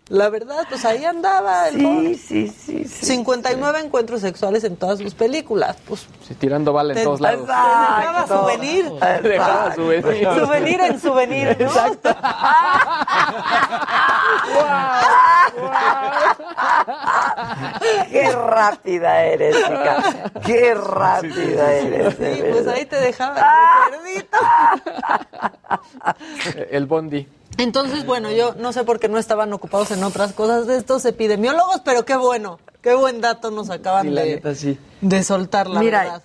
[0.09, 1.77] La verdad, pues ahí andaba el.
[1.79, 2.85] Sí, sí, sí.
[2.85, 3.07] sí.
[3.07, 5.77] 59 encuentros sexuales en todas sus películas.
[5.89, 7.47] Pues Sí, tirando bala en Te- todos lados.
[7.47, 8.91] dejaba souvenir.
[9.23, 10.25] Dejaba souvenir.
[10.41, 11.57] souvenir en souvenir.
[11.59, 11.67] ¿no?
[11.67, 12.11] Exacto.
[18.11, 20.03] Qué rápida eres, chica.
[20.45, 22.15] Qué rápida eres.
[22.17, 24.39] Sí, pues ahí te dejaba el recuerdito.
[26.71, 27.27] El Bondi.
[27.59, 31.05] Entonces, bueno, yo no sé por qué no estaban ocupados en otras cosas de estos
[31.05, 34.79] epidemiólogos, pero qué bueno, qué buen dato nos acaban Sí, la de, neta, sí.
[35.01, 36.23] de soltar, la Mira, verdad.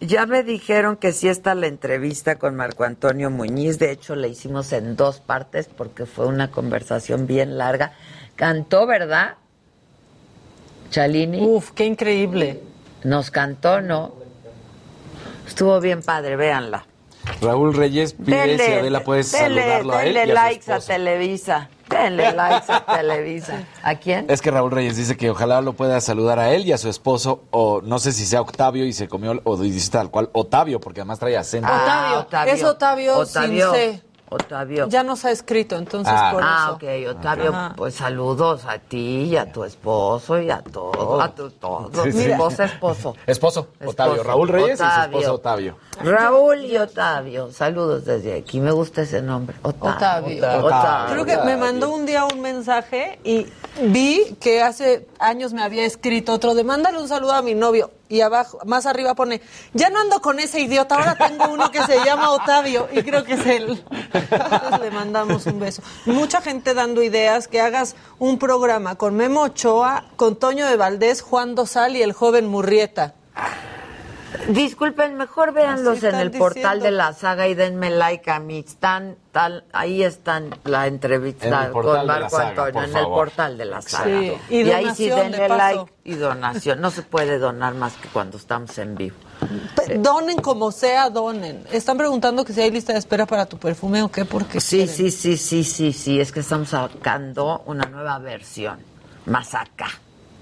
[0.00, 3.80] Ya me dijeron que sí está la entrevista con Marco Antonio Muñiz.
[3.80, 7.92] De hecho, la hicimos en dos partes porque fue una conversación bien larga.
[8.36, 9.34] Cantó, ¿verdad?
[10.90, 11.44] Chalini.
[11.44, 12.62] Uf, qué increíble.
[13.02, 14.14] Nos cantó, ¿no?
[15.48, 16.86] Estuvo bien padre, véanla.
[17.40, 20.72] Raúl Reyes pide si Adela puedes denle- saludarlo a él denle y a su likes
[20.72, 20.80] a.
[20.80, 21.68] Televisa.
[21.88, 23.64] Denle likes a Televisa.
[23.82, 24.26] ¿A quién?
[24.28, 26.88] Es que Raúl Reyes dice que ojalá lo pueda saludar a él y a su
[26.88, 30.80] esposo, o no sé si sea Octavio y se comió, o dice tal cual Otavio,
[30.80, 31.68] porque además trae acento.
[31.70, 32.52] Ah, Otavio.
[32.54, 34.02] Es Otavio, sin C.
[34.30, 34.88] Otavio.
[34.88, 36.30] Ya nos ha escrito, entonces ah.
[36.32, 36.72] por ah, eso.
[36.74, 41.50] ok, Otavio, pues saludos a ti y a tu esposo y a todos, a tu,
[41.50, 42.04] todos.
[42.04, 42.30] Sí, sí.
[42.30, 43.14] Esposa, esposo.
[43.26, 44.22] Esposo, Otavio.
[44.22, 45.76] Raúl Reyes y su esposo Otavio.
[46.02, 48.60] Raúl y Otavio, saludos desde aquí.
[48.60, 50.36] Me gusta ese nombre, Otavio.
[50.36, 50.66] Otavio.
[50.66, 51.12] Otavio.
[51.12, 53.46] Creo que me mandó un día un mensaje y
[53.80, 57.90] vi que hace años me había escrito otro de mándale un saludo a mi novio
[58.08, 59.40] y abajo, más arriba pone,
[59.74, 63.24] ya no ando con ese idiota, ahora tengo uno que se llama Otavio y creo
[63.24, 63.84] que es él.
[64.12, 65.82] Entonces le mandamos un beso.
[66.06, 71.20] Mucha gente dando ideas que hagas un programa con Memo Ochoa, con Toño de Valdés,
[71.20, 73.14] Juan Dosal y el joven Murrieta.
[74.48, 76.84] Disculpen, mejor véanlos en el portal diciendo.
[76.84, 78.58] de la saga y denme like a mí.
[78.58, 83.82] Están, tal, ahí están la entrevista con Marco saga, Antonio, en el portal de la
[83.82, 84.04] saga.
[84.04, 86.80] Sí, y Y, ahí sí de denle like y donación.
[86.80, 89.16] No se puede donar más que cuando estamos en vivo.
[89.98, 91.64] Donen como sea, donen.
[91.72, 94.86] Están preguntando que si hay lista de espera para tu perfume o qué, porque Sí,
[94.86, 96.20] sí, sí, sí, sí, sí.
[96.20, 98.78] Es que estamos sacando una nueva versión.
[99.26, 99.88] Más acá.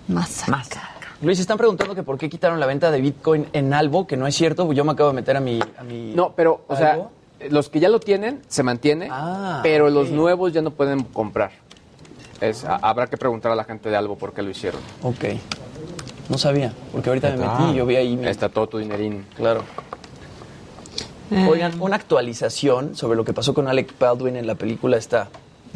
[0.08, 0.95] Más Más acá.
[1.22, 4.26] Luis, están preguntando que por qué quitaron la venta de Bitcoin en Albo, que no
[4.26, 5.59] es cierto, yo me acabo de meter a mi...
[5.78, 7.10] A mi No, pero, o sea, ¿Albo?
[7.51, 11.52] los que ya lo tienen, se mantiene, Ah, pero los nuevos ya no pueden comprar.
[12.40, 14.80] Es, a- habrá que preguntar a la gente de Albo por qué lo hicieron.
[15.02, 15.24] Ok.
[16.28, 18.14] No sabía, porque ahorita me metí y yo vi ahí...
[18.16, 19.24] mi- Está todo tu dinerín.
[19.36, 19.62] Claro.
[21.48, 25.28] Oigan, una actualización sobre lo que pasó con Alec Baldwin en la película esta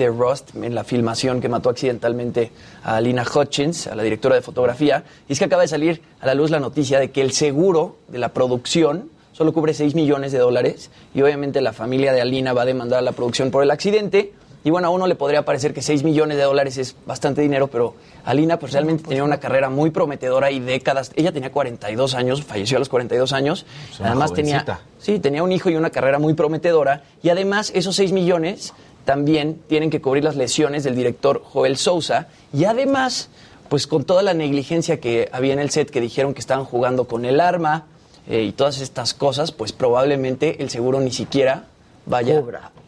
[0.05, 2.51] de Rust, en la filmación que mató accidentalmente
[2.83, 5.05] a Lina Hutchins, a la directora de fotografía.
[5.29, 7.97] Y es que acaba de salir a la luz la noticia de que el seguro
[8.09, 12.53] de la producción solo cubre 6 millones de dólares y obviamente la familia de Alina
[12.53, 14.33] va a demandar a la producción por el accidente.
[14.63, 17.69] Y bueno, a uno le podría parecer que 6 millones de dólares es bastante dinero,
[17.69, 17.95] pero
[18.25, 21.13] Alina pues realmente tenía una carrera muy prometedora y décadas.
[21.17, 23.65] Ella tenía 42 años, falleció a los 42 años.
[23.99, 27.05] Además tenía, sí, tenía un hijo y una carrera muy prometedora.
[27.23, 28.75] Y además esos 6 millones
[29.11, 32.29] también tienen que cubrir las lesiones del director Joel Sousa.
[32.53, 33.29] Y además,
[33.69, 37.09] pues con toda la negligencia que había en el set, que dijeron que estaban jugando
[37.09, 37.87] con el arma
[38.29, 41.65] eh, y todas estas cosas, pues probablemente el seguro ni siquiera
[42.07, 42.41] vaya,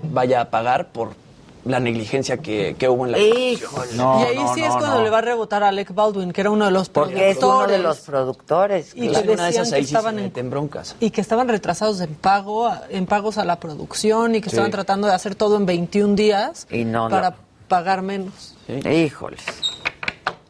[0.05, 1.15] vaya a pagar por
[1.65, 3.89] la negligencia que, que hubo en la Híjole.
[3.95, 6.65] y ahí sí es cuando le va a rebotar a Alec Baldwin, que era uno
[6.65, 8.93] de los Porque es uno de los productores.
[8.93, 8.93] productores.
[8.97, 10.97] Y Pues que decían esas que sí estaban en meten broncas.
[11.01, 14.57] y que estaban retrasados en pago, en pagos a la producción y que Sí.
[14.57, 17.37] estaban tratando de hacer todo en 21 días Y no para
[17.69, 18.55] pagar menos.
[18.69, 19.41] Híjoles.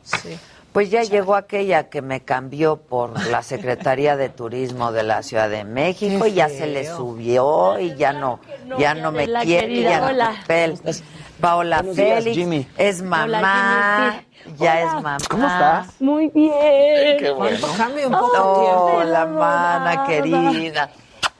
[0.04, 0.38] Sí.
[0.72, 5.50] Pues ya llegó aquella que me cambió por la Secretaría de Turismo de la Ciudad
[5.50, 8.40] de México y ya se le subió y ya no,
[8.78, 10.34] ya no me quiere, querida, ya no hola.
[10.48, 10.74] me.
[11.42, 12.68] Paola Buenos días, Félix Jimmy.
[12.78, 14.22] es mamá,
[14.56, 14.80] ya Hola.
[14.80, 15.18] es mamá.
[15.28, 16.00] ¿Cómo estás?
[16.00, 17.18] Muy bien.
[17.18, 17.58] Qué bueno.
[17.60, 18.92] ¿Cuánto cambia un poco?
[18.96, 20.90] Hola, mana querida.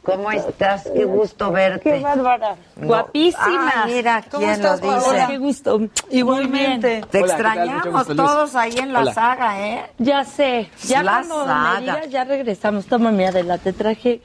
[0.03, 0.89] ¿Cómo estás?
[0.93, 1.81] Qué gusto verte.
[1.93, 2.57] Qué bárbara.
[2.77, 2.87] No.
[2.89, 3.73] Guapísima.
[3.77, 5.25] Ah, mira, ¿Cómo ¿quién estás, lo dice?
[5.29, 5.81] Qué gusto.
[6.11, 7.03] Igualmente.
[7.11, 9.15] Te extrañamos todos ahí en la Hola.
[9.15, 9.91] saga, ¿eh?
[9.99, 10.69] Ya sé.
[10.87, 11.75] Ya La cuando saga.
[11.75, 12.87] me digas, ya regresamos.
[12.87, 14.21] Toma, mi Adela, te traje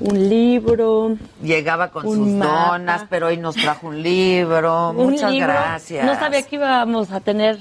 [0.00, 1.16] un libro.
[1.40, 2.68] Llegaba con sus mapa.
[2.78, 4.90] donas, pero hoy nos trajo un libro.
[4.90, 5.46] un Muchas libro.
[5.52, 6.04] gracias.
[6.04, 7.58] No sabía que íbamos a tener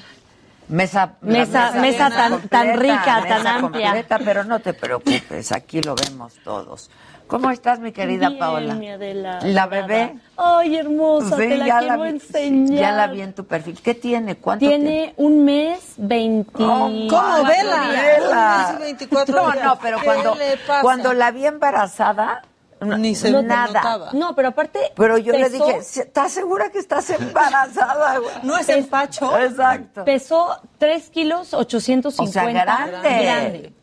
[0.71, 3.85] Mesa, Mesa- mesa tan- tan rica, tan mesa amplia.
[3.91, 6.89] completa, pero no te preocupes, aquí lo vemos todos.
[7.27, 8.73] ¿Cómo estás, mi querida Bien, Paola?
[8.73, 9.39] mi Adela.
[9.43, 10.15] ¿La bebé?
[10.35, 12.79] Ay, hermosa, Sí, te la ya quiero vi- enseñar.
[12.79, 13.79] Ya la vi en tu perfil.
[13.81, 14.35] ¿Qué tiene?
[14.35, 16.63] ¿Cuánto Tiene un mes, 20.
[16.63, 17.43] Oh, ¿Cómo?
[17.45, 18.67] Vela, Vela.
[18.73, 20.81] Un mes y 24 No, no, pero ¿Qué cuando, le pasa?
[20.81, 22.41] cuando la vi embarazada,
[22.81, 23.67] Ni se nada.
[23.67, 24.09] notaba.
[24.13, 24.79] No, pero aparte.
[24.95, 28.17] Pero yo le pesó- dije, ¿estás segura que estás embarazada?
[28.19, 29.37] güey?" No es empacho.
[29.37, 30.03] Exacto.
[30.05, 32.23] Pesó 3 kilos 850.
[32.23, 33.23] O sea, grande.
[33.23, 33.73] Grande.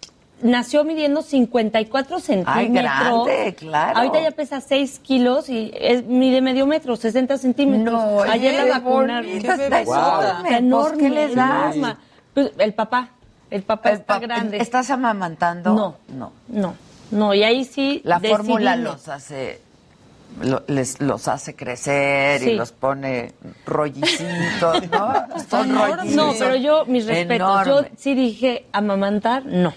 [0.40, 2.72] Nació midiendo 54 centímetros.
[2.72, 3.98] grande, claro.
[3.98, 7.92] Ahorita ya pesa 6 kilos y es- mide medio metro, 60 centímetros.
[7.92, 9.28] No, Ayer la vacunaron.
[9.28, 9.80] está enorme.
[10.44, 10.98] Está enorme.
[10.98, 11.74] Pues, ¿Qué le das?
[11.76, 11.96] enorme.
[12.34, 13.08] Pues, el papá.
[13.50, 14.58] El papá El está pap- grande.
[14.58, 15.74] ¿Estás amamantando?
[15.74, 15.96] No.
[16.08, 16.32] No.
[16.48, 16.74] No,
[17.10, 18.00] no, y ahí sí.
[18.04, 19.60] La fórmula los hace
[20.42, 22.50] lo- les, los hace crecer Sí.
[22.50, 23.32] y los pone
[23.66, 25.14] rollicitos, ¿no?
[25.50, 26.14] Son rollicitos.
[26.14, 29.72] No, pero yo, mis respetos, yo sí dije amamantar, no.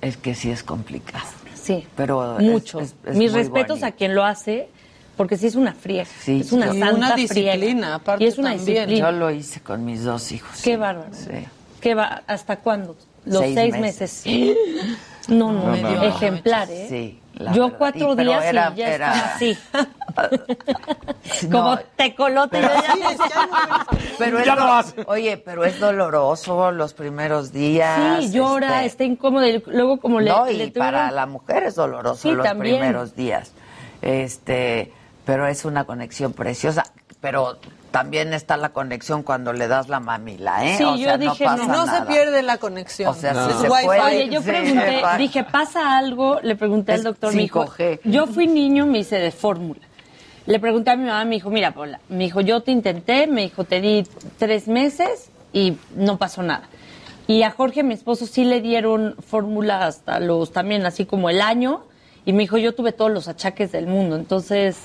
[0.00, 1.26] Es que sí es complicado.
[1.54, 1.86] Sí.
[1.96, 2.80] Pero Mucho.
[2.80, 3.86] es- es mis respetos bonito.
[3.86, 4.68] a quien lo hace,
[5.16, 6.04] porque sí es una friega.
[6.22, 7.52] Sí, es una Y santa una friega.
[7.52, 8.74] disciplina, aparte Y es una también.
[8.74, 9.10] disciplina.
[9.10, 10.52] Yo lo hice con mis dos hijos.
[10.62, 10.76] Qué sí.
[10.76, 11.10] bárbaro.
[11.12, 11.44] Sí.
[11.80, 12.22] ¿Qué va?
[12.26, 12.96] ¿Hasta cuándo?
[13.24, 14.22] Los Seis seis, meses.
[14.24, 14.56] meses.
[15.28, 16.02] No, no, No, no, no.
[16.04, 16.86] ejemplar, ¿eh?
[16.88, 17.78] Sí, la Yo verdad.
[17.78, 19.58] cuatro Y- pero días era- y ya era- estaba así.
[21.50, 22.60] Como tecolote.
[22.62, 23.86] yo ya-
[24.18, 24.94] Pero es Ya no do- vas.
[25.06, 28.20] Oye, pero es doloroso los primeros días.
[28.24, 29.46] Sí, llora, este, está incómodo.
[29.46, 32.46] y Luego como le, no, le y tuvieron- para la mujer es doloroso Sí, los
[32.46, 32.76] también.
[32.78, 33.52] primeros días.
[34.02, 34.92] Este,
[35.24, 36.84] Pero es una conexión preciosa.
[37.20, 37.58] Pero
[37.96, 40.76] también está la conexión cuando le das la mamila, ¿eh?
[40.76, 42.06] Sí, o sea, yo dije, no, no, pasa no se nada.
[42.06, 43.08] pierde la conexión.
[43.10, 43.48] O sea, No.
[43.48, 43.84] Es se wifi.
[43.86, 44.00] puede.
[44.02, 46.38] Oye, yo pregunté, dije, ¿pasa algo?
[46.42, 48.00] Le pregunté al doctor, me dijo, 5G.
[48.04, 49.80] yo fui niño, me hice de fórmula.
[50.46, 53.42] Le pregunté a mi mamá, me dijo, mira, Paula, me dijo, yo te intenté, me
[53.42, 54.06] dijo, te di
[54.38, 56.68] tres meses y no pasó nada.
[57.26, 61.40] Y a Jorge, mi esposo, sí le dieron fórmula hasta los, también así como el
[61.40, 61.82] año,
[62.24, 64.76] y me dijo, yo tuve todos los achaques del mundo, entonces,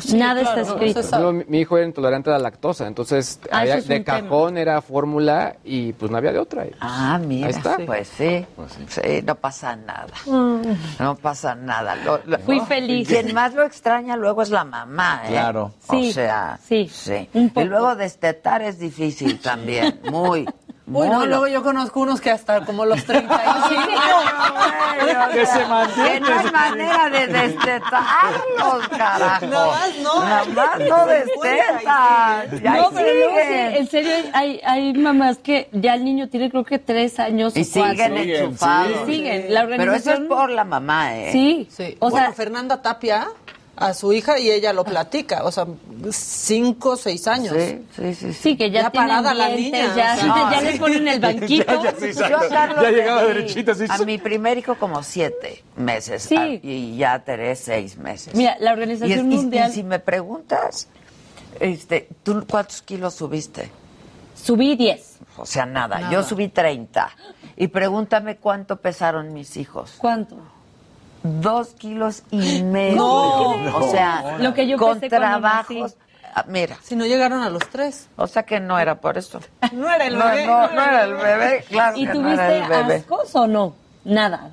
[0.00, 1.18] sí, nada claro, está no, escrito.
[1.20, 4.20] Yo, mi, hijo era intolerante a la lactosa, entonces Ah, había- es de tema.
[4.22, 6.64] cajón era fórmula y pues no había de otra.
[6.80, 7.76] Ah, mira, Ahí está.
[7.86, 8.46] pues sí,
[8.88, 10.06] sí, no pasa nada.
[10.26, 10.62] Mm.
[10.98, 11.96] No pasa nada.
[11.96, 13.08] Lo- lo- Fui feliz.
[13.08, 15.30] Quien más lo extraña luego es la mamá, ¿eh?
[15.30, 15.72] Claro.
[15.90, 17.28] Sí, o sea, sí, sí.
[17.34, 20.46] un Y luego destetar es difícil también, muy.
[20.90, 23.82] Uy, muy no, lo- luego yo conozco unos que hasta como los 35.
[25.32, 29.46] Que se Que no hay manera de destetarlos, carajo.
[29.46, 30.20] Nada más no.
[30.24, 32.62] Nada más no destetan.
[32.62, 36.78] No, pero luego en serio, hay, hay mamás que ya el niño tiene creo que
[36.78, 39.06] tres años Y siguen enchufados.
[39.06, 39.54] Siguen.
[39.54, 40.28] La Pero eso es organización...
[40.28, 41.28] por la mamá, ¿eh?
[41.32, 41.68] Sí.
[41.70, 41.96] Sí.
[42.00, 43.28] O sea, sea- Fernanda Tapia
[43.80, 45.66] a su hija y ella lo platica, o sea,
[46.10, 47.54] cinco, seis años.
[47.56, 48.32] Sí, sí, sí.
[48.32, 50.16] Sí, que ya, Ya tienen parada la niña, ya, o sea.
[50.16, 50.78] ya No, les sí.
[50.78, 51.82] ponen el banquito.
[52.28, 53.84] Yo a Carlos Ya llegaba derechita, sí.
[53.88, 56.24] A mi primer hijo como siete meses.
[56.24, 56.36] Sí.
[56.36, 58.34] a- y ya a Teresa seis meses.
[58.34, 60.88] Mira, la y, Organización es- y- Mundial y si me preguntas,
[61.60, 63.70] este, ¿tú cuántos kilos subiste?
[64.34, 65.18] subí 10.
[65.36, 65.98] O sea, nada.
[65.98, 66.12] Nada.
[66.12, 67.10] Yo subí 30.
[67.56, 69.94] Y pregúntame cuánto pesaron mis hijos.
[69.98, 70.36] ¿Cuánto?
[71.40, 72.96] Dos kilos y medio.
[72.96, 73.76] No.
[73.78, 75.96] O sea, Lo que yo con trabajos.
[76.34, 78.08] Ah, Mira, Si no llegaron a los tres.
[78.16, 79.40] o sea que no era por eso.
[79.72, 80.46] No era el No, bebé.
[80.46, 82.94] no, no era el bebé, claro ¿Y que no tuviste era el bebé.
[82.96, 83.74] ascos o no?
[84.04, 84.50] Nada.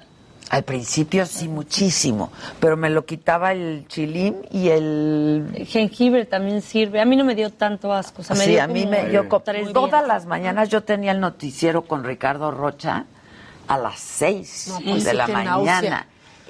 [0.52, 5.50] Al principio sí, muchísimo, pero me lo quitaba el chilín y el...
[5.56, 7.02] El jengibre también sirve.
[7.02, 8.22] A mí no me dio tanto asco.
[8.22, 9.44] O sea, me sí, dio a mí como me...
[9.44, 10.08] Tres todas días.
[10.08, 13.06] las mañanas yo tenía el noticiero con Ricardo Rocha
[13.68, 15.52] a las seis No, pues de sí, la mañana.
[15.82, 16.08] náusea.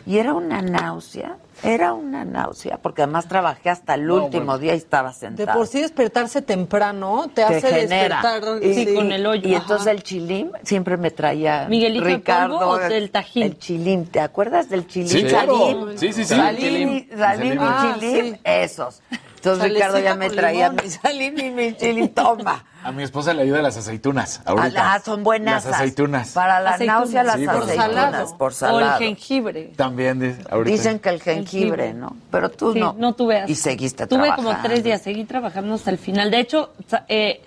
[0.07, 4.77] Y era una náusea, era una náusea, porque además trabajé hasta el último día y
[4.77, 5.53] estaba De sentada.
[5.56, 8.22] por sí despertarse temprano te, Te hace genera.
[8.22, 8.64] despertar.
[8.64, 9.49] Y, Sí, con el hoyo.
[9.49, 9.64] Y Ajá.
[9.64, 13.44] entonces el chilín siempre me traía ¿Miguelito de Ricardo polvo o del Tajín?
[13.44, 15.10] El chilín, ¿te acuerdas del chilín?
[15.10, 15.90] Sí, claro.
[15.98, 16.36] Sí, sí, sí.
[16.36, 18.36] Salim, y- Salim y Ah, sí.
[18.44, 19.02] esos.
[19.46, 20.86] Entonces Salecita Ricardo ya me traía limón.
[20.86, 22.64] mi salim y mi chilín, toma.
[22.84, 24.42] A mi esposa le ayuda las aceitunas.
[24.46, 24.94] Ahorita.
[24.94, 25.66] Ah, son buenas.
[25.66, 26.32] Las aceitunas.
[26.34, 27.00] Para la Aceitunas.
[27.02, 28.38] náusea las Sí, por aceitunas, salado.
[28.38, 29.00] por O el salado.
[29.00, 29.72] jengibre.
[29.76, 30.72] También dice, ahorita.
[30.78, 31.94] Dicen que el jengibre.
[31.94, 32.16] ¿no?
[32.32, 32.94] Pero tú Sí, no.
[32.98, 33.44] no tuve.
[33.48, 34.52] Y seguiste Tuve trabajando.
[34.52, 36.30] como tres días, seguí trabajando hasta el final.
[36.30, 36.74] De hecho,
[37.08, 37.42] eh,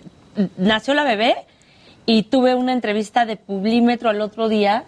[0.57, 1.37] nació la bebé
[2.05, 4.85] y tuve una entrevista de Publímetro al otro día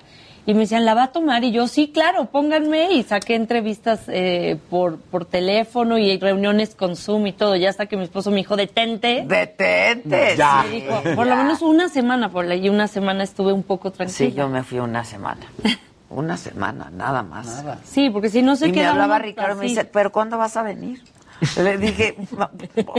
[0.50, 1.44] y me decían, ¿la va a tomar?
[1.44, 2.92] Y yo, sí, claro, pónganme.
[2.92, 7.54] Y saqué entrevistas eh, por, por teléfono y reuniones con Zoom y todo.
[7.56, 9.24] Ya hasta que mi esposo me dijo, detente.
[9.26, 10.34] Detente.
[10.36, 10.64] Ya.
[10.68, 14.16] Me dijo, por lo menos una semana por y una semana estuve un poco tranquila.
[14.30, 15.46] Sí, yo me fui una semana.
[16.10, 17.64] Una semana, nada más.
[17.84, 19.68] Sí, porque si no se y me queda hablaba uno Ricardo y me así.
[19.76, 21.00] dice, ¿pero cuándo vas a venir?
[21.56, 22.16] Le dije,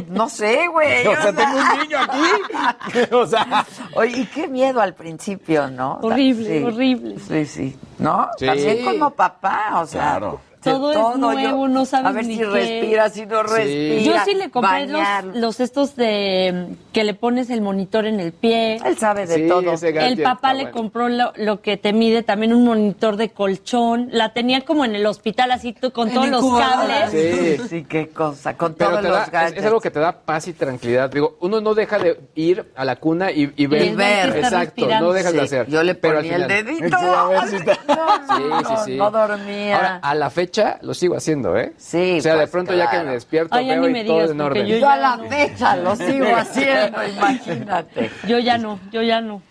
[0.09, 1.05] no sé, güey.
[1.11, 3.11] O sea, tengo un niño aquí.
[3.11, 3.65] o sea,
[3.95, 5.99] Oye, y qué miedo al principio, ¿no?
[6.01, 7.19] Horrible, Sí, horrible.
[7.19, 7.80] Sí, sí.
[7.99, 8.30] ¿No?
[8.38, 8.45] Sí.
[8.45, 10.01] También como papá, o sea.
[10.01, 10.51] Claro.
[10.64, 12.46] De Todo es nuevo, no sabes A ver ni si qué.
[12.46, 14.02] respira, si no respira.
[14.02, 15.02] Yo sí le compré los,
[15.36, 18.76] los estos de que le pones el monitor en el pie.
[18.86, 19.62] Él sabe de Sí, todo.
[19.84, 20.78] El papá le bueno.
[20.78, 24.10] compró lo, lo que te mide también un monitor de colchón.
[24.12, 27.12] La tenía como en el hospital así tú, con En todos los cables.
[27.12, 27.62] Sí.
[27.70, 30.48] Sí, qué cosa, con Pero todos los da- es, es algo que te da paz
[30.48, 31.10] y tranquilidad.
[31.10, 33.86] Digo, uno no deja de ir a la cuna y, y ver.
[33.86, 35.08] Y ver Exacto, respirando.
[35.08, 35.68] no dejas de hacer.
[35.68, 36.98] Yo le Pero al ponía el final- dedito.
[37.02, 38.96] Sí, a ver si está- No, Sí, sí, sí.
[38.98, 39.76] no dormía.
[39.76, 40.51] Ahora, a la fecha
[40.82, 41.73] lo sigo haciendo, ¿eh?
[41.78, 43.07] Sí, O sea, de pues, pronto ya que claro.
[43.07, 44.65] me despierto Ay, veo y me todo en orden.
[44.68, 45.23] yo Yo a ya la no.
[45.30, 48.11] fecha lo sigo haciendo, imagínate.
[48.28, 49.41] Yo ya no, yo ya no.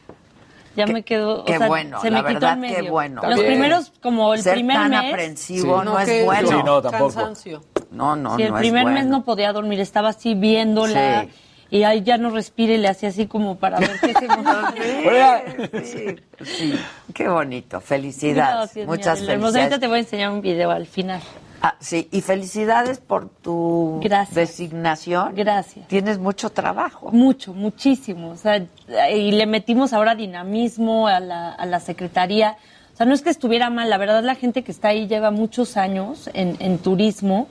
[0.77, 1.41] Ya me quedo.
[1.41, 2.91] o Qué sea, bueno, se la me quitó verdad, el qué medio.
[2.93, 3.23] bueno.
[3.29, 5.13] Los primeros, como el Ser primer tan mes.
[5.13, 5.85] aprensivo Sí.
[5.85, 6.49] no, es que- bueno.
[6.49, 7.05] Sí, no, tampoco.
[7.15, 7.63] Cansancio.
[7.91, 9.09] No, no, Sí, el no es primer mes bueno.
[9.19, 11.23] no podía dormir, estaba así viéndola.
[11.23, 11.29] Sí.
[11.71, 14.27] Y ahí ya no respira y le hacía así como para ver qué se
[15.85, 16.75] Sí, sí, sí.
[17.15, 17.81] Qué bonito.
[17.81, 18.55] Felicidades.
[18.75, 19.33] Gracias, Muchas mi Adela.
[19.35, 19.59] Hermosa.
[19.61, 19.81] Ahorita felicidades.
[19.81, 21.21] te voy a enseñar un video al final.
[21.63, 24.35] Ah, sí, y felicidades por tu Gracias.
[24.35, 25.35] designación.
[25.35, 25.87] Gracias.
[25.89, 27.11] Tienes mucho trabajo.
[27.13, 28.31] Mucho, muchísimo.
[28.31, 28.65] O sea,
[29.13, 32.57] y le metimos ahora dinamismo a la, a la secretaría.
[32.95, 35.31] O sea, no es que estuviera mal, la verdad la gente que está ahí lleva
[35.31, 37.47] muchos años en, en turismo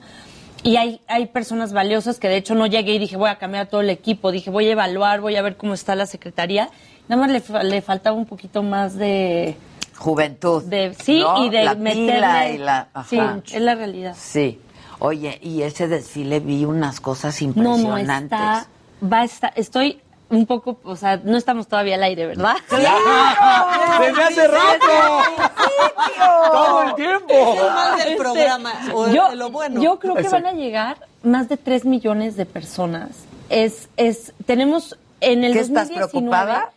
[0.62, 3.68] y hay, hay personas valiosas que de hecho no llegué y dije voy a cambiar
[3.68, 6.68] todo el equipo, dije voy a evaluar, voy a ver cómo está la secretaría.
[7.08, 9.56] Nada más le, le faltaba un poquito más de...
[9.98, 10.62] Juventud.
[10.64, 11.44] de sí, ¿no?
[11.44, 12.12] y de la meterle...
[12.14, 12.88] pila y la...
[13.08, 13.18] Sí,
[13.52, 14.14] es la realidad.
[14.18, 14.60] Sí.
[14.98, 18.38] Oye, y ese desfile vi unas cosas No, impresionantes.
[18.38, 18.66] no, está,
[19.02, 20.00] va a estar, estoy
[20.30, 22.54] un poco, o sea, no estamos todavía al aire, ¿verdad?
[22.70, 24.86] ¡Desde hace rato!
[26.52, 27.26] ¡Todo el tiempo!
[27.34, 29.82] Es el mal del Este, programa, o yo, de lo bueno.
[29.82, 30.44] yo creo que Exacto.
[30.46, 33.10] van a llegar más de 3 millones de personas.
[33.48, 36.70] Es, es, tenemos en el ¿Qué estás 2019 preocupada?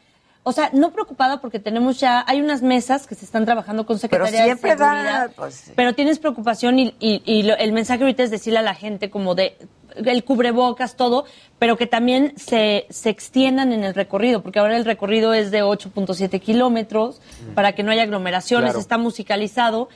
[0.46, 3.98] O sea, no preocupada porque tenemos ya, hay unas mesas que se están trabajando con
[3.98, 5.28] Pero Secretaría siempre de Seguridad.
[5.30, 8.64] da, pues, Pero tienes preocupación y, y- y lo- el mensaje ahorita es decirle a
[8.64, 9.56] la gente como de
[9.96, 11.26] el cubrebocas, todo,
[11.60, 15.64] pero que también se, se extiendan en el recorrido, porque ahora el recorrido es de
[15.64, 17.22] 8.7 kilómetros
[17.56, 18.80] para que no haya aglomeraciones, Claro.
[18.80, 19.90] está musicalizado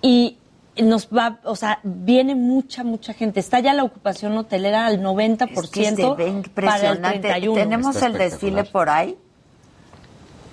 [0.00, 0.36] y
[0.76, 3.40] nos va, o sea, viene mucha, mucha gente.
[3.40, 7.18] Está ya la ocupación hotelera al 90% Es que se ve para el impresionante.
[7.20, 7.54] 31.
[7.54, 9.16] Tenemos Está el desfile por ahí.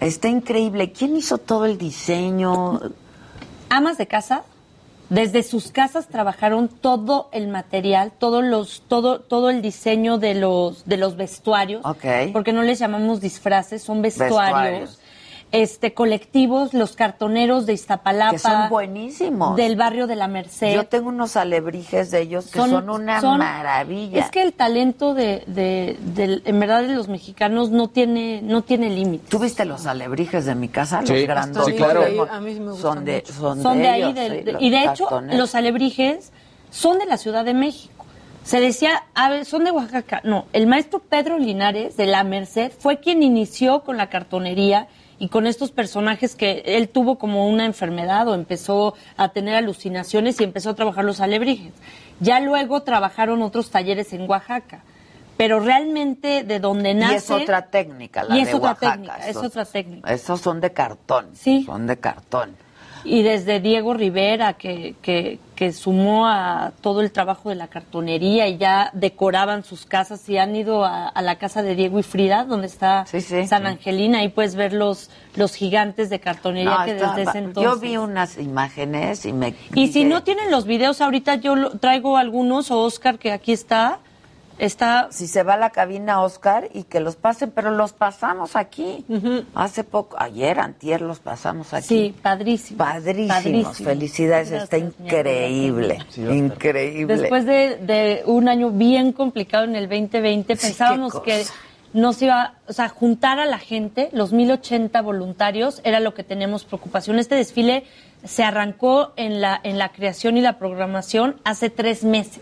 [0.02, 0.92] Está increíble.
[0.92, 2.80] ¿Quién hizo todo el diseño?
[3.72, 4.44] amas de casa
[5.10, 10.86] desde sus casas trabajaron todo el material, todos los, todo, todo el diseño de los,
[10.86, 12.32] de los vestuarios, Ok.
[12.34, 14.40] porque no les llamamos disfraces, son vestuarios.
[14.40, 14.99] Vestuarios.
[15.52, 18.34] Este, colectivos, los cartoneros de Iztapalapa.
[18.34, 19.56] Que son buenísimos.
[19.56, 20.76] Del barrio de la Merced.
[20.76, 24.20] Yo tengo unos alebrijes de ellos que son, una son- maravilla.
[24.20, 25.98] Es que el talento de, de,
[26.46, 29.26] en verdad de los mexicanos no tiene, no tiene límite.
[29.28, 31.02] ¿Tú viste los alebrijes de mi casa?
[31.04, 31.66] Sí, los grandes.
[31.66, 32.04] sí, claro.
[32.32, 34.44] A mí sí me gustan Son de, son son de, de ahí ellos, del- sí,
[34.44, 35.40] de- los y de hecho cartoneros.
[35.40, 36.32] los alebrijes
[36.70, 38.06] son de la Ciudad de México.
[38.44, 40.22] Se decía, a ver, son de Oaxaca.
[40.24, 44.88] No, el maestro Pedro Linares de la Merced fue quien inició con la cartonería
[45.20, 50.40] y con estos personajes que él tuvo como una enfermedad o empezó a tener alucinaciones
[50.40, 51.74] y empezó a trabajar los alebrijes.
[52.22, 54.84] Ya luego trabajaron otros talleres en Oaxaca.
[55.36, 57.14] Pero realmente de donde nace...
[57.14, 58.92] Y es otra técnica, la y es de otra Oaxaca.
[58.92, 60.12] técnica, es otra técnica.
[60.12, 61.30] Esos son de cartón.
[61.34, 61.64] Sí.
[61.66, 62.56] Son de cartón.
[63.04, 68.48] Y desde Diego Rivera, que, que, que sumó a todo el trabajo de la cartonería
[68.48, 72.04] y ya decoraban sus casas y han ido a, a la casa de Diego y
[72.04, 73.06] Frida, donde está
[73.48, 77.38] San Angelina, ahí puedes ver los, los gigantes de cartonería No, que está- desde ese
[77.40, 77.64] entonces.
[77.74, 79.56] yo vi unas imágenes y me...
[79.76, 83.52] Y si no tienen los videos, ahorita yo lo- traigo algunos, o Oscar, que aquí
[83.54, 84.00] está,
[84.60, 85.08] está...
[85.12, 89.06] Si se va a la cabina Oscar y que los pasen, pero los pasamos aquí.
[89.56, 91.88] Hace poco, ayer, antier, los pasamos aquí.
[91.88, 92.78] Sí, padrísimo.
[92.78, 93.38] Padrísimos.
[93.44, 93.90] Padrísimo.
[93.90, 96.00] Felicidades, está Gracias, increíble.
[96.18, 97.18] increíble.
[97.18, 101.44] Después de, de un año bien complicado en el 2020, Sí, pensábamos que
[101.94, 106.64] nos iba, o sea, juntar a la gente, los 1080 voluntarios, era lo que teníamos
[106.66, 107.18] preocupación.
[107.18, 107.84] Este desfile
[108.24, 112.42] se arrancó en la, en la creación y la programación hace tres meses.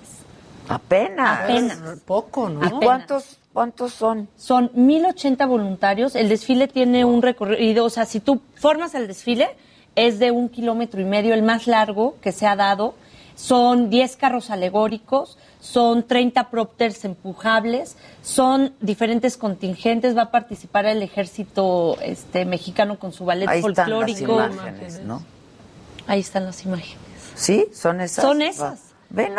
[0.70, 1.42] Apenas.
[1.44, 1.80] Apenas.
[2.06, 2.66] Poco, ¿no?
[2.66, 4.28] ¿Y cuántos, cuántos son?
[4.38, 6.16] Son 1080 voluntarios.
[6.16, 9.50] El desfile tiene un recorrido, o sea, si tú formas el desfile,
[9.96, 12.94] es de un kilómetro y medio, el más largo que se ha dado.
[13.36, 20.18] Son 10 carros alegóricos, son 30 propters empujables, son diferentes contingentes.
[20.18, 24.34] Va a participar el ejército este, mexicano con su ballet Ahí están las folclórico.
[24.34, 25.24] imágenes, ¿no?
[26.08, 26.98] Ahí están las imágenes.
[27.36, 27.68] ¿Sí?
[27.74, 28.24] ¿Son esas?
[28.24, 28.87] Son esas.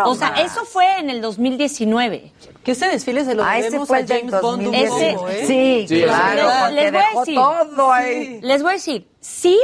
[0.04, 2.32] O sea, eso fue en el 2019.
[2.64, 5.14] Que ese desfile se lo Ah, ese fue a James Bond un 2010.
[5.14, 5.44] poco, ¿eh?
[5.46, 8.40] Sí, Sí, claro, Les- porque les voy a dejó decir, todo ahí.
[8.42, 9.58] Les voy a decir, sí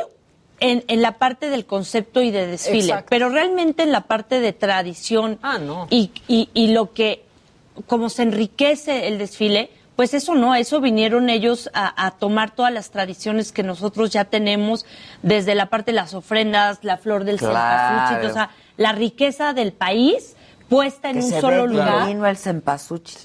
[0.61, 3.07] en, en la parte del concepto y de desfile, Exacto.
[3.11, 5.87] pero realmente en la parte de tradición Ah, no.
[5.91, 7.25] y, y, y lo que,
[7.87, 12.73] como se enriquece el desfile, pues eso no, eso vinieron ellos a, a tomar todas
[12.73, 14.87] las tradiciones que nosotros ya tenemos,
[15.23, 17.55] desde la parte de las ofrendas, la flor del Claro.
[18.09, 20.34] cempasúchil, o sea, la riqueza del país
[20.69, 22.17] puesta en Que un se solo ve lugar el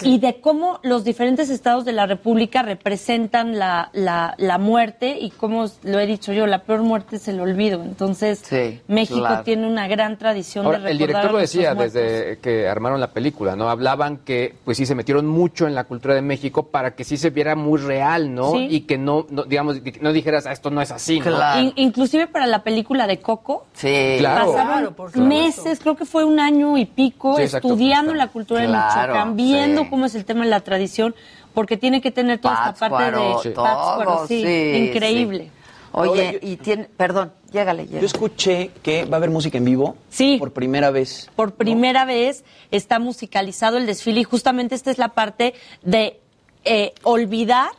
[0.03, 5.29] y de cómo los diferentes estados de la República representan la, la, la muerte y
[5.31, 7.81] como lo he dicho yo, la peor muerte es el olvido.
[7.83, 9.43] Entonces, Sí, México claro.
[9.43, 12.99] tiene una gran tradición Ahora, de el recordar director a lo decía desde que armaron
[12.99, 13.69] la película, ¿no?
[13.69, 17.17] Hablaban que, pues sí, se metieron mucho en la cultura de México para que sí
[17.17, 18.51] se viera muy real, ¿no?
[18.51, 18.67] Sí.
[18.69, 21.25] Y que no, no, digamos, no dijeras, "Ah, esto no es así, ¿no?
[21.25, 21.61] Claro.
[21.61, 24.15] In- inclusive para la película de Coco, Sí.
[24.19, 24.51] Claro.
[24.51, 25.27] pasaron Claro, por supuesto.
[25.29, 27.67] meses, creo que fue un año y pico, Sí, exacto.
[27.69, 29.89] estudiando la cultura Claro, de Michoacán, viendo sí.
[29.89, 31.15] cómo es el tema de la tradición,
[31.53, 35.51] porque tiene que tener toda esta parte Pátzcuaro, de todo, Pátzcuaro, sí, sí, increíble.
[35.91, 38.05] Oye, yo- y tiene, perdón, llégale, Yo llégale.
[38.05, 40.37] escuché que va a haber música en vivo Sí.
[40.37, 41.29] por primera vez.
[41.35, 46.19] por primera vez está musicalizado el desfile y justamente esta es la parte de
[46.65, 47.69] eh, olvidar,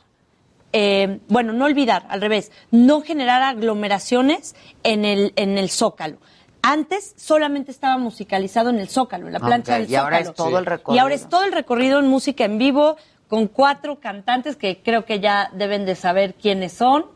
[0.73, 6.17] eh, bueno, no olvidar, al revés, no generar aglomeraciones en el, en el zócalo.
[6.63, 10.31] Antes solamente estaba musicalizado en el zócalo, en la plancha Ok, del y ahora zócalo.
[10.31, 11.03] es todo el Y recorrido.
[11.03, 12.97] ahora es todo el recorrido en música en vivo
[13.29, 17.03] con cuatro cantantes que creo que ya deben de saber quiénes son.
[17.03, 17.09] ¿O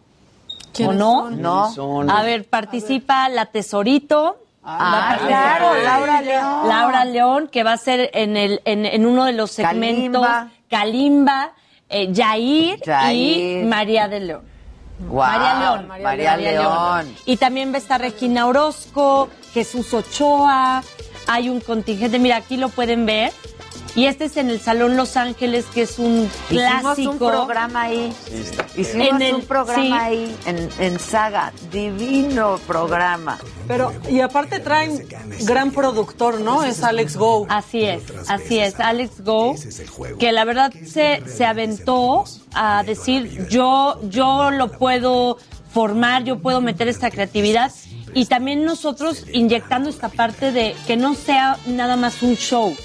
[0.72, 1.20] ¿Quiénes no?
[1.22, 1.42] son?
[1.42, 1.72] No.
[1.72, 5.74] Son- A ver, participa La Tesorito, Ah, Va a claro.
[5.82, 6.68] Laura León.
[6.68, 10.22] Laura León, que va a ser en, el, en, en uno de los segmentos.
[10.24, 10.50] Kalimba.
[10.70, 11.52] Kalimba,
[11.90, 13.60] eh, Yair, Yair.
[13.62, 14.42] y María de León.
[15.00, 15.88] María León.
[16.02, 17.14] María León.
[17.24, 20.82] Y también va a estar Regina Orozco, Jesús Ochoa.
[21.26, 23.32] Hay un contingente, mira, aquí lo pueden ver.
[23.94, 26.92] Y este es en el Salón Los Ángeles, que es un clásico.
[26.92, 28.12] Hicimos un programa ahí.
[28.76, 29.92] Hicimos En el- un programa sí.
[29.92, 31.52] ahí en, en Saga.
[31.70, 33.38] Divino programa.
[33.68, 35.06] Pero, y aparte traen
[35.44, 36.64] gran productor, ¿no?
[36.64, 37.46] Es Alex Go.
[37.48, 39.54] Así es, así es, Alex Go,
[40.18, 42.24] que la verdad se, se aventó
[42.54, 45.38] a decir, yo, yo lo puedo
[45.72, 47.72] formar, yo puedo meter esta creatividad
[48.12, 52.76] y también nosotros inyectando esta parte de que no sea nada más un show,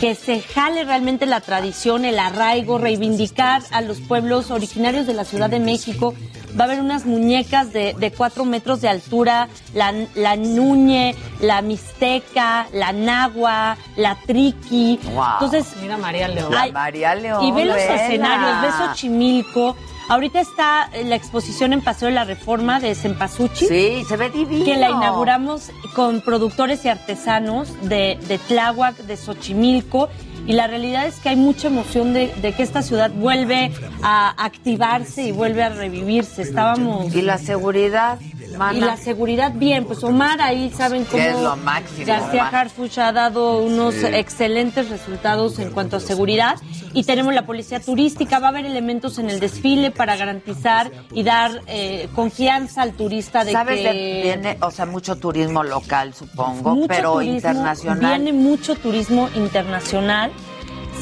[0.00, 5.24] que se jale realmente la tradición, el arraigo, reivindicar a los pueblos originarios de la
[5.24, 6.14] Ciudad de México.
[6.58, 11.60] Va a haber unas muñecas de, de cuatro metros de altura, la, la nuñe, la
[11.60, 14.98] mixteca, la nagua, la triqui.
[15.12, 15.24] Wow.
[15.34, 16.54] Entonces, Mira María León.
[16.72, 17.44] María León.
[17.44, 19.76] y ve los escenarios, ve Xochimilco.
[20.08, 23.68] Ahorita está la exposición en Paseo de la Reforma de Cempasúchil.
[23.68, 24.64] Sí, se ve divino.
[24.64, 30.08] Que la inauguramos con productores y artesanos de, de Tláhuac, de Xochimilco.
[30.46, 34.44] Y la realidad es que hay mucha emoción de, de que esta ciudad vuelve a
[34.44, 36.42] activarse y vuelve a revivirse.
[36.42, 37.12] Estábamos...
[37.12, 38.20] Y la seguridad,
[38.56, 38.76] mana.
[38.78, 42.48] Y la seguridad, bien, pues Omar ahí saben cómo Que es lo máximo, García.
[42.48, 44.06] Harfuch ha dado unos Sí.
[44.06, 46.56] excelentes resultados en cuanto a seguridad
[46.92, 51.22] y tenemos la policía turística, va a haber elementos en el desfile para garantizar y
[51.22, 53.80] dar eh, confianza al turista de ¿Sabes?
[53.80, 58.00] que de- viene, o sea, mucho turismo local, supongo, mucho pero turismo, internacional.
[58.22, 60.30] Viene mucho turismo internacional.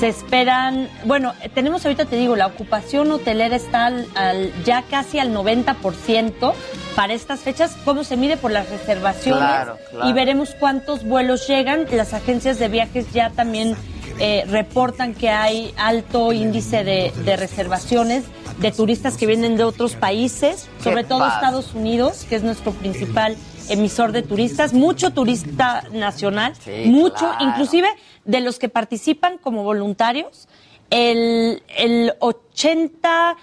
[0.00, 5.18] Se esperan, bueno, tenemos ahorita, te digo, la ocupación hotelera está al- al- ya casi
[5.18, 6.52] al 90%
[6.96, 7.76] para estas fechas.
[7.84, 8.36] ¿Cómo se mide?
[8.36, 9.38] Por las reservaciones.
[9.44, 10.08] Claro, claro.
[10.10, 11.86] Y veremos cuántos vuelos llegan.
[11.92, 13.76] Las agencias de viajes ya también
[14.18, 18.24] eh, reportan que hay alto índice de, de reservaciones
[18.58, 21.26] de turistas que vienen de otros países, sobre todo.
[21.26, 23.36] Estados Unidos, que es nuestro principal
[23.68, 27.36] emisor de turistas, mucho turista nacional, Sí, mucho, claro.
[27.40, 27.88] inclusive
[28.24, 30.48] de los que participan como voluntarios,
[30.90, 33.36] el, el 80%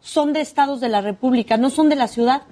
[0.00, 2.42] son de estados de la República, no son de la ciudad.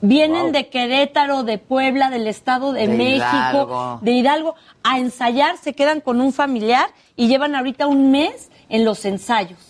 [0.00, 0.52] Vienen Wow.
[0.52, 3.98] de Querétaro, de Puebla, del Estado de, De México, Hidalgo.
[4.02, 4.54] de Hidalgo,
[4.84, 6.86] a ensayar, se quedan con un familiar
[7.16, 9.67] y llevan ahorita un mes en los ensayos.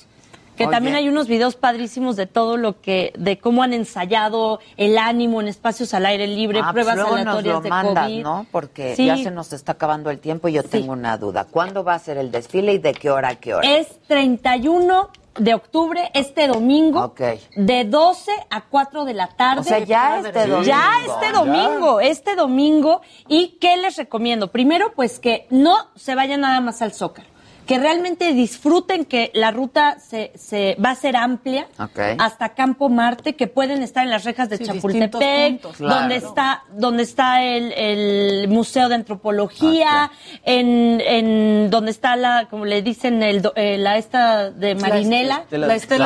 [0.58, 0.72] Que Oye.
[0.74, 5.40] también hay unos videos padrísimos de todo lo que, de cómo han ensayado el ánimo
[5.40, 8.22] en espacios al aire libre, Ah, pues pruebas nos aleatorias lo de mandas, COVID.
[8.24, 8.46] ¿no?
[8.50, 9.06] Porque Sí.
[9.06, 11.46] ya se nos está acabando el tiempo y yo tengo una duda.
[11.48, 13.70] ¿Cuándo va a ser el desfile y de qué hora a qué hora?
[13.70, 17.20] Es 31 de octubre, este domingo, Ok.
[17.54, 19.60] de 12 a 4 de la tarde.
[19.60, 20.62] O sea, ya este domingo.
[20.62, 23.00] Ya este domingo, este domingo.
[23.28, 24.48] ¿Y qué les recomiendo?
[24.50, 27.28] Primero, pues que no se vayan nada más al Zócalo.
[27.68, 32.00] Que realmente disfruten que la ruta se, se va a ser amplia Ok.
[32.18, 35.76] hasta Campo Marte, que pueden estar en las rejas de Sí, Chapultepec, puntos.
[35.76, 35.94] Claro.
[36.00, 40.10] donde está, donde está el, el Museo de Antropología,
[40.44, 45.44] en, en donde está la, como le dicen, el, do- eh, la esta de Marinela.
[45.50, 46.04] La, la estela.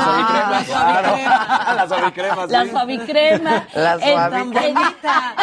[0.51, 2.47] Las Ah, La suavicrema.
[2.49, 3.67] La suavicrema.
[4.31, 5.35] Tan bonita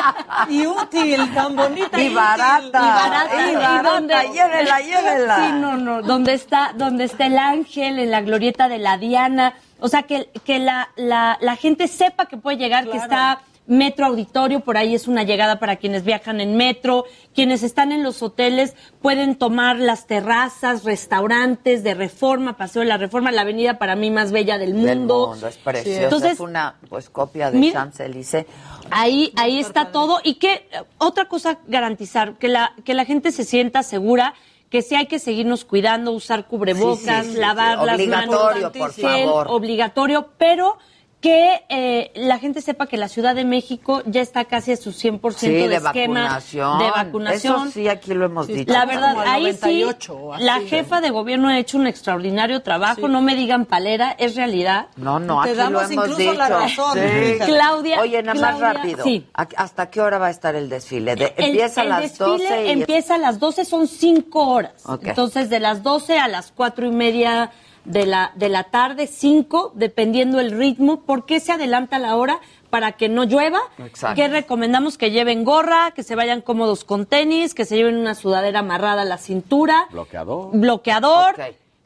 [0.50, 2.16] y útil, tan bonita Y útil.
[2.16, 2.68] barata.
[2.68, 5.36] y barata, Y y barata, donde- llévela, llévela.
[5.38, 9.54] Sí, no, no, donde está, donde está el ángel, en la glorieta de la Diana.
[9.80, 14.08] O sea, que, que la, la, la gente sepa que puede llegar, que está Metro
[14.08, 17.06] Auditorio, por ahí es una llegada para quienes viajan en metro.
[17.36, 18.74] Quienes están en los hoteles
[19.04, 24.10] pueden tomar las terrazas, restaurantes de Reforma, Paseo de la Reforma, la avenida para mí
[24.10, 24.88] más bella del mundo.
[24.88, 25.00] Del
[25.30, 26.02] mundo, es precioso.
[26.02, 28.48] Entonces, es una pues copia de Champs-Élysées.
[28.90, 30.22] Ahí, ahí está todo.
[30.24, 34.34] Y que eh, otra cosa garantizar, que la, que la gente se sienta segura,
[34.70, 38.78] que sí hay que seguirnos cuidando, usar cubrebocas, Sí, sí, sí, lavar las Obligatorio, manos,
[38.78, 39.48] por favor.
[39.50, 40.78] obligatorio, pero
[41.22, 44.92] que eh, la gente sepa que la Ciudad de México ya está casi a su
[44.92, 46.80] 100% Sí, de, de esquema vacunación.
[46.80, 47.56] de vacunación.
[47.64, 48.72] Eso sí, aquí lo hemos dicho.
[48.72, 50.44] La verdad, ahí 98 sí, o así.
[50.46, 54.88] la jefa de gobierno ha hecho un extraordinario trabajo, no me digan palera, es realidad.
[54.96, 56.34] No, no, Te aquí damos lo hemos incluso dicho.
[56.36, 56.98] la razón.
[57.46, 59.04] Claudia, Oye, nada más Claudia, rápido.
[59.04, 59.28] sí.
[59.34, 61.16] ¿A- ¿Hasta qué hora va a estar el desfile?
[61.16, 62.70] De- El- empieza el a las desfile 12 y...
[62.70, 64.72] empieza a las 12, son cinco horas.
[64.86, 65.08] Ok.
[65.08, 67.52] Entonces, de las 12 a las cuatro y media
[67.86, 71.02] de la, de la tarde, cinco, dependiendo el ritmo.
[71.02, 72.40] ¿Por qué se adelanta la hora?
[72.70, 73.60] Para que no llueva.
[73.80, 74.16] Exacto.
[74.16, 78.16] Que recomendamos que lleven gorra, que se vayan cómodos con tenis, que se lleven una
[78.16, 79.88] sudadera amarrada a la cintura.
[79.92, 80.52] Bloqueador.
[80.54, 81.36] Bloqueador.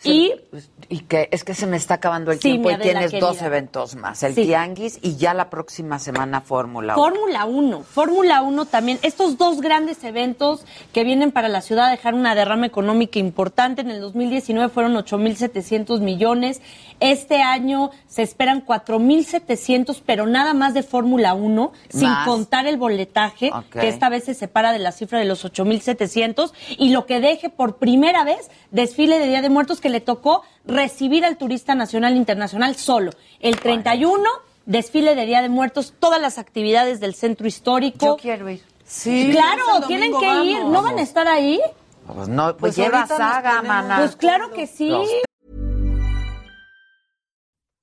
[0.09, 0.33] Y,
[0.89, 3.27] y que es que se me está acabando el Sí, tiempo y tienes querida.
[3.27, 4.43] dos eventos más, el Sí.
[4.45, 7.03] Tianguis y ya la próxima semana Fórmula 1.
[7.03, 8.99] Fórmula 1, Fórmula 1 también.
[9.01, 13.81] Estos dos grandes eventos que vienen para la ciudad a dejar una derrama económica importante.
[13.81, 16.61] En el 2019 fueron 8.700 millones.
[17.03, 23.51] Este año se esperan 4.700, pero nada más de Fórmula 1, sin contar el boletaje,
[23.71, 26.53] que esta vez se separa de la cifra de los 8.700.
[26.77, 30.43] Y lo que deje por primera vez desfile de Día de Muertos que le tocó
[30.65, 33.11] recibir al turista nacional e internacional solo.
[33.41, 34.23] El 31
[34.65, 38.05] desfile de Día de Muertos, todas las actividades del centro histórico.
[38.05, 38.63] Yo quiero ir.
[38.85, 40.57] Sí, claro, tienen que ir.
[40.57, 40.71] vamos.
[40.71, 41.59] ¿No van a estar ahí?
[42.07, 43.97] Pues no, pues, Pues lleva saga, mana.
[43.97, 44.87] Pues claro que sí.
[44.87, 45.09] Los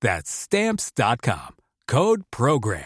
[0.00, 1.56] That's stamps.com.
[1.86, 2.84] Code program.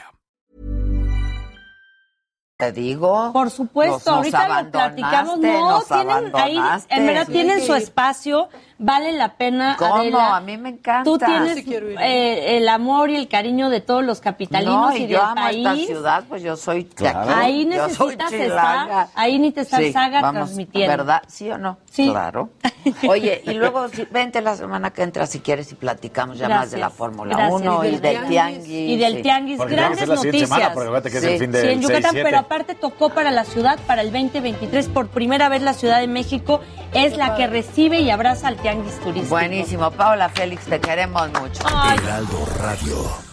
[2.59, 3.33] Te digo.
[3.33, 5.39] Por supuesto, Nos- nos ahorita lo platicamos.
[5.41, 6.57] No, nos tienen ahí,
[6.91, 7.33] en verdad Sí.
[7.33, 8.49] tienen su espacio,
[8.83, 9.77] vale la pena.
[9.79, 9.97] ¿Cómo?
[9.97, 10.37] Adela.
[10.37, 11.05] A mí me encanta.
[11.05, 11.99] Tú tienes Sí quiero ir.
[12.01, 15.23] eh, el amor y el cariño de todos los capitalinos No, y y del yo
[15.23, 15.67] amo país.
[15.67, 17.29] esta ciudad, pues yo soy de aquí.
[17.35, 20.91] Ahí necesitas estar, ahí necesitas Sí, Saga vamos, transmitiendo.
[20.97, 21.23] ¿Verdad?
[21.29, 21.79] ¿Sí o no?
[21.91, 22.09] Sí.
[22.11, 22.51] Claro.
[23.09, 26.71] Oye, y luego si- vente la semana que entra si quieres y platicamos ya más
[26.71, 26.91] de la.
[26.91, 27.61] Fórmula Gracias.
[27.63, 28.69] 1 Y y del del tianguis.
[28.69, 30.49] Y del tianguis, Porque grandes la noticias.
[30.49, 32.23] semana, porque acuérdate que es el fin Sí, del en Yucatán, 6-7.
[32.23, 36.07] pero aparte tocó para la ciudad, para el 2023, por primera vez la Ciudad de
[36.09, 36.61] México
[36.93, 39.29] es la que recibe y abraza al tianguis turístico.
[39.29, 39.91] Buenísimo.
[39.91, 41.63] Paola Félix, te queremos mucho.
[41.95, 43.32] Heraldo Radio.